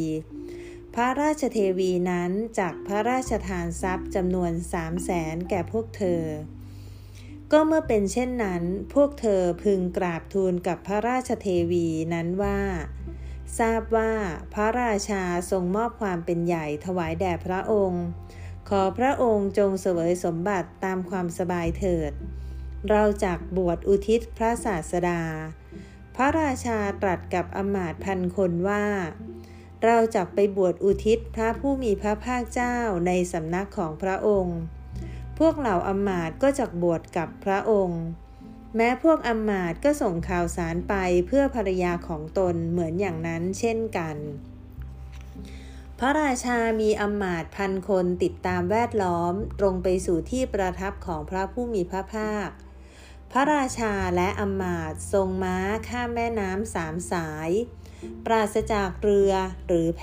[0.94, 6.22] พระราชเทวีนั้นจากพระราชทานทรัพย์จำนวนสามแสนแก่พวกเธอ
[7.52, 8.62] ก็เมื่อเป็นเช่นนั้น
[8.94, 12.60] พวกเธอพึงกราบทูลกับพระราชเทวีนั้นว่า
[13.58, 14.12] ทราบว่า
[14.54, 18.04] พระราชาทรงมอบความเป็นใหญ่ถวายแด่พระองค์
[18.68, 22.12] ขอพระองค์จงเสวยสมบัติตามความสบายเถิด
[22.88, 25.22] เราจากบวชอุทิศพระศาสดา
[26.16, 28.86] พระราชาตรัสกับอมาตพันคนว่า
[29.84, 32.76] เราจักไปบวชอุทิศพระผู้มีพระภาคเจ้า
[33.06, 34.58] ในสำนักของพระองค์
[35.38, 38.02] พวกเหล่าอมาตก็จักบวชกับพระองค์
[38.76, 40.94] แม้พวกอมมาตก็ส่งข่าวสารไป
[41.26, 44.16] เพื่อภรรยาของตนเหมือนอย่างนั้นเช่นกัน
[45.98, 52.48] พระราชามีอมมาตพันคนติดตามแวดล้อมตรงไปสู่ที่ประทับของพระผู้มีพระภาค
[53.32, 55.58] พระราชาและอมมาตทรงม้า
[55.88, 57.50] ข้ามแม่น้ำสามสาย
[58.26, 59.32] ปราศจากเรือ
[59.66, 60.02] หรือแพ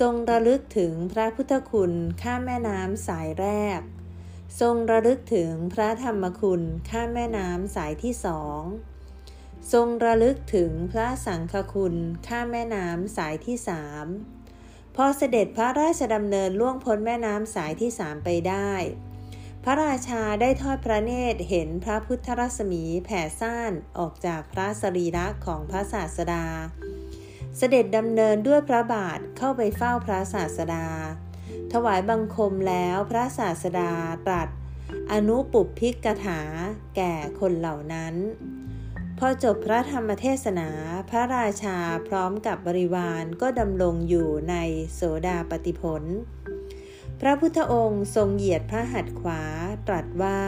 [0.00, 1.92] ทรงระลึกถึงพระพุทธคุณ
[2.22, 3.46] ข้ามแม่น้ำสายแร
[3.78, 3.80] ก
[4.60, 8.60] ทรงระลึกถึงพระธรรมคุณข้ามแม่น้ำสายที่สอง
[9.72, 11.94] ทรงระลึกถึงพระสังฆคุณ
[12.26, 14.06] ข้ามแม่น้ำสายที่สาม
[14.96, 18.72] พอเสด็จพระราชดำเนินล่วงพ้นแม่น้ำสายที่สามไปได้
[19.64, 26.46] พระราชาได้ทอดพระเนตรเห็นพระพุทธรัศมีแผ่ซ่านออกจากพระสรีระของพระศาสดา
[27.56, 30.86] เสด็จดำเนินด้วยพระบาทเข้าไปเฝ้าพระศาสดา
[31.72, 33.92] ถวายบังคมแล้วพระศาสดา
[34.26, 34.48] ตรัส
[35.12, 36.40] อนุปุพิกถา
[36.96, 38.14] แก่คนเหล่านั้น
[39.18, 40.68] พอจบพระธรรมเทศนา
[41.10, 41.78] พระราชา
[42.08, 44.56] พร้อมกับบริวารก็ดำรงอยู่ใน
[44.94, 46.02] โสดาปติผล
[47.20, 49.42] พระพุทธองค์ทรงเหยียดพระหัตถ์ขวา
[49.88, 50.40] ตรัสว่า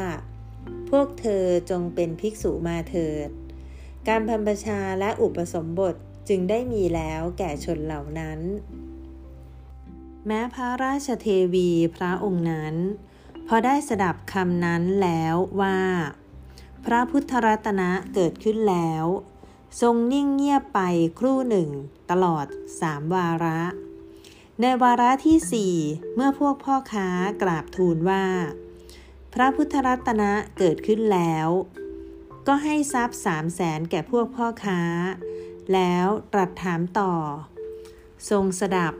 [0.91, 3.29] พวกเธอจงเป็นภิกษุมาเถิด
[4.09, 5.95] การพันประชาและอุปสมบท
[6.29, 8.41] จึงได้มีแล้วแก่ชนเหล่านั้น
[10.27, 12.75] แม้พระราชเทวีพระองค์นั้น
[13.47, 15.81] พอได้สดับคำนั้นแล้วว่า
[16.85, 19.05] พระพุทธรัตนะเกิดขึ้นแล้ว
[19.81, 20.81] ทรงนิ่งเงียบไป
[21.19, 21.69] ครู่หนึ่ง
[22.11, 22.47] ตลอด
[22.81, 23.63] สามวาระ
[24.61, 25.75] ในวาระที่สี่
[26.15, 27.09] เมื่อพวกพ่อค้า
[27.43, 28.25] กราบทูลว่า
[29.35, 31.49] พระพุทธรัตนะเกิดขึ้นแล้ว
[32.47, 34.83] ก็ให้ทรัพย์สามแสนแก่พวกพ่อค้า
[35.73, 37.15] แล้วตรัสถามต่อ
[38.31, 38.95] ทรงสดับ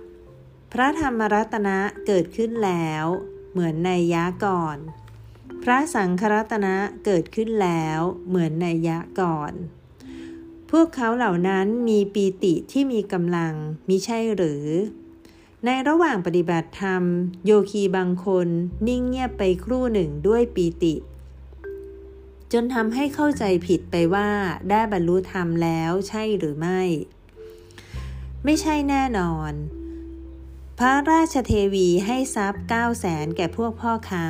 [0.77, 3.05] พระธรรมรัตนะเกิดขึ้นแล้ว
[3.53, 4.77] เหมือนในยะก่อน
[5.63, 6.75] พระสังฆรัตนะ
[7.05, 9.53] เกิดขึ้นแล้ว เหมือนในยะก่อน
[10.71, 13.55] พวกเขาเหล่านั้นมีปีติที่มีกำลัง
[13.89, 14.65] มิใช่หรือ
[15.65, 17.03] ในระหว่างปฏิบัติธรรม
[17.45, 18.49] โยคีบางคน
[18.87, 20.95] นิ่งเงียบไปครู่หนึ่งด้วยปีติ
[22.53, 24.29] จนทำให้เข้าใจผิดไปว่า
[24.71, 26.81] ได้บรรลุธรรมแล้วใช่หรือไม่
[28.45, 29.55] ไม่ใช่แน่นอน
[30.81, 34.27] พระราชเทวีให้ทรัพย์เก้าแสนแก่พวกพ่อค้า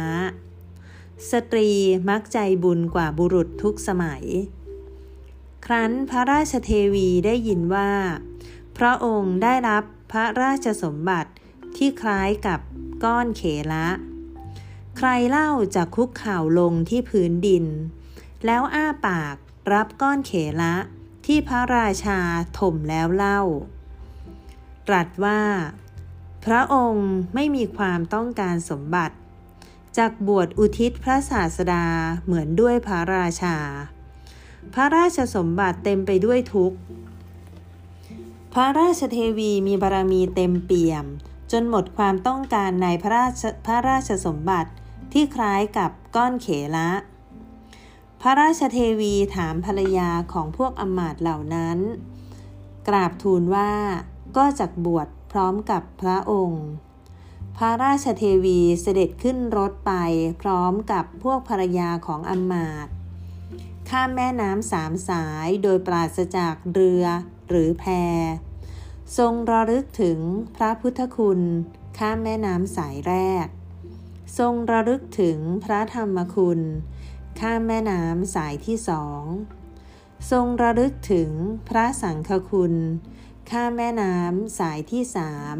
[1.30, 1.70] สตรี
[2.08, 4.24] มักใจบุญกว่าบุรุษทุกสมัย
[5.66, 7.92] ครั้นพระราชเทวีได้ยินว่า
[8.78, 11.32] พระองค์ได้รับพระราชสมบัติ
[11.76, 12.60] ที่คล้ายกับ
[13.04, 13.42] ก้อนเข
[13.72, 13.88] ละ
[14.96, 17.64] ใครเล่าจากคุกเข่าลงที่พื้นดิน
[18.46, 19.36] แล้วอ้าปาก
[19.72, 20.74] รับก้อนเขละ
[21.26, 22.20] ที่พระราชา
[22.58, 23.40] ถมแล้วเล่า
[24.88, 25.40] ตรัสว่า
[26.44, 29.16] พระองค์ไม่มีความต้องการสมบัติ
[29.98, 31.86] จากบวชอุทิศพระศาสดา
[32.24, 33.56] เหมือนด้วยพระราชา
[34.74, 36.78] พระราชสมบัติเต็มไปด้วยทุกข์
[38.54, 41.04] พระราชเทวีมีบารมีเต็มเปี่ยม
[41.52, 44.70] จนหมดความต้องการในพระราชพระราชสมบัติ
[45.12, 46.90] ที่คล้ายกับก้อนเขละ
[48.20, 51.78] พระราชเทวีถามภรรยาของพวกอมาตเหล่านั้น
[52.88, 53.72] กราบทูลว่า
[54.36, 56.64] ก็จักบวช พร้อมกับพระองค์
[57.56, 59.92] พระราชเทวีเสด็จขึ้นรถไป
[60.42, 62.88] พร้อมกับพวกภรรยาของอมาต
[63.88, 67.04] ข้ามแม่น้ำสามสายโดยปราศจากเรือ
[67.48, 67.84] หรือแพ
[69.18, 70.18] ทรงระลึกถึง
[70.56, 71.40] พระพุทธคุณ
[71.98, 73.46] ข้ามแม่น้ำสายแรก
[74.38, 76.60] ทรงระลึกถึงพระธรรมคุณ
[77.40, 79.22] ข้ามแม่น้ำสายที่สอง
[80.30, 81.30] ทรงระลึกถึง
[81.68, 82.74] พระสังฆคุณ
[83.50, 85.56] ข้ามแม่น้ำสายที่สาม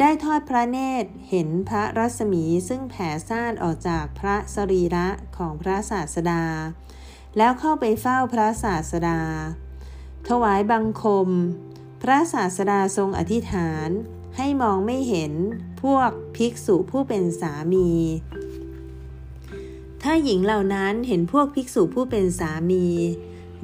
[0.00, 6.44] ได้ทอดพระเนตรเห็นพระรัศมีซึ่งแผ่ซ่านออกจากพระสรีระของพระศาสดา
[7.36, 9.20] แล้วเข้าไปเฝ้าพระศาสดา
[10.28, 11.28] ถวายบังคม
[12.02, 13.88] พระศาสดาทรงอธิษฐาน
[14.36, 15.32] ให้มองไม่เห็น
[15.82, 17.90] พวกภิกษุผู้เป็นสามี
[20.02, 22.86] ถ้าหญิงเหล่านั้นเห็นพวกภิกษุผู้เป็นสามี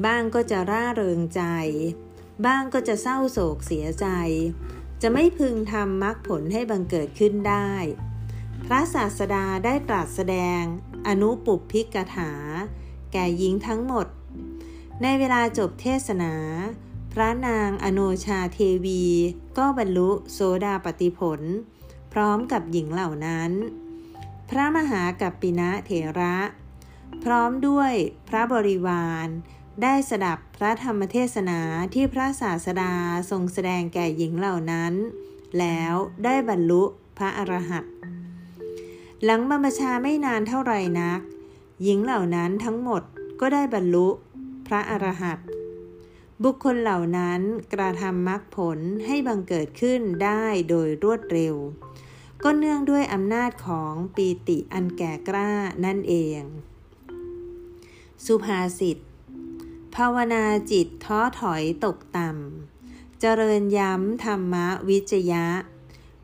[0.05, 1.43] บ้างก็จะร่าเริงใจ
[2.45, 4.07] บ้างก็จะเศร้าโศกเสียใจ
[5.03, 7.71] จะไม่พึงทำมรรคผลให้บังเกิดขึ้นได้
[8.67, 10.63] พระศาสดาได้ตรัสแสดง
[11.09, 12.33] อนุปุพพิกถา
[13.13, 14.07] แก่หญิงทั้งหมด
[15.03, 16.35] ในเวลาจบเทศนา
[17.13, 19.05] พระนางอโนชาเทวี
[19.59, 21.41] ก็บรรลุโสดาปติผล
[22.13, 23.51] พร้อมกับหญิงเหล่านั้น
[24.51, 25.91] พระมหากัปปินะเถ
[26.21, 26.37] ระ
[27.25, 27.93] พร้อมด้วย
[28.29, 29.29] พระบริวาร
[29.83, 31.61] ได้สดับพระธรรมเทศนา
[31.95, 32.93] ที่พระศาสดา
[33.31, 34.93] ทรงแสดงแก่หญิงเหล่านั้น
[35.59, 35.95] แล้ว
[36.25, 36.83] ได้บรรลุ
[37.19, 37.93] พระอรหันต์
[39.25, 41.21] หลังบรรพชาไม่นานเท่าไหร่นัก
[41.83, 43.03] หญิงเหล่านั้นทั้งหมด
[43.41, 44.09] ก็ได้บรรลุ
[44.67, 45.47] พระอรหันต์
[46.43, 47.41] บุคคลเหล่านั้น
[47.73, 51.55] กระทำมรรคผลให้บังเกิดขึ้นได้โดยรวดเร็ว
[52.43, 55.51] ก็เนื่องด้วยอำนาจของปีติอันแก่กล้า
[55.85, 56.41] นั่นเอง
[58.25, 58.99] สุภาษิต
[60.01, 64.55] ภาวนาจิตท้อถอยตกต่ำ เจริญย้ำธรรม
[64.89, 65.47] วิจยะ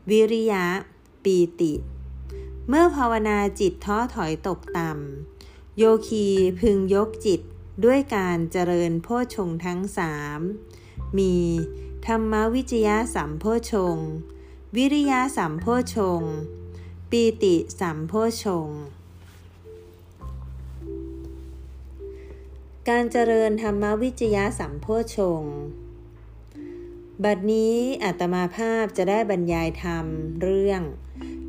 [0.09, 0.65] วิริยะ
[1.23, 1.73] ปีติ
[2.67, 6.25] เมื่อภาวนาจิตท้อถอยตกต่ำ โยคี
[6.59, 7.41] พึงยกจิต
[7.85, 10.39] ด้วยการเจริญโพชงทั้งสาม
[11.17, 11.35] มี
[12.05, 13.97] ธรรมวิจยะสัมโพชง
[14.75, 16.21] วิริยะสัมโพชง
[17.09, 18.13] ปีติสัมโพ
[18.43, 18.67] ชง
[22.91, 25.43] การเจริญธรรมวิจยะสัมโพชง
[27.23, 30.05] บัดนี้อัตมาภาพจะได้บรรยายธรรม
[30.41, 30.81] เรื่อง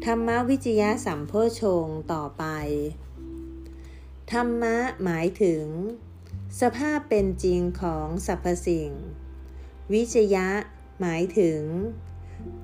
[0.04, 2.44] ธรรมวิจยะสัมโพชงต่อไป
[4.32, 5.64] ธรรมะหมายถึง
[6.60, 8.90] สภาพเป็นจริงของสรรพสิ่ง
[9.94, 10.48] วิจยะ
[11.00, 11.60] หมายถึง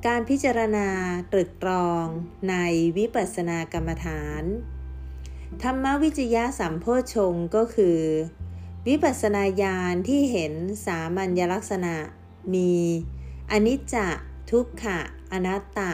[0.06, 0.88] การพิจารณา
[1.32, 2.04] ตรึกตรอง
[2.50, 2.54] ใน
[2.96, 4.42] วิปัสสนากรรมฐาน
[5.62, 8.00] ธรรมวิจยะสัมโพชงก็คือ
[8.88, 10.52] วิปัสสนาญาณที่เห็น
[10.86, 11.94] สามัญลักษณะ
[12.54, 12.72] มี
[13.50, 13.96] อนิจจ
[14.50, 14.98] ทุกขะ
[15.32, 15.92] อนัตตะ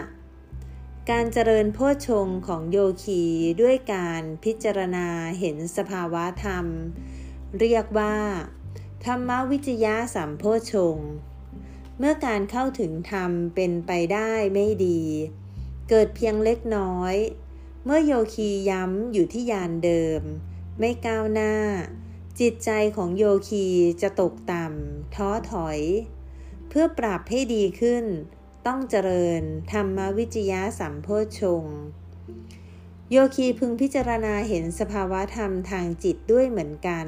[1.11, 3.23] การเจริญโพชงของโยคี
[3.63, 5.09] ด้วยการพิจารณา
[5.41, 6.67] เห็นสภาวะธรรม
[7.61, 8.17] เรียกว่า
[9.05, 10.97] ธรรมวิจยะสัมโพชง
[11.99, 15.01] เมื่อการเข้าถึงธรรมเป็นไปได้ไม่ดี
[15.89, 17.15] เกิดเพียงเล็กน้อย
[17.85, 20.21] เมื่อโยคีย้ำอยู่ที่ยานเดิม
[20.79, 21.55] ไม่ก้าวหน้า
[22.43, 23.67] จิตใจของโยคี
[24.03, 25.81] จะตกต่ำท้อถอย
[26.69, 28.05] เพื่อปรับให้ดีขึ้น
[28.67, 29.43] ต้องเจริญ
[29.73, 31.09] ธรรมวิจยะสัมโพ
[31.41, 31.65] ชง
[33.11, 37.07] โยคีพึงพิจารณาเห็นสภาวะธรรมทางจิตด้วยเหมือนกัน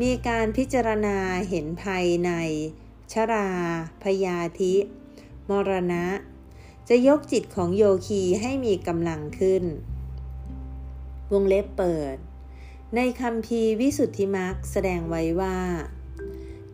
[0.00, 1.16] มีการพิจารณา
[1.48, 2.32] เห็นภัยใน
[3.12, 3.48] ชรา
[4.02, 4.74] พยาธิ
[5.48, 6.06] มรณะ
[6.88, 9.64] จะยกจิตของโยคีให้มีกำลังขึ้น
[11.32, 12.16] วงเล็บเปิด
[12.96, 15.58] ในคำพีวิสุทธิมักแสดงไว้ว่า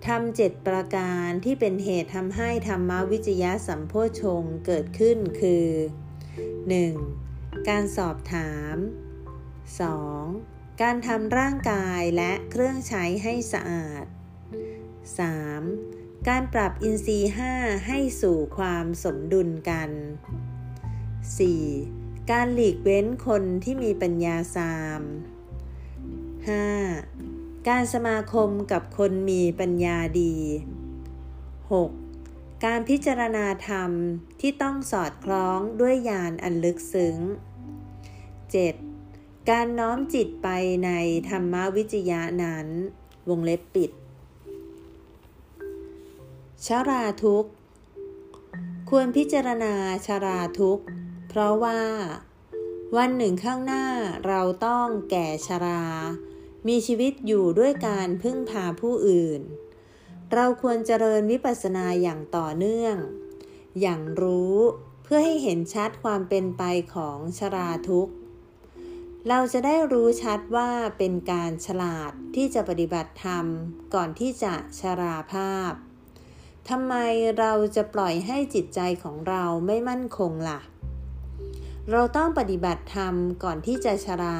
[0.06, 5.66] ทำเจ็ดประการที่เป็นเหตุทำให้ธรรมวิจยะสัมโพชงเกิดขึ้นคือ
[6.88, 7.68] 1.
[7.68, 8.76] การสอบถาม
[9.98, 10.82] 2.
[10.82, 14.04] การทำร่างกายและเครื่องใช้ให้สะอาด
[15.36, 16.28] 3.
[16.28, 17.54] การปรับอินทรีย์ห้า
[17.86, 19.90] ให้สู่ความสมดุลกัน
[21.50, 22.30] 4.
[22.30, 25.02] การหลีกเว้นคนที่มีปัญญาสาม
[26.54, 27.68] 5.
[27.68, 30.34] การสมาคมกับคนมีปัญญาดี
[31.88, 32.64] 6.
[32.64, 33.90] การพิจารณาธรรม
[34.40, 37.16] ที่ต้องสอดคล้องด้วยญาณอันลึกซึ้ง
[37.94, 39.50] 7.
[39.50, 40.48] การน้อมจิตไป
[40.84, 40.90] ใน
[41.28, 42.66] ธรรมวิจยะนั้น
[43.28, 43.90] วงเล็บปิด
[46.66, 47.44] ชาราทุก
[48.90, 49.74] ควรพิจารณา
[50.06, 50.80] ชาราทุก
[51.28, 51.80] เพราะว่า
[52.96, 53.84] วันหนึ่งข้างหน้า
[54.26, 55.82] เราต้องแก่ชรา
[56.66, 59.40] มีชีวิตอยู่ด้วยการพึ่งพาผู้อื่น
[60.32, 62.96] เราควรเจริญวิปัสสนาอย่างต่อเนื่อง
[63.80, 64.56] อย่างรู้
[65.02, 66.62] เพื่อให้เห็นชัดความเป็นไป
[66.94, 68.14] ของชราทุกข์
[69.28, 73.46] เราจะได้รู้ชัดว่าเป็นการฉลาดที่จะปฏิบัติธรรม
[73.94, 75.72] ก่อนที่จะชราภาพ
[76.68, 76.94] ทำไม
[77.38, 80.60] เราจะปล่อยให้จิตใจของเราไม่มั่นคงละ่ะ
[81.90, 83.14] เราต้องปฏิบัติธรรม
[83.44, 84.38] ก่อนที่จะชรา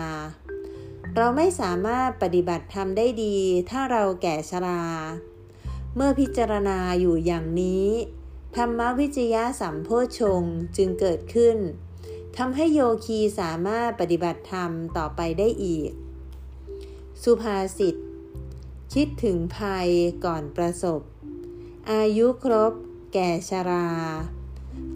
[1.14, 3.36] เราไม่สามารถปฏิบัติธรรมได้ดี
[3.70, 4.84] ถ้าเราแก่ชรา
[5.94, 7.88] เมื่อพิจารณาอยู่อย่างนี้
[8.56, 9.88] ธรรมวิจยะสัมโพ
[10.18, 10.42] ชง
[10.76, 11.56] จึงเกิดขึ้น
[12.36, 15.90] ทำให้โยคีสามารถปฏิบัติธรรมต่อไปได้อีก
[17.22, 17.94] สุภาษิต
[18.94, 19.88] คิดถึงภัย
[20.24, 21.00] ก่อนประสบ
[21.92, 22.72] อายุครบ
[23.14, 23.88] แก่ชรา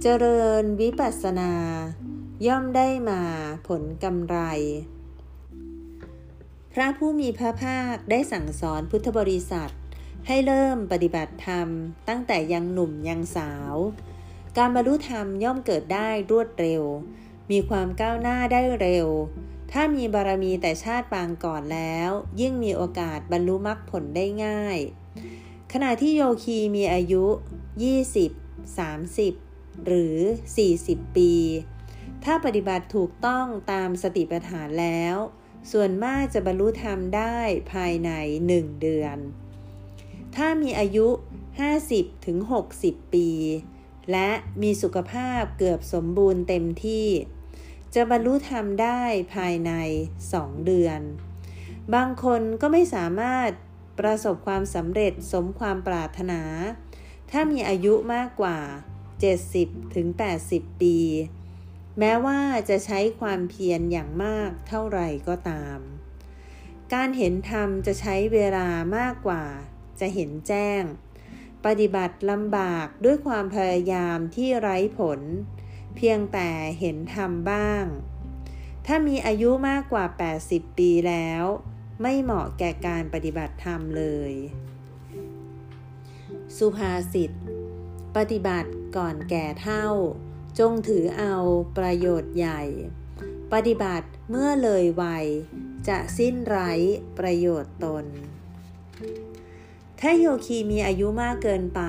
[0.02, 1.52] เจริญวิปัสสนา
[2.46, 3.20] ย่อมได้มา
[3.68, 4.38] ผลกำไร
[6.74, 9.72] พระผู้มีพระภาคได้สั่งสอนพุทธบริษัท
[10.26, 11.68] ให้เริ่มปฏิบัติธรรม
[12.08, 13.74] ตั้งแต่ยังหนุ่มยังสาว
[14.56, 16.82] การบรรลุธรรมย่อมเกิดได้รวดเร็ว
[17.50, 19.06] มีความก้าวหน้าได้เร็ว
[19.72, 22.10] ถ้ามีบารมีแต่ชาติปางก่อนแล้ว
[22.40, 24.78] ยิ่งมีโอกาสบรรลุมรรคผลได้ง่าย
[25.72, 27.24] ขณะที่โยคีมีอายุ
[28.04, 30.16] 20 30 หรือ
[30.66, 31.32] 40 ปี
[32.24, 35.16] ถ้าปฏิบัติถูกต้องตามสติปัฏฐานแล้ว
[35.72, 37.38] ส่วนมากจะบรรลุธรรมได้
[37.72, 38.10] ภายใน
[38.46, 39.16] หนึ่งเดือน
[40.36, 41.08] ถ้ามีอายุ
[41.66, 42.38] 50-60ถึง
[43.14, 43.28] ปี
[44.12, 44.30] และ
[44.62, 47.08] มีสุขภาพเกือบสมบูรณ์เต็มที่
[47.94, 49.02] จะบรรลุธรรมได้
[49.34, 49.72] ภายใน
[50.20, 51.00] 2 เดือน
[51.94, 53.50] บางคนก็ไม่สามารถ
[53.98, 56.42] ประสบความสำเร็จสมความปรารถนา
[57.30, 58.58] ถ้ามีอายุมากกว่า
[59.24, 60.06] 70-80ถึง
[60.80, 60.96] ปี
[61.98, 65.78] แม้ว่าจะใช้ความเพียรอย่างมากเท่าไรก็ตาม
[66.94, 69.44] การเห็นธรรมจะใช้เวลามากกว่า
[70.00, 70.82] จะเห็นแจ้ง
[71.64, 75.20] ปฏิบัติลำบากด้วยความพยายามที่ไร้ผล
[75.96, 76.50] เพียงแต่
[76.80, 77.84] เห็นธรรมบ้าง
[78.86, 80.04] ถ้ามีอายุมากกว่า
[80.42, 81.44] 80 ปีแล้ว
[82.02, 84.32] ไม่เหมาะแก่การปฏิบัติธรรมเลย
[86.56, 87.30] สุภาษิต
[88.16, 89.86] ปฏิบัติก่อนแก่เท่า
[90.58, 91.34] จงถือเอา
[91.76, 92.62] ประโยชน์ใหญ่
[93.52, 95.26] ปฏิบัติเมื่อเลยวัย
[95.88, 96.70] จะสิ้นไร้
[97.18, 98.04] ประโยชน์ตน
[100.00, 101.82] ถ้าโยคีมีอายุมากเกินไป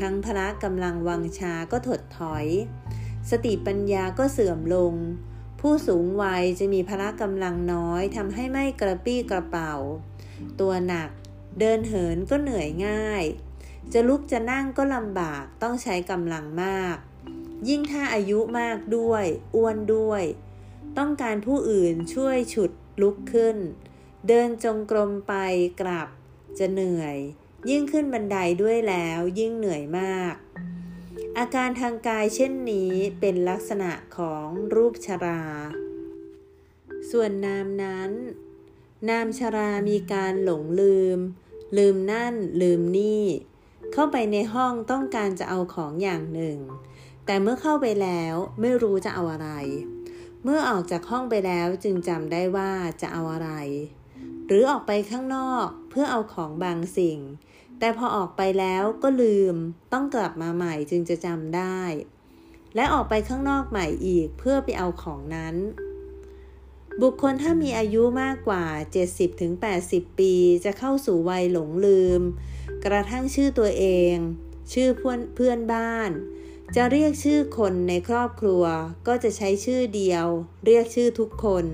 [0.00, 2.46] ทั้งพละกำลังวังชาก็ถดถอย
[3.30, 4.94] สติปัญญาก็เสื่อมลง
[5.60, 9.74] ผู้สูงวัยจะมีพละกำลังน้อยทำให้ไม่กระปี้กระเป๋า
[10.60, 11.10] ตัวหนัก
[11.58, 13.24] เดินเหินก็เหนื่อยง่าย
[13.92, 16.96] จะลุกจะนั่งก็ลำบากต้องใช้กำลังมาก
[17.68, 19.24] ยิ่งถ้าอายุมากด้วย
[19.54, 20.24] อ้วนด้วย
[20.98, 22.70] ต้องการผู้อื่นช่วยฉุด
[23.02, 23.56] ลุกขึ้น
[24.28, 25.34] เดินจงกรมไป
[25.80, 26.08] กลับ
[26.58, 27.16] จะเหนื่อย
[27.70, 30.34] ยิ่งขึ้นบันไดด้วยแล้วยิ่งเหนื่อยมาก
[31.38, 35.42] อาการทางกายเช่นนี้เป็นลักษณะของรูปชรา
[37.10, 38.10] ส่วนนามนั้น
[39.08, 41.18] นามชรามีการหลงลืม
[41.78, 43.24] ลืมนั่นลืมนี่
[43.92, 46.58] เข้าไปในห้องต้องการจะเอาของอย่างหนึ่ง
[47.26, 49.50] แต่เมื่อเข้าไปแล้วไม่รู้จะเอาอะไร
[50.44, 52.70] เมื่อออกจากห้องไปแล้วจึงจำได้ว่า
[53.00, 53.50] จะเอาอะไร
[54.46, 57.18] หรือออกไปข้างนอกเพื่อเอาของบางสิ่ง
[57.78, 59.54] แต่พอออกไปแล้วก็ลืม
[59.92, 61.80] ต้องกลับมาใหม่จึงจะจำได้
[62.74, 65.56] และออกไปข้างนอกใหม่อีกเพื่อไปเอาของนั้น
[67.02, 68.64] บุคคลถ้ามีอายุมากกว่า
[69.42, 70.34] 70-80 ปี
[70.64, 72.20] จะเข้าสู่วัยหลงลืม
[72.84, 74.14] กระทั่งชื่อตัวเอง
[74.72, 76.10] ชื่อเพื่อนเพื่อนบ้าน
[76.78, 78.64] จะเรียกชื่อคนในครอบครัว
[79.06, 80.26] ก็จะใช้ชื่อเดียว
[80.64, 81.64] เรียกชื่อทุกคน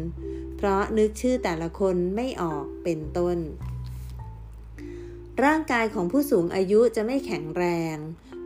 [0.57, 3.39] เพราะนึกชื่อแต่ละคนไม่ออกเป็นต้น
[5.45, 7.65] ร่างกายของผู้สูงอายุจะไม่แข็งแร
[7.95, 7.97] ง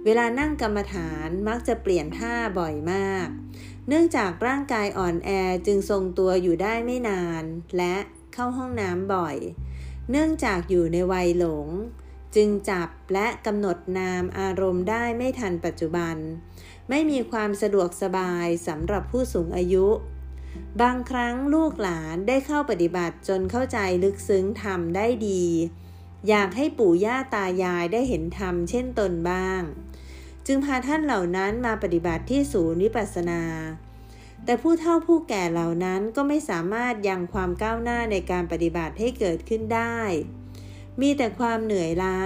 [0.04, 3.28] เวลานั่งกรรมฐานมักจะเปลี่ยนท่าบ่อยมาก
[3.88, 5.30] เนื่องจากร่างกายอ่อนแอ
[5.66, 7.44] จึงทรงตัวอยู่ได้ไม่นาน
[7.76, 7.96] และ
[8.34, 9.36] เข้าห้องน้ำบ่อย
[10.10, 11.68] เนื่องจากอยู่ในวัยหลง
[12.34, 16.16] จึงจับและกำหนดนามอารมณ์ได้ไม่ทันปัจจุบัน
[16.88, 19.86] ไม่มีความสะดวกสบายสำหรับผู้สูงอายุ
[20.80, 25.44] บางครั้งลูกหลานได้เข้าปฏิบัติจนเข้าใจลึกซึ้งธรรมได้ดี
[26.28, 29.62] อยากให้ปู่ย่าตายายได้เห็นธรรมเช่นตนบ้าง
[30.46, 33.42] จึงพาท่านเหล่านั้นมาปฏิบัติที่ศูนย์วิปัสสนา
[34.44, 39.98] แต่ผู้เฒ่าผู้แก่เหล่านั้นก็ไม่สามารถยังความก้าวหน้าในการปฏิบัติให้เกิดขึ้นได้
[41.00, 42.16] มีแต่ความเหนื่อยล้า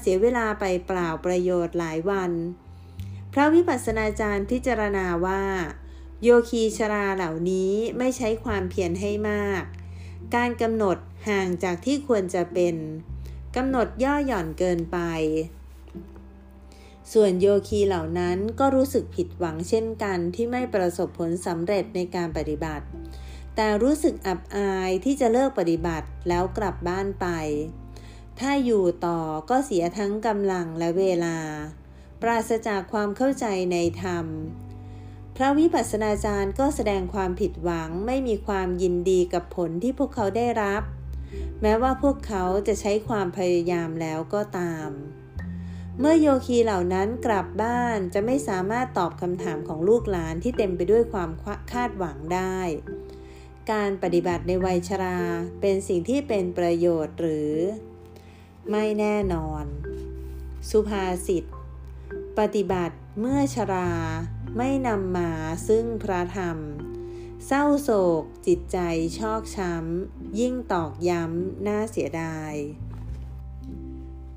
[0.00, 2.32] เสียเวลาไปเปล่าประโยชน์หลายวัน
[3.32, 5.42] พระวิปัสสนาจารย์พิจารณาว่า
[6.22, 9.62] โยคีชราเหล่านี้ไม่ใช้ความเพียรให้มาก
[10.34, 10.96] การกำหนด
[11.28, 12.76] ห่างจากที่ควรจะเป็น
[13.56, 14.98] กำหนดย่อหย่อนเกินไป
[17.12, 22.84] ส่วนโยคีเหล่านั้นก็รู้สึกผิดหวังเช่นกันที่ไม่ประสบผลสำเร็จในการปฏิบัติ
[23.54, 27.26] แต่รู้สึกอับอายที่จะเลิกปฏิบัติแล้วกลับบ้านไป
[28.40, 29.20] ถ้าอยู่ต่อ
[29.50, 31.38] ก็เสียทั้งกำลังและเวลา
[32.22, 34.26] ปราศจากความเข้าใจในธรรม
[35.36, 40.82] พระวิปัสสนาจารย์ก็แสดงความผิดหวังไม่มีความยินดีกับผลที่พวกเขาได้รับ
[41.62, 44.90] แม้ว่าพวกเขาจะใช้ความพยายามแล้วก็ตาม
[45.98, 51.30] เมื่อโยคีเหล่านั้นกลับบ้านจะไม่สามารถตอบคำถามของลูกหลานที่เต็มไปด้วยความ
[51.72, 52.58] คาดหวังได้
[53.72, 55.18] การปฏิบัติในวัยชรา
[55.60, 57.52] เป็นสิ่งที่เป็นประโยชน์หรือ
[58.72, 59.64] ไม่แน่นอน
[60.70, 61.44] สุภาษิต
[62.38, 63.92] ปฏิบัติเมื่อชรา
[64.56, 65.30] ไม่นำมา
[65.68, 66.58] ซึ่งพระธรรม
[67.46, 67.90] เศร้าโศ
[68.20, 68.78] กจิตใจ
[69.18, 72.54] ชอกช้ำ ยิ่งตอกย้ำน่าเสียดาย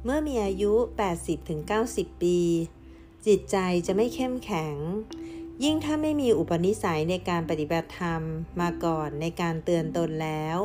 [0.03, 0.74] เมื่อมีอายุ
[1.48, 2.40] 80-90 ปี
[3.28, 4.76] จิตใจจะไม่เข้มแข็ง
[5.64, 8.22] ยิ่งถ้าไม่มีอุปนิสัยในการปฏิบัติธรรม
[8.62, 10.58] มาก่อนในการเตือนตนแล้ว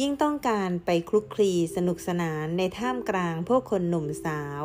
[0.00, 4.64] ยิ่งต้องการไปคลุกคลีสนุกสนานในท่ามกลางพวกคนหนุ่มสาว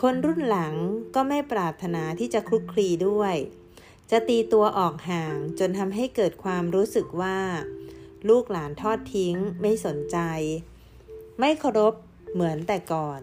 [0.00, 0.74] คนรุ่นหลัง
[1.14, 3.34] ก็ไม่ปรารถนาที่จะคลุกคลีด้วย
[4.10, 7.38] จะตีตัวออกห่างจนทำให้เกิดความรู้สึกว่า
[8.28, 10.18] ลูกหลานทอดทิ้งไม่สนใจ
[11.40, 11.94] ไม่เคารพ
[12.32, 13.20] เหมือนแต่ก่อน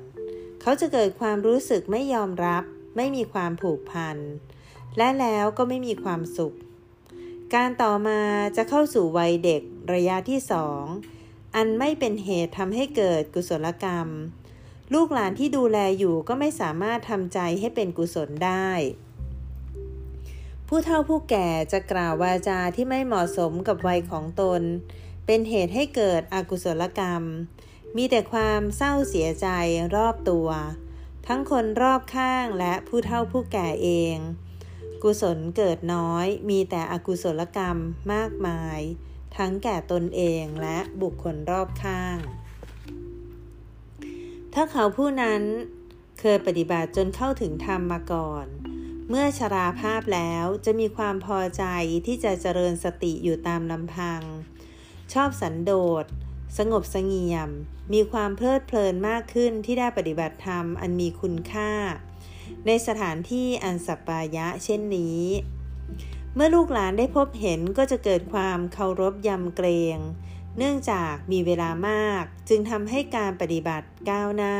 [0.61, 2.63] เขาจะเกิดความรู้สึกไม่ยอมรับ
[2.97, 4.17] ไม่มีความผูกพัน
[4.97, 6.55] และแล้วก็ไม่มีความสุข
[7.55, 8.19] การต่อมา
[8.57, 9.61] จะเข้าสู่วัยเด็ก
[9.93, 10.83] ระยะที่สอง
[11.55, 14.07] อันไม่เป็นเหตุทำให้เกิดกุศลกรรม
[14.93, 18.69] ลูกหลานที่ดูแลอยู่ก็ไม่สามารถทำใจให้เป็นกุศลได้
[20.67, 24.61] ผู้เฒ่าผู้แก่จะกล่าววาจาที่ไม่เหมาะสมกับวัยของตน
[25.25, 27.23] เป็นเหตุให้เกิดอกุศลกรรม
[27.97, 29.47] มีแต่ความเศร้าเสียใจ
[29.95, 30.49] รอบตัว
[31.27, 34.17] ทั้งคนรอบข้างและผู้เฒ่าผู้แก่เอง
[35.03, 37.77] กุศลเกิดน้อย มีแต่อกุศลกรรม
[38.13, 38.79] มากมาย
[39.37, 42.17] ทั้งแก่ตนเองและบุคคลรอบข้าง
[44.53, 45.41] ถ้าเขาผู้นั้น
[46.19, 48.45] เคยปฏิบัติจนเข้าถึงธรรมมาก่อน
[49.09, 51.63] เมื่อชราภาพแล้วจะมีความพอใจ
[52.05, 54.21] ที่จะเจริญสติอยู่ตามลำพัง
[55.13, 55.73] ชอบสันโด
[56.03, 56.05] ษ
[56.57, 57.49] สงบสงเงียม
[57.93, 61.71] มีความเพลิดเพลินมากขึ้นที่ได้ปฏิบัติธรรมอันมีคุณค่า
[62.67, 65.21] ในสถานที่อันสัปปายะเช่นนี้
[66.35, 69.97] เมื่อลูกหลานได้พบเห็นก็จะเกิดความเคารพยำเกรง
[70.57, 74.57] เนื่องจากมีเวลามากจึงทำให้การปฏิบัติก้าวหน้า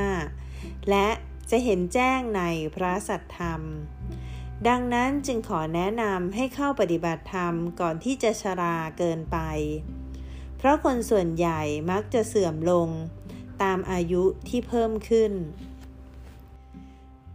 [0.90, 1.08] และ
[1.52, 2.42] จะเห็นแจ้งใน
[2.76, 3.62] พระสัทธรรม
[4.68, 9.38] ดังนั้นจึงขอแนะนำให้เข้าปฏิบัติธรรมก่อนที่จะชราเกินไป
[10.58, 11.62] เพราะคนส่วนใหญ่
[11.92, 12.90] มักจะเสื่อมลง
[13.64, 15.32] ตามอายุที่เพิ่มขึ้น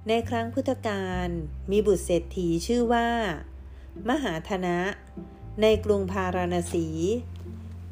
[0.08, 1.28] ในครั้งพุทธกาล
[1.70, 3.08] มีบุตรเศรษฐีชื่อว่า
[4.08, 4.78] มหาธนะ
[5.62, 6.86] ในกรุงพาราณสี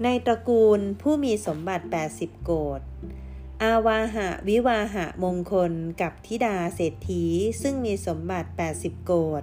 [0.04, 2.80] ในตระกูลผู้มีสมบัติ 80 โกด
[3.62, 7.24] อาวาหะวิวาหะมงคลกับธิดาเศรษฐี
[7.62, 9.42] ซึ่งมีสมบัติ 80 โกด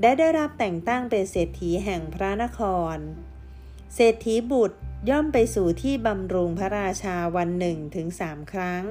[0.00, 2.60] ได้ได้รับแต่งตั้งเป็นเศรษฐีแห่งพระนค
[2.94, 2.96] ร
[3.94, 4.78] เศรษฐีบุตร
[5.10, 8.84] ย่อมไปสู่ที่บำรุงพระราชาวันหนึ่งถึงสามครั้ง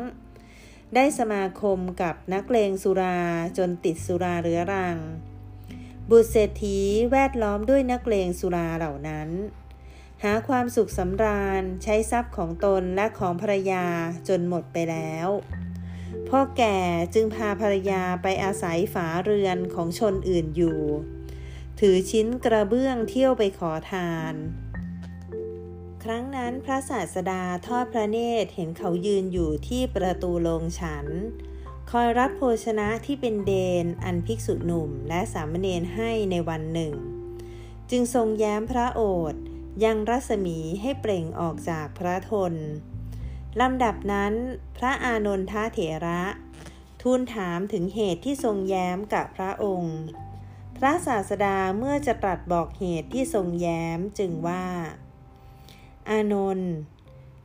[0.95, 3.19] ได้สมาคมกับนักเลงสุรา
[3.57, 4.97] จนติดสุราเรื้อรัง
[6.09, 6.79] บุตรเศรษฐี
[7.11, 9.29] แวดล้อมด้วยนักเลงสุราเหล่านั้น
[10.23, 13.85] หาความสุขสำราญใช้ทรัพย์ของตนและของภรรยา
[14.27, 15.27] จนหมดไปแล้ว
[16.29, 16.77] พ่อแก่
[17.13, 20.79] จึงพาภรรยาไปอาศัยฝาเรือนของชนอื่นอยู่
[21.79, 24.33] ถือชิ้นกระเบื้องเที่ยวไปขอทาน
[26.09, 31.05] ครั้งนั้นพระศาสดาทอดพระเนตรเห็นเขายืนอยู่ที่ประตูโรงฉัน
[31.91, 33.53] คอยรับโภชนะที่เป็นเด
[33.83, 36.93] นอันภิกษุหนุ่มและสามเณรให้ในวันหนึ่ง
[37.89, 39.01] จึงทรงแย้มพระโอ
[39.31, 39.41] ษฐ์
[39.83, 42.53] ยังรัศมีให้เปล่งออกจากพระทน
[43.59, 44.33] ลำดับนั้น
[44.77, 46.23] พระอานนทเถระ
[47.01, 49.97] ทูลถามถึงเหตุที่ทรงแย้มกับพระองค์
[50.77, 54.65] พระศาสดาเมื่อจะตรัสบอกเหตุที่ทรงแย้มจึงว่า
[56.09, 56.73] อานนท์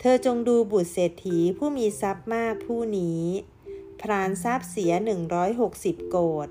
[0.01, 3.23] เธอจงดูบุตรเศรษฐีผู้มีทรัพย์มากผู้นี้
[4.01, 4.93] พรานทรัพย์เสีย
[5.51, 6.17] 160 โก
[6.47, 6.49] ด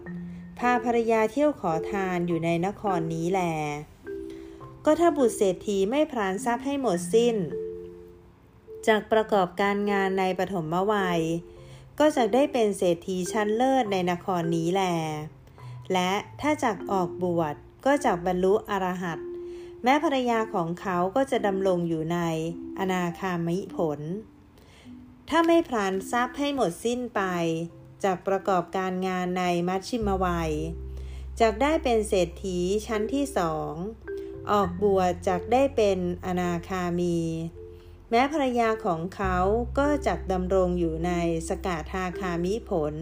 [0.59, 3.41] พาภรรยาเที่ยวขอทานอยู่ในนครนี้แล
[4.85, 7.35] ก็ถ้าบุตรเศรษฐีไม่พรานทรัพย์ให้หมดสิ้น
[8.87, 11.21] จากประกอบการงานในปฐมวัย
[11.99, 14.83] ก็จะได้เป็นเศรษฐีชั้นเลิศในนครนี้แล
[15.93, 16.11] และ
[16.41, 17.55] ถ้าจากออกบวช
[17.85, 19.19] ก็จากบรรลุอรหัต
[19.83, 22.19] แม้ภรรยาของเขาก็จะดำรงอยู่ใน
[22.79, 23.99] อนาคามิผล
[25.29, 27.21] ถ้าไม่พรานทรัพย์ให้หมดสิ้นไป
[28.03, 30.51] จากประกอบการงานในมัชชิมวัย
[31.39, 33.73] จากได้เป็นเศรษฐีชั้นที่สอง
[34.51, 37.19] ออกบวชจากได้เป็นอนาคามี
[38.09, 39.37] แม้ภรรยาของเขา
[39.77, 41.11] ก็จักดำรงอยู่ใน
[41.47, 42.95] สกาธาคามิผล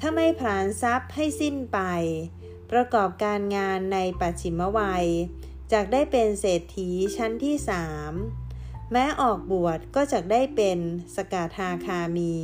[0.00, 1.78] ถ้าไม่ผลานทรัพย์ให้สิ้นไป
[2.70, 5.06] ประกอบการงานในปัจฉิมวัย
[5.72, 8.12] จักได้เป็นเศรษฐีชั้นที่สาม
[8.92, 10.78] แม้ออกบวชก็จักได้เป็น
[11.16, 12.34] สกาธาคามี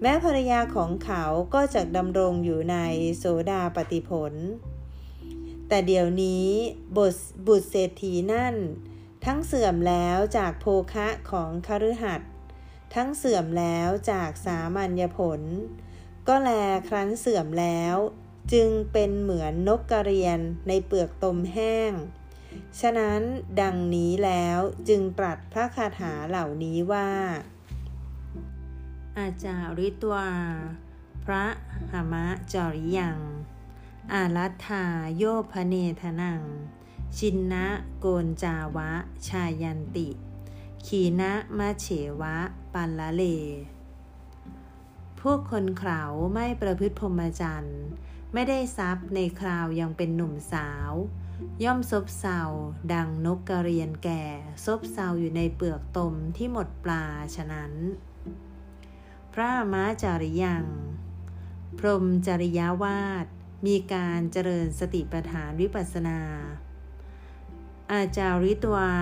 [0.00, 1.24] แม้ภรรยาของเขา
[1.54, 2.76] ก็จักดำรงอยู่ใน
[3.18, 4.32] โสดาปฏิผล
[5.68, 6.46] แต่เดี๋ยวนี้
[6.96, 7.14] บท
[7.46, 8.54] บุตรเศรษฐีนั่น
[9.24, 12.20] ทั้งเสื่อมแล้วจากโภคะของคฤหัส
[12.94, 15.40] ทั้งเสื่อมแล้วจากสามัญญผล
[16.28, 16.50] ก็แล
[16.88, 17.96] ครั้นเสื่อมแล้ว
[18.52, 21.92] จึงเป็นเหมือนนกกระเรียนในเปลือกตมแห้ง
[22.80, 23.20] ฉะนั้น
[23.60, 24.58] ดังนี้แล้ว
[24.88, 27.10] จึงตรัสพระคาถาเหล่านี้ว่า
[29.18, 30.30] อาจาริตวา
[31.24, 31.44] พระ
[31.92, 33.18] หมะจริยัง
[34.12, 34.84] อารัธา
[35.16, 36.42] โยพเนทนัง
[37.18, 37.66] ชินนะ
[38.00, 38.90] โกนจาวะ
[39.28, 40.08] ชายันติ
[40.86, 41.86] ขีนะมะเฉ
[42.20, 42.36] วะ
[42.72, 43.24] ปันละเล
[45.20, 46.02] พวกคนเขา
[46.34, 47.80] ไม่ประพฤติพรหมจรรย์
[48.34, 50.92] ไม่ได้ทรัพย์ในคราวยังเป็นหนุ่มสาว
[51.64, 52.40] ย่อมซบเซา
[52.92, 54.24] ดังนกกระเรียนแก่
[54.64, 57.04] ซบเซาอยู่ในเปลือกตมที่หมดปลา
[57.36, 57.72] ฉะนั้น
[59.32, 60.64] พระม้าจาริยัง
[61.78, 63.26] พรมจริยาวาด
[63.66, 66.20] มีการเจริญสติปัฏฐานวิปัสนา
[67.92, 68.94] อาจาริตวา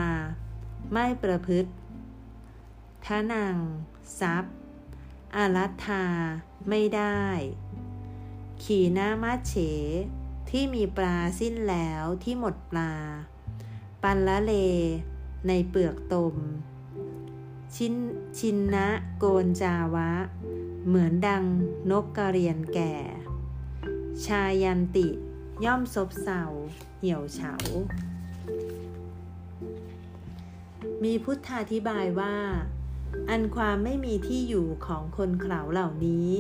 [0.93, 1.71] ไม่ประพฤติ
[3.07, 3.57] ทานัง
[4.21, 4.55] ทรัพย์
[5.37, 6.05] อารัธา
[6.69, 7.23] ไม่ได้
[8.65, 9.55] ขี่หน้ามัดเฉ
[10.51, 12.93] ที่มีปลาสิ้นแล้วที่หมดปลา
[14.03, 14.53] ปันละเล
[15.49, 16.35] ในเปลือกตม
[17.75, 17.95] ชิน
[18.39, 20.11] ชินนะโกนจาวะ
[20.87, 21.45] เหมือนดัง
[21.91, 22.95] นกกระเรียนแก่
[24.25, 25.09] ชายันติ
[25.65, 26.43] ย่อมซบเซา
[26.99, 27.55] เหี่ยวเฉา
[31.05, 32.37] มีพุทธาธิบายว่า
[33.31, 36.31] อันความไม่มีที่อยู่ของคนเขาเหล่านี้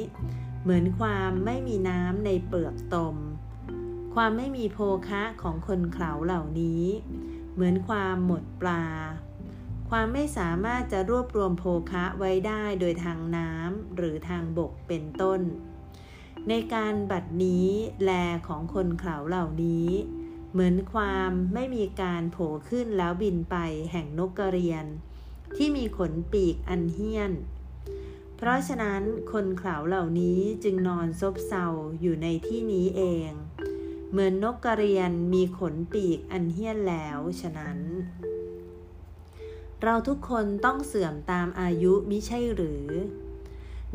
[0.62, 3.16] เหมือนความไม่มีน้ำในเปลือกตม
[4.14, 4.78] ความไม่มีโภ
[5.08, 6.84] คะของคนเขาเหล่านี้
[7.54, 8.84] เหมือนความหมดปลา
[9.90, 15.40] ความไม่สามารถจะรวบรวมโภคะไว้ได้โดยทางน้ำหรือทางบกเป็นต้น
[16.48, 17.68] ในการบัดนี้
[18.04, 18.10] แล
[18.48, 19.88] ของคนเขาเหล่านี้
[20.52, 23.56] เหมือนความไม่มีการโผล่ขึ้นแล้วบินไป
[23.92, 24.84] แห่งนกกระเรียน
[25.56, 27.32] ที่มีขนปีกอันเฮี้ยน
[28.40, 29.02] เพราะฉะนั้น
[29.32, 31.66] คนข่าวเหล่านี้จึงนอนซบเซา
[32.00, 33.30] อยู่ในที่นี้เอง
[34.10, 37.78] เหมือนนกกระเรียนมีขนปีกอันเฮี้ยนแล้วฉะนั้น
[39.82, 42.86] เราทุกคนต้องเสื่อมตามอายุมิใช่หรือ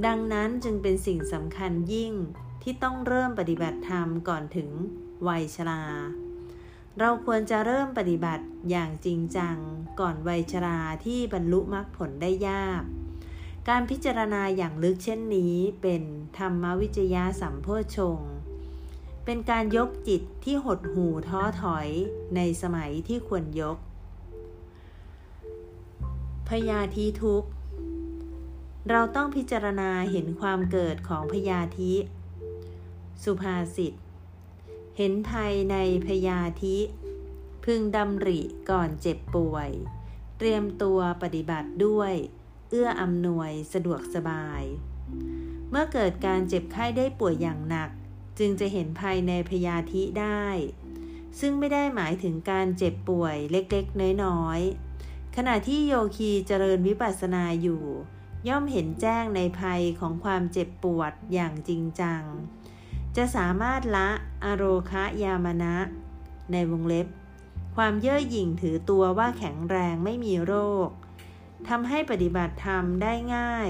[0.05, 2.13] ดังนั้นจึงเป็นสิ่งสำคัญยิ่ง
[2.61, 4.69] ที่ต้องเริ่มปฏิบัติธรรมก่อนถึง
[5.27, 5.83] วัยชรา
[6.99, 9.57] เราควรจะเริ่มปฏิบัติอย่างจริงจัง
[9.99, 12.83] ก่อนวัยชราที่บรรลุมรรคผลได้ยาก
[13.69, 16.03] การพิจารณาอย่างลึกเช่นนี้เป็น
[16.37, 17.67] ธรรมวิจยาสัมโพ
[17.97, 18.19] ชง
[19.25, 21.87] เป็นการยกจิตที่หดหูท้อถอย
[22.35, 23.77] ในสมัยที่ควรยก
[26.49, 27.43] พยาธิทุก
[28.89, 31.93] เราต้องพิจารณาเห็นความเกิดของพยาธิ
[33.23, 33.93] สุภาษิต
[34.97, 36.77] เห็นไทยในพยาธิ
[37.65, 39.69] พึงดำริก่อนเจ็บป่วย
[40.37, 42.13] เตรียมตัวปฏิบัติด้วย
[42.75, 44.63] เอื้ออำนวยสะดวกสบาย
[45.69, 47.89] เมื่อเกิดการเจ็บไข้ได้ป่วยอย่างหนัก
[48.39, 50.45] จึงจะเห็นภายในพยาธิได้
[51.39, 57.83] ซึ่งไม่ได้หมายถึงการเจ็บป่วยเล็กๆ น้อยๆ ขณะที่โยคีเจริญวิปัสสนาอยู่
[58.47, 62.21] ย่อมเห็นแจ้งในภัยของความเจ็บปวดอย่างจริงจัง
[63.15, 64.09] จะสามารถละ
[64.43, 65.75] อโรคะยามณะ
[66.51, 67.07] ในวงเล็บ
[67.75, 70.55] ความเย่อหยิ่งถือตัวว่าแข็งแรงไม่มีโร
[70.87, 70.89] ค
[71.69, 73.69] ทำให้ปฏิบัติธรรมได้ง่าย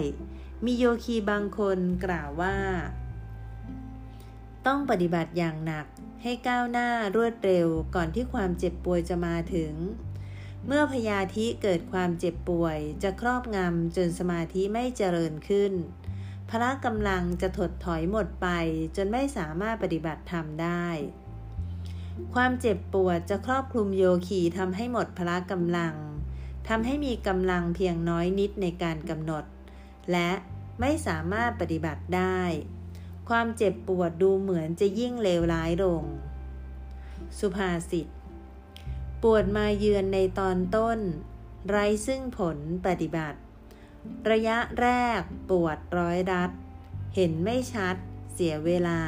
[0.65, 2.57] มีโยคีบางคนกล่าวว่า
[4.67, 5.85] ต้องปฏิบัติอย่างหนัก
[6.23, 9.73] ให้ก้าวหน้ารวดเร็วก่อนที่ความเจ็บป่วยจะมาถึง
[10.67, 15.73] เมื่อพยาธิเกิดความเจ็บป่วยจะครอบงำจนสมาธิไม่เจริญขึ้น
[16.49, 18.47] พละกำลังจะถดถอยหมดไป
[18.95, 20.87] จนไม่สามารถปฏิบัติธรรมได้
[22.33, 25.95] ความเจ็บปวดจะครอบคลุมโยคีทำให้หมดพละกำลัง
[26.67, 29.43] ทำให้มีกำลังเพียงน้อยนิดในการกำหนด
[30.11, 30.31] และ
[30.79, 32.41] ไม่สามารถปฏิบัติได้
[33.29, 36.03] ความเจ็บปวดดูเหมือนจะยิ่งเลวร้ายลง
[37.39, 38.07] สุภาษิต
[39.23, 40.99] ปวดมาเยือนในตอนต้น
[41.69, 43.39] ไร้ซึ่งผลปฏิบัติ
[44.31, 44.87] ระยะแร
[45.19, 46.51] กปวดร้อยรัด
[47.15, 47.95] เห็นไม่ชัด
[48.33, 49.01] เสียเวลา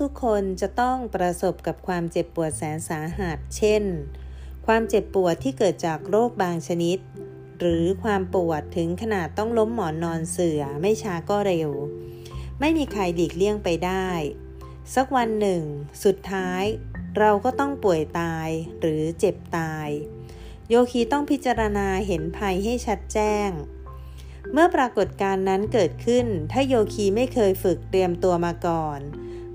[0.00, 3.84] ทุกๆคนจะต้องประสบกับความเจ็บปวดแสนสาหัส เช่น
[4.72, 6.98] ความเจ็บปวดที่เกิดจากโรคบางชนิด
[7.58, 11.70] หรือความปวดถึงขนาดต้องล้มหมอนนอนเสือไม่ช้าก็เร็ว
[12.60, 14.08] ไม่มีใครหลีกเลี่ยงไปได้
[14.94, 15.62] สักวันหนึ่ง
[16.04, 16.62] สุดท้าย
[17.18, 18.48] เราก็ต้องป่วยตาย
[18.80, 19.88] หรือเจ็บตาย
[20.68, 23.50] โยคีต้องพิจารณาเห็นภัยให้ชัดแจ้ง
[24.52, 29.00] เมื่อปรากฏการณ์นั้นเกิดขึ้น ถ้าโยคีไม่เคยฝึกเตรียมตัวมาก่อน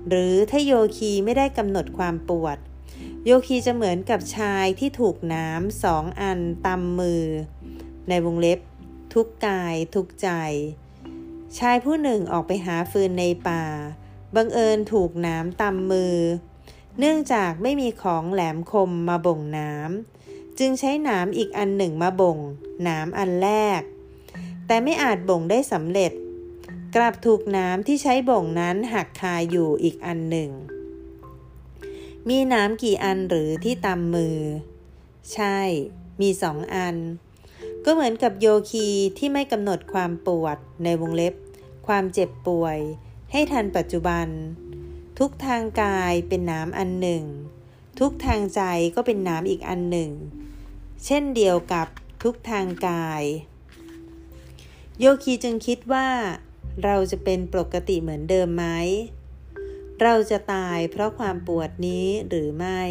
[0.08, 2.58] หรือถ้าโยคีไม่ได้กำหนดความปวด
[3.26, 7.24] โยคีจะเหมือนกับชายที่ถูกน้ำสองอันตำมือ
[8.08, 8.58] ในวงเล็บ
[9.14, 10.28] ทุกกายทุกใจ
[11.58, 13.64] ชายผู้หนึ่งออกไปหาฟืนในป่า
[14.34, 16.16] บังเอิญถูกน้ำตำมือ
[16.98, 22.38] เนื่องจากไม่มีของแหลมคมมาบ่งน้ำจึงใช้น้ำอีกอันหนึ่งมาบ่ง
[22.88, 23.80] น้ำอันแรก
[24.66, 26.12] แต่ไม่อาจบ่งได้สำเร็จ
[26.96, 30.50] กลับถูกน้ำที่ใช้บ่งนั้นหักคาอยู่อีกอันหนึ่ง
[32.28, 34.38] มีน้ำกี่อันหรือที่ตำมือ
[35.32, 35.58] ใช่
[36.20, 36.96] มีสองอัน
[37.84, 38.88] ก็เหมือนกับโยคี
[39.18, 41.34] ที่ไม่กำหนดความปวดในวงเล็บ
[41.86, 42.78] ความเจ็บป่วย
[43.32, 44.26] ให้ทันปัจจุบัน
[45.18, 47.24] ทุกทางกายเป็นน้ำอันหนึ่ง
[48.00, 48.62] ทุกทางใจ
[48.94, 50.10] ก็เป็นน้ำอีกอันหนึ่ง
[51.04, 51.86] เช่นเดียวกับ
[52.22, 53.22] ทุกทางกาย
[55.00, 56.08] โยคีจึงคิดว่า
[56.84, 58.66] เราจะเป็นปกติเหมือนเดิมไหม
[60.02, 62.82] เราจะตายเพราะความปวดนี้หรือไม่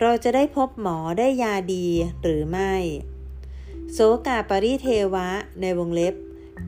[0.00, 1.86] เราจะได้พบหมอได้ยาดี
[2.22, 2.74] หรือไม่
[3.92, 5.28] โสกาปริเทวะ
[5.60, 6.14] ในวงเล็บ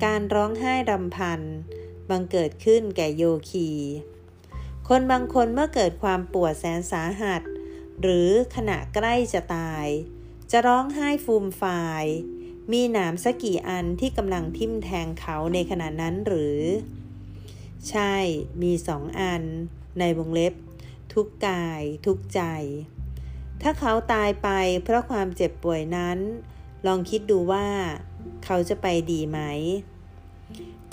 [0.05, 1.41] การร้องไห้รำพัน
[2.11, 3.71] บังเกิดขึ้นแก่โยคี
[4.89, 7.43] คนบางคนเมื่อเกิดความปวดแสนสาหัส
[8.03, 9.87] หรือขณะใกล้จะตาย
[10.51, 12.05] จะร้องไห้ฟูมฟาย
[12.73, 16.59] มีหนามสักกี่อันที่กำลังทิ่มแทงเขาในขณะนั้นหรือ
[17.91, 18.15] ใช่
[18.63, 19.43] มีสองอัน
[19.99, 20.55] ในวงเล็บ
[21.13, 22.43] ทุกกาย ทุกใจ
[23.63, 24.49] ถ้าเขาตายไป
[24.85, 26.19] เพราะความเจ็บป่วยนั้น
[26.87, 27.69] ลองคิดดูว่า
[28.45, 29.41] เขาจะไปดีไหม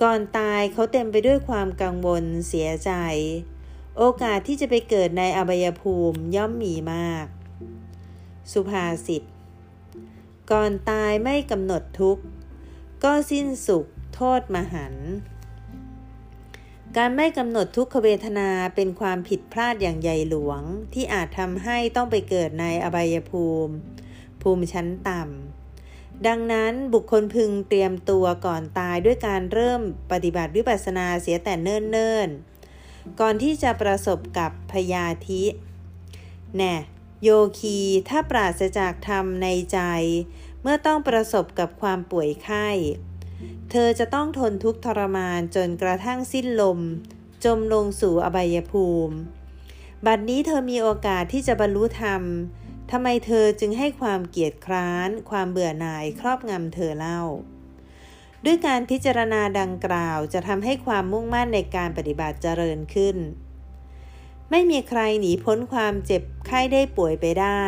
[0.01, 2.91] ก่อนตายเขาเต็มไปด้วยความกังวลเสียใจ
[3.97, 7.25] โอกาสที่จะไปเกิดในอบายภูมิย่อมมีมาก
[8.51, 9.23] สุภาษิต
[10.51, 12.23] ก่อนตายไม่กำหนดทุกข์
[13.03, 14.95] ก็สิ้นสุขโทษมหัน
[16.97, 20.61] การไม่กำหนดทุกขเวทนาเป็นความผิดพลาดอย่างใหญ่หลวง
[20.93, 23.73] ที่อาจทำให้ต้องไปเกิดในอบายภูมิ
[24.41, 35.43] ภูมิชั้นต่ำ ดังนั้นบุคคลพึงเตรียมตัวก่อนตายด้วยการเริ่มปฏิบัติวิปัสสนาเสียแต่เนิ่นๆ ก่อนที่จะประสบกับพยาธิ
[36.55, 36.75] แน่
[37.23, 37.29] โย
[37.59, 37.77] คี
[38.09, 39.79] ถ้าปราศจากธรรมในใจ
[40.61, 42.67] เมื่อต้องประสบกับความป่วยไข้
[43.71, 46.79] เธอจะต้องทนทุกข์ทรมานจนกระทั่งสิ้นลม
[47.45, 49.15] จมลงสู่อบายภูมิ
[50.05, 52.23] บัดนี้เธอมีโอกาสที่จะบรรลุธรรม
[52.91, 57.21] ทำไมเธอจึงให้ความเกียดคร้าน ความเบื่อหน่ายครอบงำเธอเล่า
[58.45, 63.17] ด้วยการพิจารณาดังกล่าวจะทำให้ความมุ่งมั่นในการปฏิบัติเจริญขึ้น
[64.49, 67.65] ไม่มีใครหนีพ้นความเจ็บไข้ได้ป่วยไปได้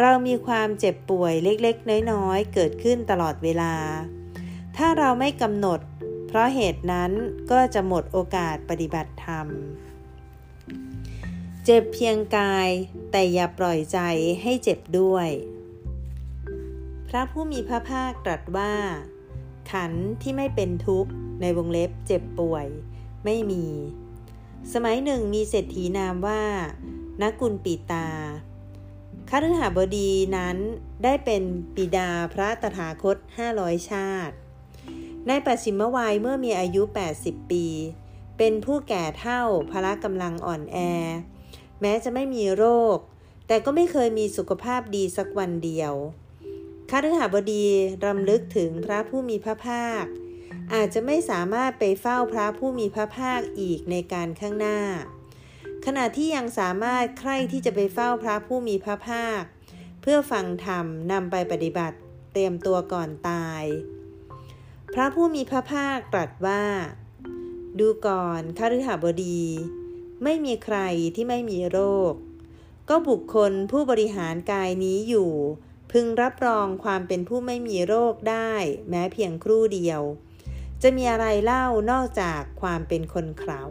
[0.00, 3.74] เรามีความเจ็บป่วยเล็กๆ น้อยๆ เกิดขึ้นตลอดเวลา
[4.76, 5.80] ถ้าเราไม่กำหนด
[6.26, 7.12] เพราะเหตุนั้น
[7.50, 9.46] ก็จะหมดโอกาสปฏิบัติธรรม
[11.64, 12.68] เจ็บเพียงกาย
[13.10, 13.98] แต่อย่าปล่อยใจ
[14.42, 15.28] ให้เจ็บด้วย
[17.08, 18.74] พระผู้มีพระภาคตรัสว่า
[19.70, 19.92] ขัน
[20.22, 22.66] ที่ไม่เป็นทุกข์ในวงเล็บเจ็บป่วย
[23.24, 23.66] ไม่มี
[24.72, 26.42] สมัยหนึ่งมีเศรษฐีนามว่า
[27.22, 28.08] นักกุลปีตา
[29.30, 30.56] คฤหบดีนั้น
[31.04, 31.42] ได้เป็น
[31.74, 33.16] ปิดาพระตถาคต
[33.52, 34.34] 500 ชาติ
[35.28, 36.82] ในปัจฉิมวัยเมื่อมีอายุ
[37.16, 37.66] 80 ปี
[38.38, 40.76] เป็นผู้แก่เท่าพละกำลังอ่อนแอ
[41.80, 42.64] แม้จะไม่มีโร
[42.96, 42.98] ค
[43.46, 45.92] แต่ก็ไม่เคยมีสุขภาพดีสักวันเดียว
[46.90, 47.66] คฤหบดี
[48.04, 50.04] รำลึกถึงพระผู้มีพระภาค
[50.74, 54.80] อาจจะไม่สามารถไปเฝ้าพระผู้มีพระภาคอีกในการข้างหน้า
[55.86, 59.42] ขณะที่ยังสามารถใคร่ที่จะไปเฝ้าพระผู้มีพระภาค
[60.02, 61.96] เพื่อฟังธรรมนำไปปฏิบัติ
[62.32, 63.62] เตรียมตัวก่อนตาย
[64.96, 66.64] พระผู้มีพระภาคตรัสว่า
[67.78, 69.42] ดูก่อนคฤหบดี
[70.24, 70.78] ไม่มีใคร
[71.14, 71.78] ที่ไม่มีโร
[72.12, 72.14] ค
[72.88, 75.32] ก็บุคคลผู้บริหารกายนี้อยู่
[75.92, 78.52] พึงรับรองความเป็นผู้ไม่มีโรคได้
[78.88, 80.02] แม้เพียงครู่เดียว
[80.82, 83.62] จะมีอะไรเล่านอกจากความเป็นคนเขา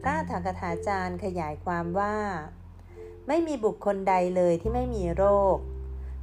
[0.00, 2.16] พระถักถาจารย์ขยายความว่า
[3.28, 5.24] ไม่มีบุคคลใดเลยที่ไม่มีโร
[5.54, 5.56] ค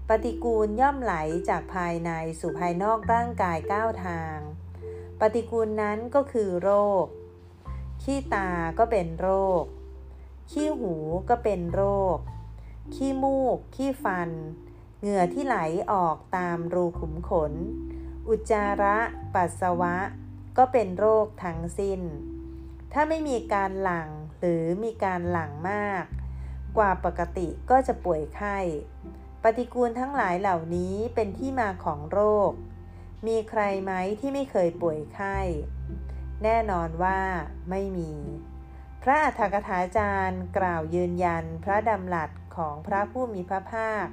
[0.09, 1.13] ปฏิกูลย่อมไหล
[1.49, 4.37] จากภายในสู่ภายนอกร่างกายก้าวทาง
[5.19, 6.71] ปฏิกูลนั้นก็คือโร
[7.03, 7.05] ค
[8.01, 8.49] ขี้ตา
[8.79, 9.29] ก็เป็นโร
[9.61, 9.63] ค
[10.51, 10.95] ขี้หู
[11.29, 11.83] ก็เป็นโร
[12.15, 12.17] ค
[12.93, 14.29] ขี้มูก ขี้ฟัน
[14.99, 15.57] เหงื่อที่ไหล
[15.91, 17.53] ออกตามรูขุมขน
[18.27, 18.97] อุจจาระ
[19.33, 19.95] ปัสสาวะ
[20.57, 22.01] ก็เป็นโรคทั้งสิ้น
[22.93, 24.09] ถ้าไม่มีการหลัง
[24.39, 26.03] หรือมีการหลังมาก
[26.77, 28.57] กว่าปกติก็จะป่วยไข้
[29.47, 32.19] ปฏิกูลทั้งหลายเหล่านี้เป็นที่มาของโร
[32.49, 32.51] ค
[33.27, 35.37] มีใครไหมที่ไม่เคยป่วยไข้
[36.43, 37.19] แน่นอนว่า
[37.69, 38.11] ไม่มี
[39.03, 44.07] พระอัฏฐกถาจารย์กล่าวยืนยันพระดำรัสของพระผู้มีพระภาค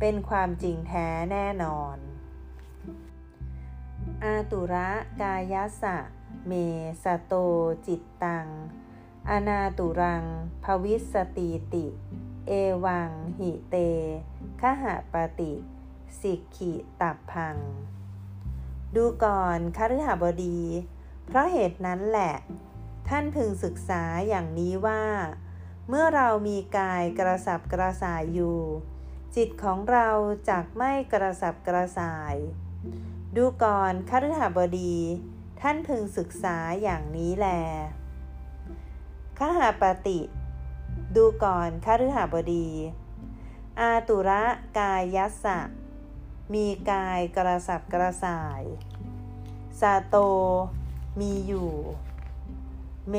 [0.00, 1.96] เป็นความจริงแท้แน่นอน
[4.24, 4.90] อาตุระ
[5.20, 5.96] กายัสสะ
[6.46, 6.52] เม
[7.04, 7.34] สะโต
[7.86, 8.48] จิตตัง
[9.30, 10.24] อนาตุรัง
[10.64, 11.86] ภวิสสตีติ
[12.46, 12.52] เอ
[12.84, 13.76] วังหิเต
[14.62, 15.52] ขหะปติ
[16.20, 17.56] สิกขิตับพัง
[18.96, 20.60] ดูก่อนคฤหบดี
[21.26, 22.34] เพราะเหตุนั้นแหละ
[23.08, 25.02] ท่านพึงศึกษาอย่างนี้ว่า
[25.88, 28.58] เมื่อเรามีกายกระสับกระส่ายอยู่
[29.36, 30.08] จิตของเรา
[30.48, 32.34] จักไม่กระสับกระส่าย
[33.36, 34.94] ดูก่อนคฤหบดี
[35.60, 37.48] ท่านพึงศึกษาอย่างนี้แล
[39.38, 40.20] ขหาปฏิ
[41.16, 42.68] ดูก่อนคฤหบดี
[43.80, 44.44] อาตุระ
[44.78, 45.58] กายยัสสะ
[46.52, 48.62] มีกายกระสับกระส่าย
[49.80, 50.16] ซาโต
[51.20, 51.70] มีอยู่
[53.10, 53.14] เม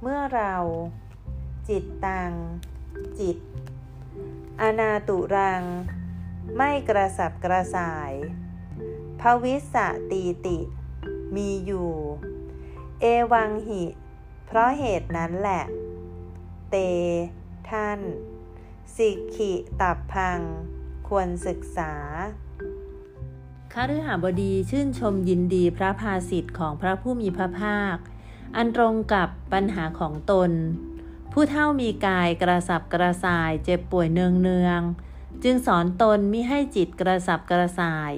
[0.00, 0.54] เมื่อเรา
[1.68, 2.32] จิตตัง
[3.18, 3.38] จิต
[4.60, 5.62] อนาตุรัง
[6.56, 8.12] ไม่กระสับกระส่าย
[9.20, 9.74] ภวิส
[10.10, 10.58] ตีติ
[11.36, 11.90] มีอยู่
[13.00, 13.84] เอวังหิ
[14.46, 15.62] เพราะเหตุนั้นแหละ
[16.70, 16.76] เต
[17.70, 18.00] ท่าน
[18.96, 20.40] สิกขิตับพัง
[21.08, 21.92] ควรศึกษา
[23.74, 27.96] คฤหบดีชื่นชมยินดีพระภาสิทธิ์ของพระผู้มีพระภาค
[28.56, 30.50] อันตรงกับปัญหาของตน
[31.32, 34.80] ผู้เท่ามีกายกระสับกระส่ายเจ็บป่วยเนืองเนือง
[35.44, 38.12] จึงสอนตนมิให้จิตกระสับกระส่าย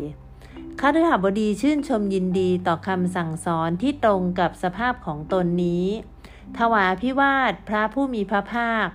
[0.80, 5.86] คฤหบดีชื่นชมยินดีต่อคำสั่งสอนที่ตรงกับสภาพของตนนี้
[6.58, 8.88] ถวายพิวาทพระผู้มีพระภาค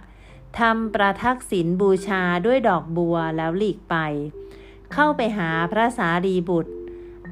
[0.59, 3.95] ทำประทักษิณบูชาด้วยดอกบัวแล้วหลีกไป
[4.93, 6.73] เข้าไปหาพระสารีบุตร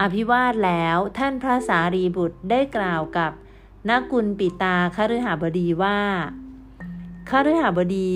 [0.02, 3.32] อภิวาทแล้วท่านพระสารีบุตรได้กล่าวกับ
[3.90, 6.00] นักกุลปิตาคฤหบดีว่า
[7.30, 8.12] คฤหบดี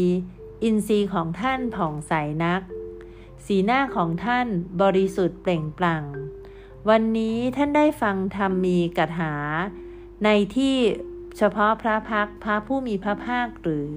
[0.64, 2.14] อินทรีย์ของท่านผ่องใส
[2.44, 2.62] นัก
[3.46, 4.48] สีหน้าของท่าน
[4.82, 6.04] บริสุทธิ์เปล่งปลั่ง
[6.90, 9.36] วันนี้ท่านได้ฟังธรรมมีกถา
[10.24, 10.76] ในที่
[11.38, 13.94] เฉพาะพระพักพระผู้มีพระภาคหรือ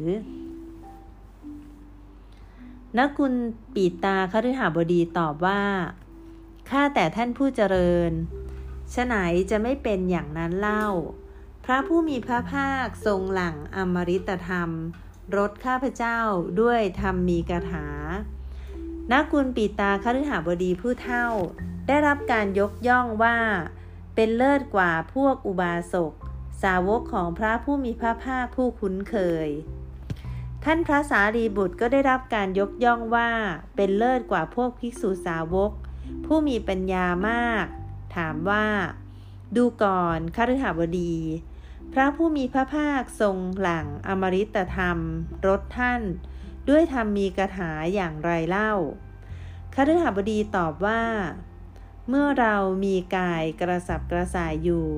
[2.98, 3.34] นักกุล
[3.74, 5.62] ปีตาคฤหบดีตอบว่า
[6.70, 8.12] ข้าแต่ท่านผู้เจริญ
[8.94, 9.14] ฉไหน
[9.50, 10.86] จะไม่เป็นอย่างนั้นเล่า
[11.64, 14.70] พระผู้มีพระภาคทรงหลั่งอมริตธรรม
[15.36, 16.20] รถข้าพเจ้า
[16.60, 17.86] ด้วยธรรมมีกถา
[19.12, 21.26] นักกุลปีตาคฤหบดีผู้เท่า
[21.86, 23.38] ได้รับการยกย่องว่า
[24.14, 26.12] เป็นเลิศกว่าพวกอุบาสก
[26.62, 29.16] สาวกของพระผู้มีพระภาคผู้คุ้นเค
[29.46, 29.48] ย
[30.68, 33.30] ท่านพระสารีบุตรก็ได้รับการยกย่องว่า
[33.76, 35.72] เป็นเลิศกว่าพวกภิกษุสาวก
[36.24, 37.66] ผู้มีปัญญามาก
[38.16, 38.66] ถามว่า
[39.56, 41.16] ดูก่อนคฤหบดี
[41.92, 44.98] พระผู้มีพระภาคทรงหลังอมริตธรรม
[45.46, 46.02] รถท่าน
[46.68, 48.72] ด้วยธรรมมีกถาอย่างไรเล่า
[49.74, 51.02] คฤหบดีตอบว่า
[52.08, 54.88] เมื่อเรามีกายกระสับกระส่ายอยู่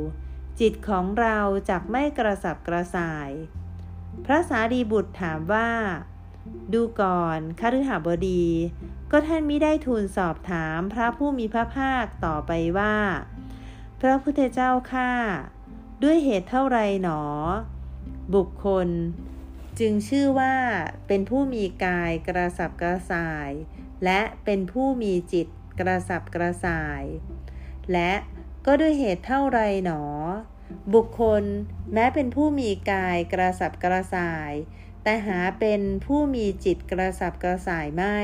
[0.61, 1.39] จิตของเรา
[1.71, 3.31] จักไม่กระสับกระส่าย
[4.25, 5.71] พระสารีบุตรถามว่า
[6.73, 8.47] ดูก่อนคฤหบดี
[9.11, 12.97] ก็ท่านมิได้ทูลสอบถามพระผู้มีพระภาคต่อไปว่า
[14.01, 15.13] พระพุทธเจ้าข้า
[16.03, 17.23] ด้วยเหตุเท่าไรหนอ
[18.35, 18.89] บุคคล
[19.79, 20.55] จึงชื่อว่า
[21.07, 23.51] เป็นผู้มีกายกระสับกระส่าย
[24.05, 25.47] และเป็นผู้มีจิต
[25.81, 27.03] กระสับกระส่าย
[27.93, 28.13] และ
[28.67, 30.03] ก็ด้วยเหตุเท่าไรหนอ
[30.95, 31.45] บุคคล
[31.95, 34.53] แม้เป็นผู้มีกายกระสับกระส่าย
[35.03, 38.19] แต่หาเป็นผู้มีจิตกระสับกระส่ายไม่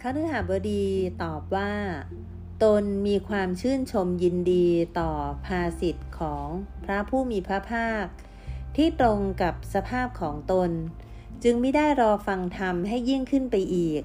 [0.00, 0.86] คฤหบดี
[1.22, 1.72] ตอบว่า
[2.62, 4.68] ตนมีความชื่นชมยินดี
[4.98, 5.12] ต่อ
[5.46, 6.48] ภาสิทธิ์ของ
[6.84, 8.04] พระผู้มีพระภาค
[8.76, 10.70] ที่ตรงกับสภาพของตน
[11.42, 14.02] จึงไม่ได้รอฟังธรรมให้ยิ่งขึ้นไปอีก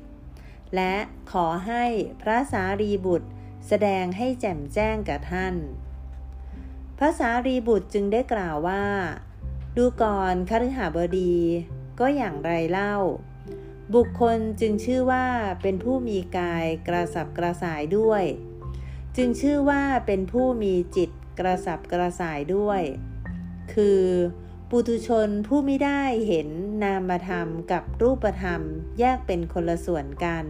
[0.76, 0.96] และ
[1.32, 1.86] ขอให้
[2.22, 3.30] พระสารีบุตร
[3.68, 5.56] แสดงให้แจ่มแจ้งกับท่าน
[7.00, 8.84] พระสารีบุตรจึงได้กล่าวว่า
[9.78, 11.36] ดูก่อนคฤหบดี
[12.00, 12.96] ก็อย่างไรเล่า
[13.96, 15.26] บุคคลจึงชื่อว่า
[15.62, 18.24] เป็นผู้มีกายกระสับกระส่ายด้วย
[19.18, 21.10] จึงชื่อว่าเป็นผู้มีจิต
[21.40, 22.82] กระสับกระส่ายด้วย
[23.74, 24.02] คือ
[24.70, 26.48] ปุถุชนผู้ไม่ได้เห็น
[26.84, 28.62] นามธรรมกับรูปธรรม
[29.00, 30.46] แยกเป็นคนละส่วนกัน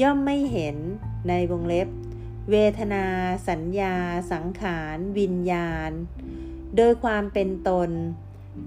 [0.00, 0.76] ย่อมไม่เห็น
[1.28, 1.88] ในวงเล็บ
[2.50, 3.06] เวทนา
[3.48, 3.96] สัญญา
[4.32, 5.90] สังขาร วิญญาณ
[6.76, 7.90] โดยความเป็นตน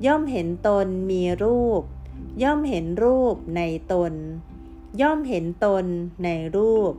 [0.05, 1.81] ย่อมเห็นตนมีรูป
[2.43, 3.61] ย่อมเห็นรูปใน
[3.93, 4.13] ตน
[5.01, 5.85] ย่อมเห็นตน
[6.23, 6.93] ในรูป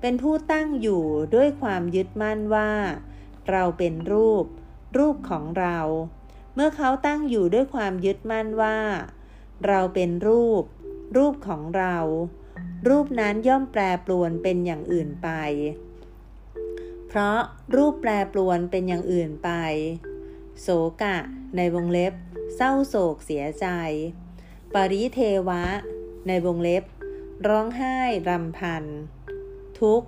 [0.00, 1.04] เป็นผู้ตั้งอยู่
[1.34, 2.70] ด้วยความยึดมั่นว่า
[3.50, 4.44] เราเป็นรูป
[4.98, 5.78] รูปของเรา
[6.54, 8.78] เมื่อเขาตั้งอยู่ด้วยความยึดมั่นว่า
[9.66, 10.64] เราเป็นรูป
[11.16, 11.96] รูปของเรา
[12.88, 15.28] รูปนั้นย่อมแปรปรวนเป็นอย่างอื่นไป
[17.14, 17.40] เพราะ
[17.76, 19.50] รูปแปรปรวนเป็นอย่างอื่นไป
[20.60, 20.68] โศ
[21.02, 21.18] กะ
[21.56, 22.14] ในวงเล็บ
[22.56, 23.66] เศร้าโศกเสียใจ
[24.74, 25.64] ปริเทวะ
[26.28, 26.84] ในวงเล็บ
[27.48, 27.98] ร้องไห้
[28.28, 28.84] รำพัน
[29.80, 30.02] ทุก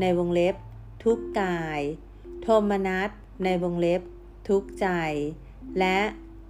[0.00, 0.56] ในวงเล็บ
[1.04, 1.80] ทุกกาย
[2.42, 3.10] โทมนัส
[3.44, 4.02] ในวงเล็บ
[4.48, 4.88] ทุกใจ
[5.78, 5.98] และ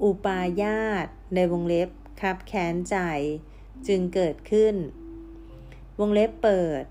[0.03, 1.89] อุปาญาตในวงเล็บ
[2.21, 2.97] คับแค้นใจ
[3.87, 4.75] จึงเกิดขึ้น
[6.01, 6.85] วงเล็บเปิด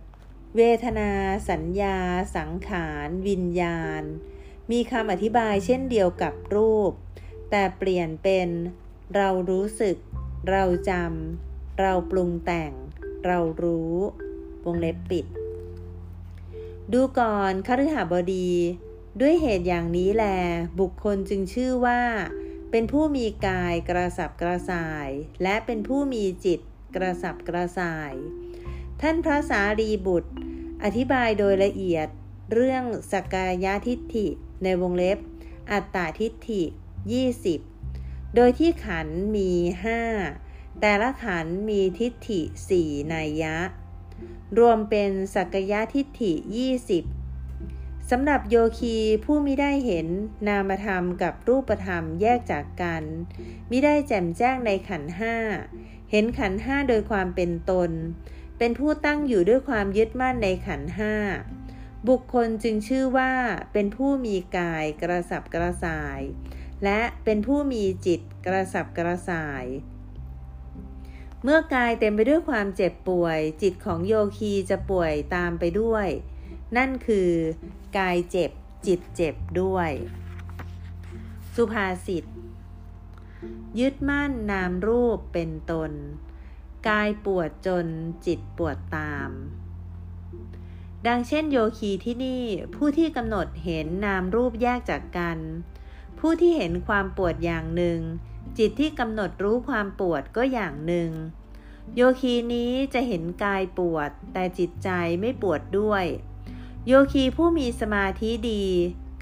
[0.55, 1.11] เวทนา
[1.49, 1.97] สัญญา
[2.35, 4.03] สังขาร วิญญาณ
[4.71, 6.91] มีคำอธิบายเช่นเดียวกับรูป
[7.49, 8.49] แต่เปลี่ยนเป็น
[9.15, 9.97] เรารู้สึก
[10.49, 12.71] เราจำ เราปรุงแต่ง
[13.25, 13.95] เรารู้
[14.65, 15.25] วงเล็บปิด
[16.93, 18.51] ดูก่อนคฤหบดี
[19.21, 20.25] ด้วยเหตุอย่างนี้แล
[20.79, 22.01] บุคคลจึงชื่อว่า
[22.71, 25.09] เป็นผู้มีกายกระสับกระส่าย
[25.43, 26.59] และเป็นผู้มีจิต
[26.95, 28.13] กระสับกระส่าย
[29.01, 30.31] ท่านพระสารีบุตร
[30.83, 32.07] อธิบายโดยละเอียด
[32.53, 34.27] เรื่องสกายทิฏฐิ
[34.63, 35.17] ในวงเล็บ
[35.71, 36.63] อัตตาทิฏฐิ
[37.47, 39.51] 20 โดยที่ขันมี
[40.15, 43.57] 5 แต่ละขันมีทิฏฐิสี่นัยยะ
[44.59, 46.33] รวมเป็นสักยะทิฏฐิ
[47.21, 50.07] 20สำหรับโยคีผู้มิได้เห็น
[50.47, 53.03] นามธรรมกับรูปธรรมแยกจากกัน
[53.69, 55.35] มิได้แจ่มแจ้งในขันห้า
[56.11, 57.91] เห็นขันห้าโดยความเป็นตน
[58.57, 61.15] เป็นผู้ตั้งอยู่ด้วยความยึดมั่นในขันห้า
[62.09, 63.33] บุคคลจึงชื่อว่า
[63.73, 66.21] เป็นผู้มีกายกระสับกระส่าย
[66.83, 69.65] และเป็นผู้มีจิตกระสับกระส่าย
[71.43, 76.07] เมื่อกายเต็มไปด้วยความเจ็บป่วย จิตของโยคีจะป่วยตามไปด้วย
[76.77, 77.29] นั่นคือ
[77.97, 78.51] กายเจ็บ
[78.87, 79.91] จิตเจ็บด้วย
[81.55, 82.23] สุภาษิต
[83.79, 85.91] ยึดมั่นนามรูปเป็นตน
[86.87, 87.85] กายปวดจน
[88.25, 89.29] จิตปวดตาม
[91.07, 92.43] ดังเช่นโยคีที่นี่
[92.75, 95.37] ผู้ที่กำหนดเห็นนามรูปแยกจากกัน
[96.19, 97.99] ผู้ที่เห็นความปวดอย่างหนึ่ง
[98.57, 101.11] จิตที่กำหนดรู้ความปวดก็อย่างหนึ่ง
[101.95, 104.89] โยคีนี้จะเห็นกายปวด แต่จิตใจ
[105.19, 106.05] ไม่ปวดด้วย
[106.87, 108.65] โยคีผู้มีสมาธิดี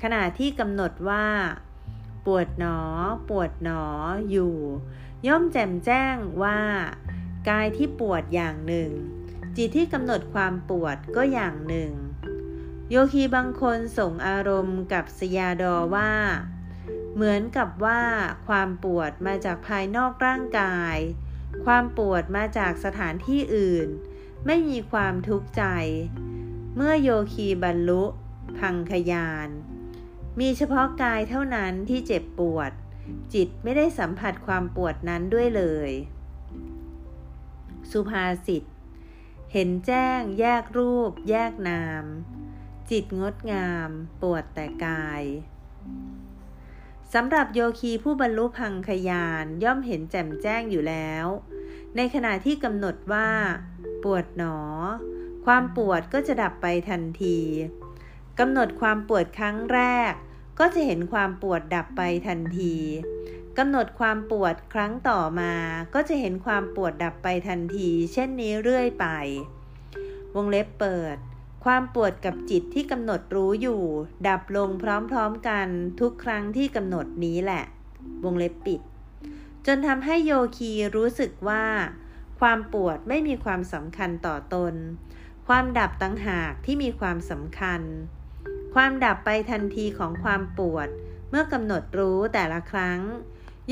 [0.02, 1.26] ขณะที่กำหนดว่า
[2.26, 2.80] ปวดหนอ
[3.30, 3.84] ปวดหนอ
[4.30, 4.56] อยู่
[5.28, 6.60] ย่อมแจ่มแจ้งว่า
[7.50, 8.92] กายที่ปวดอย่างหนึ่ง
[9.58, 11.92] จิตที่กำหนดความปวดก็อย่างหนึ่ง
[12.90, 16.14] โยคีบางคนส่งอารมณ์กับสยาดอว่า
[17.14, 18.02] เหมือนกับว่า
[18.48, 20.98] ความปวดมาจากภายนอกร่างกาย
[21.66, 23.88] ความปวดมาจากสถานที่อื่น
[24.46, 25.64] ไม่มีความทุกข์ใจ
[26.76, 28.04] เมื่อโยคีบรรลุ
[28.58, 29.50] พังคยาน
[30.40, 32.72] มีเฉพาะกายเท่านั้นที่เจ็บปวด
[33.34, 35.92] จิตไม่ได้สัมผัสความปวดนั้นด้วยเลย
[37.92, 38.64] สุภาษิต
[39.54, 42.06] เห็นแจ้งแยกรูป แยกนาม
[42.90, 43.90] จิตงดงาม
[44.22, 45.24] ปวดแต่กาย
[47.14, 51.26] สำหรับโยคีผู้บรรลุพังคยานย่อมเห็นแจ่มแจ้งอยู่แล้ว
[51.96, 53.30] ในขณะที่กำหนดว่า
[54.04, 54.60] ปวดหนอ
[55.46, 57.40] ความปวดก็จะดับไปทันที
[58.40, 59.82] กำหนดความปวดครั้งแร
[60.12, 60.14] ก
[60.60, 62.76] ก็จะเห็นความปวดดับไปทันที
[63.58, 65.54] กำหนดความปวดครั้งต่อมา
[65.94, 69.06] ก็จะเห็นความปวดดับไปทันที เช่นนี้เรื่อยไป
[70.36, 71.18] วงเล็บเปิด
[71.66, 73.82] ความปวดกับจิตที่กำหนดรู้อยู่
[74.28, 74.70] ดับลง
[75.12, 75.68] พร้อมๆกัน
[76.00, 77.64] ทุกครั้งที่กำหนดนี้แหละ
[78.24, 78.82] วงเล็บปิด
[79.66, 81.66] จนทำให้โยคีรู้สึกว่า
[82.40, 84.74] ความปวดไม่มีความสำคัญต่อตน
[85.48, 87.82] ความดับตั้งหากที่มีความสำคัญ
[88.76, 90.88] ความดับไปทันทีของความปวด
[91.30, 93.00] เมื่อกำหนดรู้แต่ละครั้ง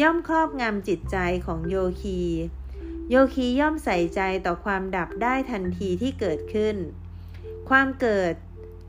[0.02, 2.22] ย่อมครอบงำจิตใจของโยคี
[3.10, 6.76] โยคีย่อมใส่ใจต่อความดับได้ทันทีที่เกิดขึ้น
[7.70, 8.34] ความเกิด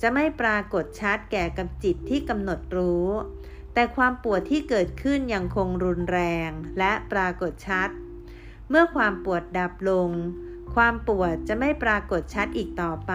[0.03, 3.09] จะไม่ปรากฏชัดแก่กับจิตที่กำหนดรู้
[3.75, 7.89] แต่ความปวดที่เกิดขึ้นยังคงรุนแรงและปรากฏชัด
[8.69, 10.11] เมื่อความปวดดับลง
[10.75, 13.15] ความปวดจะไม่ปรากฏชัดอีกต่อไป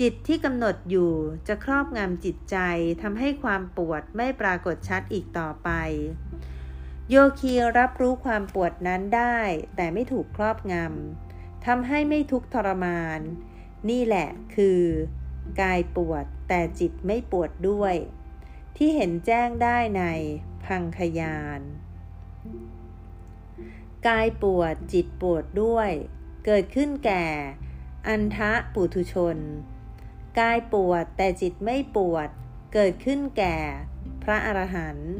[0.00, 1.12] จิตที่กำหนดอยู่
[1.48, 2.56] จะครอบงำจิตใจ
[3.02, 5.70] ทำให้ความปวดไม่ปรากฏชัดอีกต่อไป
[7.10, 9.38] โยคีรับรู้ความปวดนั้นได้
[9.76, 13.20] แต่ไม่ถูกครอบงำทำให้ไม่ทุกทรมาน
[13.90, 14.82] นี่แหละคือ
[15.60, 17.94] กายปวดแต่จิตไม่ปวดด้วย
[18.76, 20.02] ที่เห็นแจ้งได้ใน
[20.64, 21.60] พังคยาน
[24.08, 25.90] กายปวดจิตปวดด้วย
[26.44, 27.26] เกิดขึ้นแก่
[28.08, 29.36] อันทะปุถุชน
[30.40, 32.28] กายปวดแต่จิตไม่ปวด
[32.74, 33.56] เกิดขึ้นแก่
[34.22, 35.12] พระอรหันต์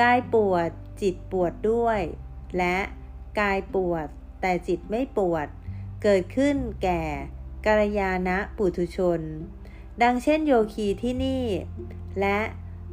[0.00, 0.70] กายปวด
[1.02, 2.00] จิตปวดด้วย
[2.58, 2.78] และ
[3.38, 4.06] กายปวด
[4.40, 5.46] แต่จิตไม่ปวด
[6.02, 7.02] เกิดขึ้นแก่
[7.66, 9.20] กัลยาณปุถุชน
[10.02, 11.44] ดังเช่นโยคีที่นี่
[12.20, 12.38] และ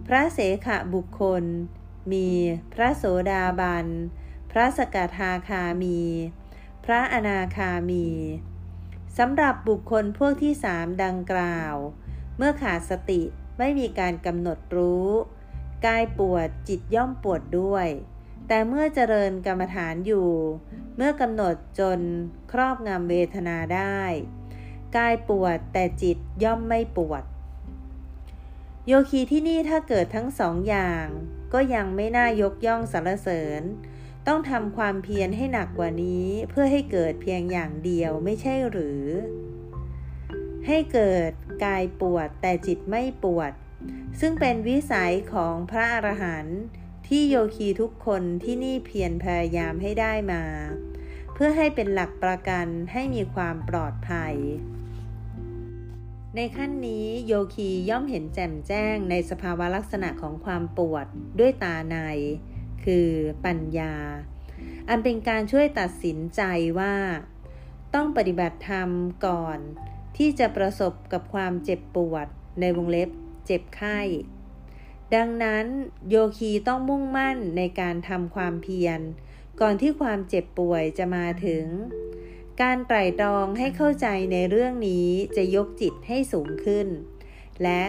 [0.08, 1.44] พระเสขบุคคล
[2.12, 2.30] มี
[2.74, 3.88] พระโสดาบัน
[4.52, 6.02] พระสกทาคามี
[6.86, 8.08] พระอนาคามี
[9.18, 11.76] สำหรับบุคคลพวกที่สามดังกล่าว
[12.38, 13.22] เมื่อขาดสติ
[13.58, 15.10] ไม่มีการกำหนดรู้
[15.86, 17.88] กายปวดจิตย่อมปวดด้วย
[18.48, 20.30] แต่เมื่อเจริญกรรมฐานอยู่
[20.96, 22.00] เมื่อกำหนดจน
[22.52, 24.02] ครอบงำเวทนาได้
[24.98, 27.24] กายปวดแต่จิตย่อมไม่ปวด
[28.88, 31.06] โยคีที่นี่ถ้าเกิดทั้งสองอย่าง
[31.54, 33.62] ก็ยังไม่น่ายกย่องสรรเสริญ
[34.28, 39.04] ต้องทำความเพียรให้หนักกว่านี้เพื่อให้เกิดเพียงอย่างเดียวไม่ใช่หรือ
[40.68, 41.32] ให้เกิด
[41.64, 43.52] กายปวดแต่จิตไม่ปวด
[44.20, 46.62] ซึ่งเป็นวิสัยของพระอรหันต์
[47.08, 50.44] ที่โยคีทุกคนที่นี่เพียรพยายามให้ได้มา
[51.34, 54.36] เพื่อให้เป็นหลักประกันให้มีความปลอดภัย
[56.36, 61.06] ในขั้นนี้โยคีย่อมเห็นแจ่มแจ้งในสภาวะลักษณะของความปวด
[61.40, 61.98] ด้วยตาใน
[62.86, 63.10] คือ
[63.46, 63.96] ปัญญา
[64.90, 66.42] อันเป็นการช่วยตัดสินใจ
[66.80, 66.96] ว่า
[67.96, 68.90] ต้องปฏิบัติธรรม
[69.26, 69.58] ก่อน
[70.18, 72.28] ที่จะประสบกับความเจ็บปวด
[72.60, 73.10] ในวงเล็บ
[73.48, 74.00] เจ็บไข้
[75.16, 75.66] ดังนั้น
[76.10, 79.00] โยคีต้องมุ่งมั่นในการทำความเพียร
[79.62, 81.66] ก่อนที่ความเจ็บป่วยจะมาถึง
[82.62, 86.88] การไตร่ตรองให้เข้าใจในเรื่องนี้จะยกจิตให้สูงขึ้น
[87.64, 87.82] และ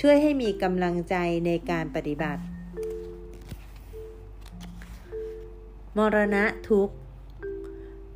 [0.00, 1.14] ช่วยให้มีกำลังใจ
[1.46, 2.42] ในการปฏิบัติ
[5.98, 6.90] มรณะทุก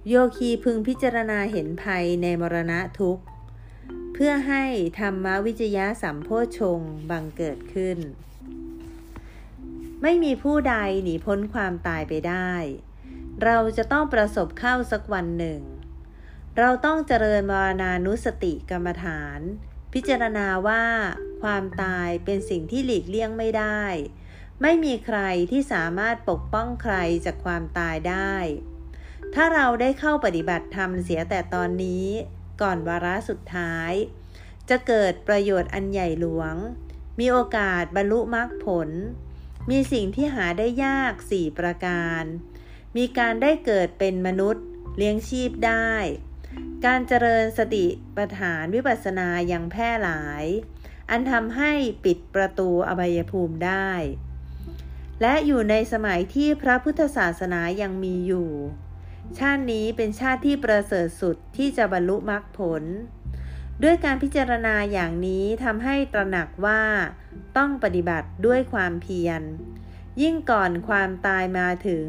[0.08, 3.22] โยคีพึงพิจารณาเห็นภัยในมรณะทุกข์
[4.14, 4.64] เพื่อให้
[4.98, 6.28] ธรรมวิจยะสัมโพ
[6.58, 7.98] ชงบังเกิดขึ้น
[10.02, 12.52] ไม่มีผู้ใดหนีพ้นความตายไปได้
[13.44, 15.60] เราจะต้องประสบเข้าสักวันหนึ่ง
[16.58, 19.40] เราต้องเจริญมรณานุสติกรรมฐาน
[19.92, 20.84] พิจารณาว่า
[21.42, 23.82] ความตายเป็นสิ่งที่หลีกเลี่ยงไม่ได้
[24.62, 25.18] ไม่มีใคร
[25.50, 26.94] ที่สามารถปกป้องใคร
[27.24, 28.34] จากความตายได้
[29.34, 32.06] ถ้าเราได้เข้าปฏิบัติธรรมเสียแต่ตอนนี้
[32.60, 33.92] ก่อนวาระสุดท้าย
[34.70, 36.54] จะเกิดประโยชน์อันใหญ่หลวง
[37.20, 38.88] มีโอกาสบรรลุมรรคผล
[39.70, 42.22] มีสิ่งที่หาได้ยากสี่ประการ
[42.96, 44.64] มีการได้เกิดเป็นมนุษย์
[44.96, 45.92] เลี้ยงชีพได้
[46.86, 47.86] การเจริญสติ
[48.16, 50.44] ปัฏฐานวิปัสสนาอยังแพร่หลาย
[51.10, 51.72] อันทำให้
[52.04, 53.90] ปิดประตูอบายภูมิได้
[55.22, 58.50] และอยู่ในสมัยที่พระพุทธศาสนายังมีอยู่
[59.38, 62.82] ชาตินี้เป็นชาติที่ประเสริฐสุดที่จะบรรลุมรรคผล
[63.82, 66.82] ด้วยการพิจารณาอย่างนี้ทำให้ตระหนักว่า
[67.56, 69.42] ต้องปฏิบัติด้วยความเพียร
[70.22, 72.06] ยิ่งก่อนความตายมาถึง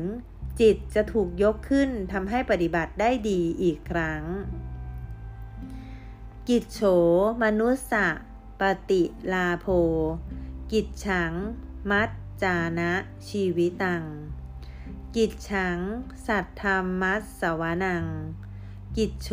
[0.60, 4.24] จิตจะถูกยกขึ้นทำให้ปฏิบัติได้ดีอีกครั้ง
[6.50, 6.82] กิจโฉ
[7.42, 8.08] มนุสสะ
[8.60, 9.68] ปฏิลาโภ
[10.72, 11.34] กิจฉัง
[11.92, 12.10] มัจ
[12.44, 12.92] จานะ
[13.28, 14.04] ชีวิตัง
[15.18, 15.80] กิจฉัง
[16.28, 18.06] สัตธรรมัสสวนัง
[18.98, 19.30] กิจโฉ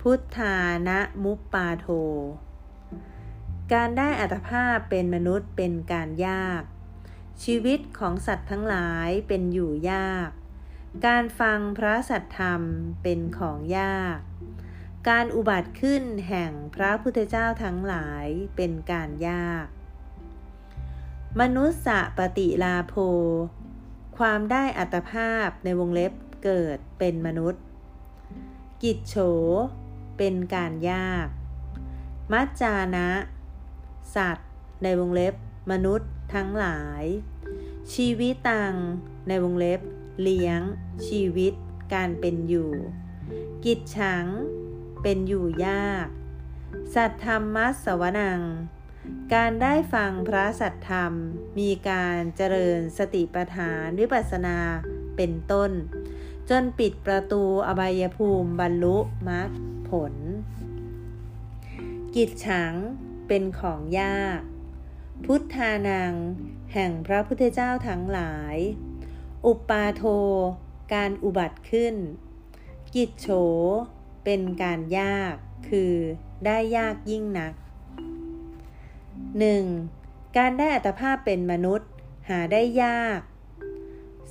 [0.00, 0.56] พุทธา
[0.88, 1.86] นะมุปปาโท
[3.72, 6.62] การได้อัตภาพเป็นมนุษย์เป็นการยาก
[7.42, 10.30] ชีวิตของสัตว์ทั้งหลายเป็นอยู่ยาก
[11.06, 12.62] การฟังพระสัตธรรม
[13.02, 14.18] เป็นของยาก
[15.08, 18.26] การอุบัติขึ้นแห่งพระพุทธเจ้าทั้งหลาย
[18.56, 19.66] เป็นการยาก
[21.40, 22.94] มนุษสะปฏิลาโภ
[24.18, 26.12] ความได้อัตภาพในวงเล็บ
[26.44, 27.62] เกิดเป็นมนุษย์
[28.82, 29.16] กิจโฉ
[30.18, 31.28] เป็นการยาก
[32.32, 33.08] มัจจานะ
[34.14, 34.50] สัตว์
[34.82, 35.34] ในวงเล็บ
[35.70, 37.04] มนุษย์ทั้งหลาย
[37.94, 38.74] ชีวิตตัง
[39.28, 39.80] ในวงเล็บ
[40.22, 40.60] เลี้ยง
[41.06, 41.52] ชีวิต
[41.94, 42.72] การเป็นอยู่
[43.64, 44.24] กิจฉัง
[45.02, 46.06] เป็นอยู่ยาก
[46.94, 48.40] สัตธรรมมัสวนัง
[49.34, 51.12] การได้ฟังพระสัตธรรม
[51.58, 54.58] มีการเจริญสติปัฏฐานวิปัสสนา
[55.16, 55.70] เป็นต้น
[56.50, 58.96] จนปิดประตูอบายภูมิบรรลุ
[59.28, 59.50] มรรค
[59.88, 60.14] ผล
[62.14, 62.74] กิจฉัง
[63.28, 64.40] เป็นของยาก
[65.24, 66.14] พุทธานัง
[66.72, 68.56] แห่งพระพุทธเจ้าทั้งหลาย
[69.46, 70.04] อุปาโท
[70.92, 71.94] การอุบัติขึ้น
[72.94, 73.28] กิจโฉ
[74.24, 75.34] เป็นการยาก
[75.68, 75.94] คือ
[76.44, 77.52] ได้ยากยิ่งนัก
[79.24, 80.36] 1.
[80.36, 81.88] การได้อัตภาพเป็นมนุษย์
[82.28, 83.20] หาได้ยาก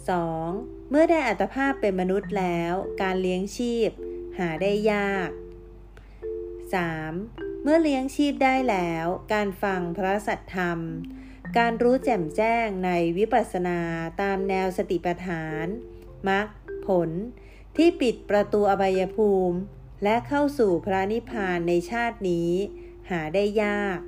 [0.10, 0.90] 2.
[0.90, 3.90] เมื่อได้อัตภาพเป็นมนุษย์แล้ว การเลี้ยงชีพ
[4.40, 5.30] หาได้ยาก
[7.06, 7.64] 3.
[7.64, 10.80] เมื่อเลี้ยงชีพได้แล้ว การฟังพระสัทธรรม
[11.57, 13.80] การรู้แจ่มแจ้งในวิปัสสนา
[14.22, 15.66] ตามแนวสติปัฏฐาน
[16.30, 16.48] มรรค
[16.88, 17.10] ผล
[17.78, 19.57] ที่ปิดประตูอบายภูมิ
[20.03, 22.52] และเข้าสู่พระนิพพานในชาตินี้
[23.10, 23.99] หาได้ยาก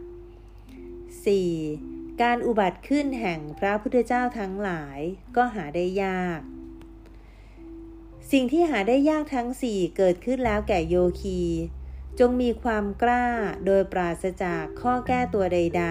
[1.28, 2.22] 4.
[2.22, 5.00] การอุบัติขึ้นแห่งพระพุทธเจ้าทั้งหลาย
[5.36, 6.40] ก็หาได้ยาก
[8.32, 11.42] สิ่งที่หาได้ยากทั้งสี่เกิดขึ้นแล้วแก่โยคี
[12.20, 13.26] จงมีความกล้า
[13.66, 15.86] โดยปราศจากข้อแก้ตัวใด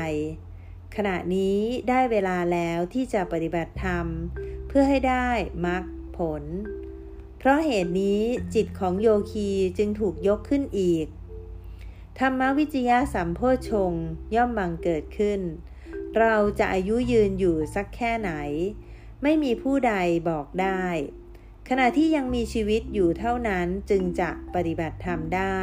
[0.44, 1.58] ๆ ขณะนี้
[1.88, 4.06] ได้เวลาแล้วที่จะปฏิบัติธรรม
[4.68, 5.28] เพื่อให้ได้
[5.66, 5.84] มรรค
[6.16, 6.42] ผล
[7.38, 8.22] เพราะเหตุนี้
[8.54, 11.06] จิตของโยคีจึงถูกยกขึ้นอีก
[12.20, 13.92] ธรรมวิจยาสัมโพชง
[14.34, 15.40] ย่อมบังเกิดขึ้น
[16.18, 18.32] เราจะอายุยืนอยู่สักแค่ไหน
[19.22, 19.94] ไม่มีผู้ใด
[20.28, 20.84] บอกได้
[21.68, 25.60] ขณะที่ยังมีชีวิตอยู่เท่านั้นจึงจะปฏิบัติธรรมได้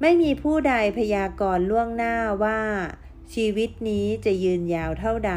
[0.00, 2.60] ไม่มีผู้ใดพยากรณ์ล่วงหน้าว่า
[3.34, 5.34] ชีวิตนี้จะยืนยาวเท่าใด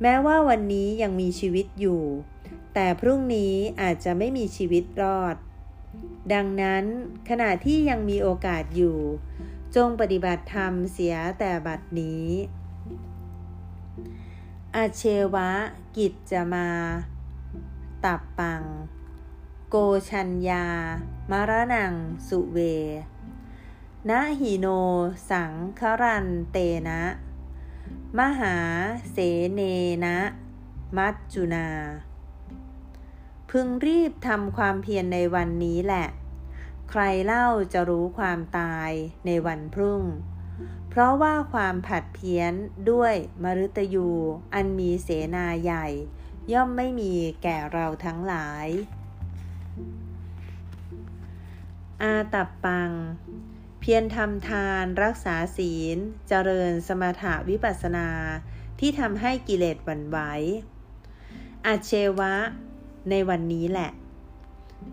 [0.00, 2.02] แม้ว่าวันนี้ยังมีชีวิตอยู่
[2.74, 5.36] แต่พรุ่งนี้อาจจะไม่มีชีวิตรอด
[6.32, 6.84] ดังนั้น
[7.28, 8.98] ขณะที่ยังมีโอกาสอยู่
[9.76, 12.28] จงปฏิบัติธรรมเสียแต่บัดนี้
[14.74, 15.02] อาเช
[15.34, 15.50] วะ
[15.96, 16.68] กิจจะมา
[18.04, 18.62] ตับปัง
[19.70, 19.76] โก
[20.10, 20.66] ชัญญา
[21.30, 21.94] มารนัง
[22.28, 22.58] สุเว
[24.08, 24.66] นะหิโน
[25.30, 26.56] สังครันเต
[26.88, 27.02] นะ
[28.18, 28.56] มหา
[29.12, 29.16] เส
[29.54, 29.60] เน
[30.04, 30.16] นะ
[30.96, 31.68] มัจจุนา
[33.56, 36.06] พึงรีบทำความเพียรในวันนี้แหละ
[36.90, 38.90] ใครเล่าจะรู้ความตาย
[39.26, 40.02] ในวันพรุ่ง
[40.88, 42.52] เพราะว่าความผัดเพี้ยน
[42.90, 44.10] ด้วยมรุตยู
[44.54, 45.86] อันมีเสนาใหญ่
[46.52, 48.66] ย่อมไม่มีแก่เราทั้งหลาย
[52.02, 52.90] อาตับปัง
[53.80, 55.98] เพียรทำทานรักษาศีล
[56.28, 58.08] เจริญสมถาวิปัสนา
[58.80, 60.18] ที่ทำให้กิเลสหวั่นไหว
[61.66, 62.34] อาเชวะ
[63.10, 63.90] ในวันนี้แหละ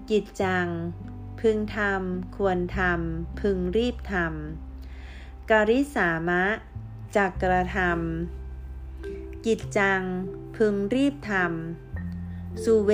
[0.09, 0.67] กิจจัง
[1.39, 6.43] พึงทำควรทำพึงรีบทำกริสามะ
[7.15, 10.01] จักกระทำกิจจัง
[10.57, 12.91] พึงรีบทำสุเว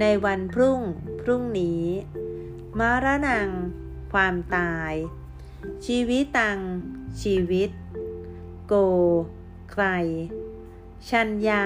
[0.00, 0.80] ในวันพรุ่ง
[1.20, 1.84] พรุ่งนี้
[2.78, 3.48] มารนัง
[4.12, 4.92] ความตาย
[5.86, 6.58] ชีวิตตัง
[7.22, 7.70] ชีวิต
[8.66, 8.74] โก
[9.70, 9.84] ใคร
[11.10, 11.64] ชัญญา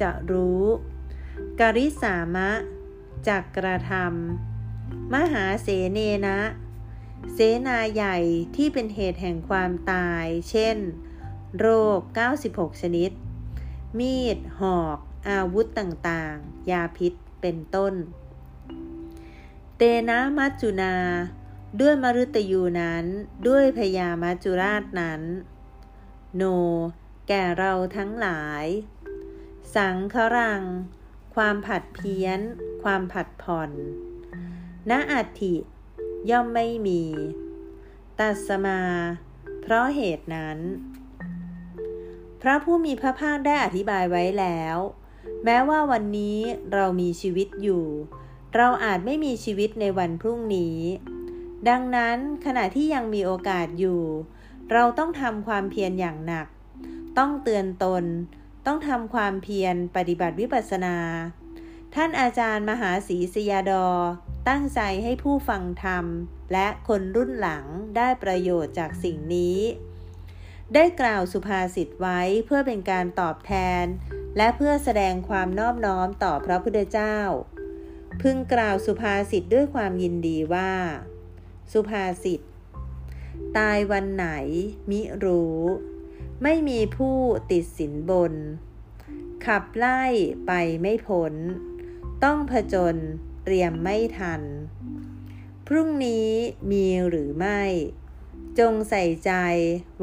[0.00, 0.62] จะรู้
[1.60, 2.50] กริสามะ
[3.28, 6.40] จักกระทำมหาเสเนนะ
[7.34, 8.16] เสนาใหญ่
[8.56, 10.76] ที่เป็นเหตุแห่งความตาย เช่น
[11.58, 11.66] โร
[11.98, 12.00] ค
[12.40, 13.10] 96 ชนิด
[13.98, 17.94] มีด หอก อาวุธต่างๆ ยาพิษ เป็นต้น
[19.76, 20.94] เตนะมัจจุนา
[21.80, 23.04] ด้วยมรุตยูนั้น
[23.46, 25.22] ด้วยพยามัจจุราชนั้น
[26.36, 26.42] โน
[27.28, 28.64] แก่เราทั้งหลาย
[29.74, 30.62] สังครัง
[31.36, 32.40] ความผัดเพี้ยน
[32.82, 33.70] ความผัดผ่อน
[34.90, 35.54] ณอัตถิ
[36.30, 37.02] ย่อมไม่มี
[38.18, 38.80] ตัสมา
[39.62, 40.58] เพราะเหตุนั้น
[42.40, 44.76] พระผู้มีพระภาคได้อธิบายไว้แล้ว
[45.44, 46.38] แม้ว่าวันนี้
[46.72, 47.84] เรามีชีวิตอยู่
[48.56, 50.78] เราอาจไม่มีชีวิตในวันพรุ่งนี้
[51.68, 54.02] ดังนั้นขณะที่ยังมีโอกาสอยู่
[54.72, 56.46] เราต้องทำความเพียรอย่างหนัก
[57.18, 58.04] ต้องเตือนตน
[58.66, 60.96] ต้องทำความเพียรปฏิบัติวิปัสสนา
[61.94, 63.88] ท่านอาจารย์มหาศรีสยาดอ
[64.48, 66.06] ตั้งใจให้ผู้ฟังธรรม
[66.52, 67.64] และคนรุ่นหลัง
[67.96, 69.58] ได้ประโยชน์จากสิ่งนี้
[70.74, 73.52] ได้กล่าวสุภาษิตไว้เพื่อเป็นการตอบแท
[73.82, 73.84] น
[74.36, 77.18] และเพื่อแสดงความนอบน้อมต่อพระพุทธเจ้า
[78.22, 80.72] พึงกล่าวสุภาษิตด้วยความยินดีว่า
[81.72, 82.40] สุภาษิต
[83.58, 84.28] ตายวันไหน
[84.90, 85.60] มิรู้
[86.42, 87.16] ไม่มีผู้
[87.50, 88.32] ติดสินบน
[89.46, 90.02] ขับไล่
[90.46, 91.34] ไปไม่พ้น
[92.24, 92.96] ต้องผจญ
[93.44, 94.42] เตรียมไม่ทัน
[95.66, 96.28] พรุ่งนี้
[96.70, 97.62] มีหรือไม่
[98.58, 99.32] จงใส่ใจ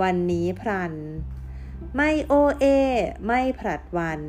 [0.02, 0.94] วันนี้พลัน
[1.96, 2.66] ไม่โอเอ
[3.28, 4.22] ไม่ผลัดวัน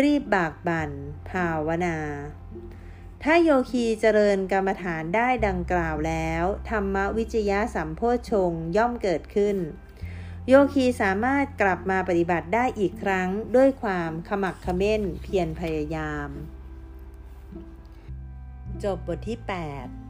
[0.00, 0.90] รีบบากบั่น
[1.30, 1.98] ภาวนา
[3.22, 8.00] ถ้าโยคีเจริญกรรมฐานได้ดังกล่าวแล้ว ธรรมวิจยะสัมโพ
[8.30, 9.56] ชงย่อมเกิดขึ้น
[10.48, 16.28] โยคีสามารถกลับมาปฏิบัติได้อีกครั้งด้วยความขมักขม้นเพียรพยายาม
[18.84, 20.01] จบบทที่ 8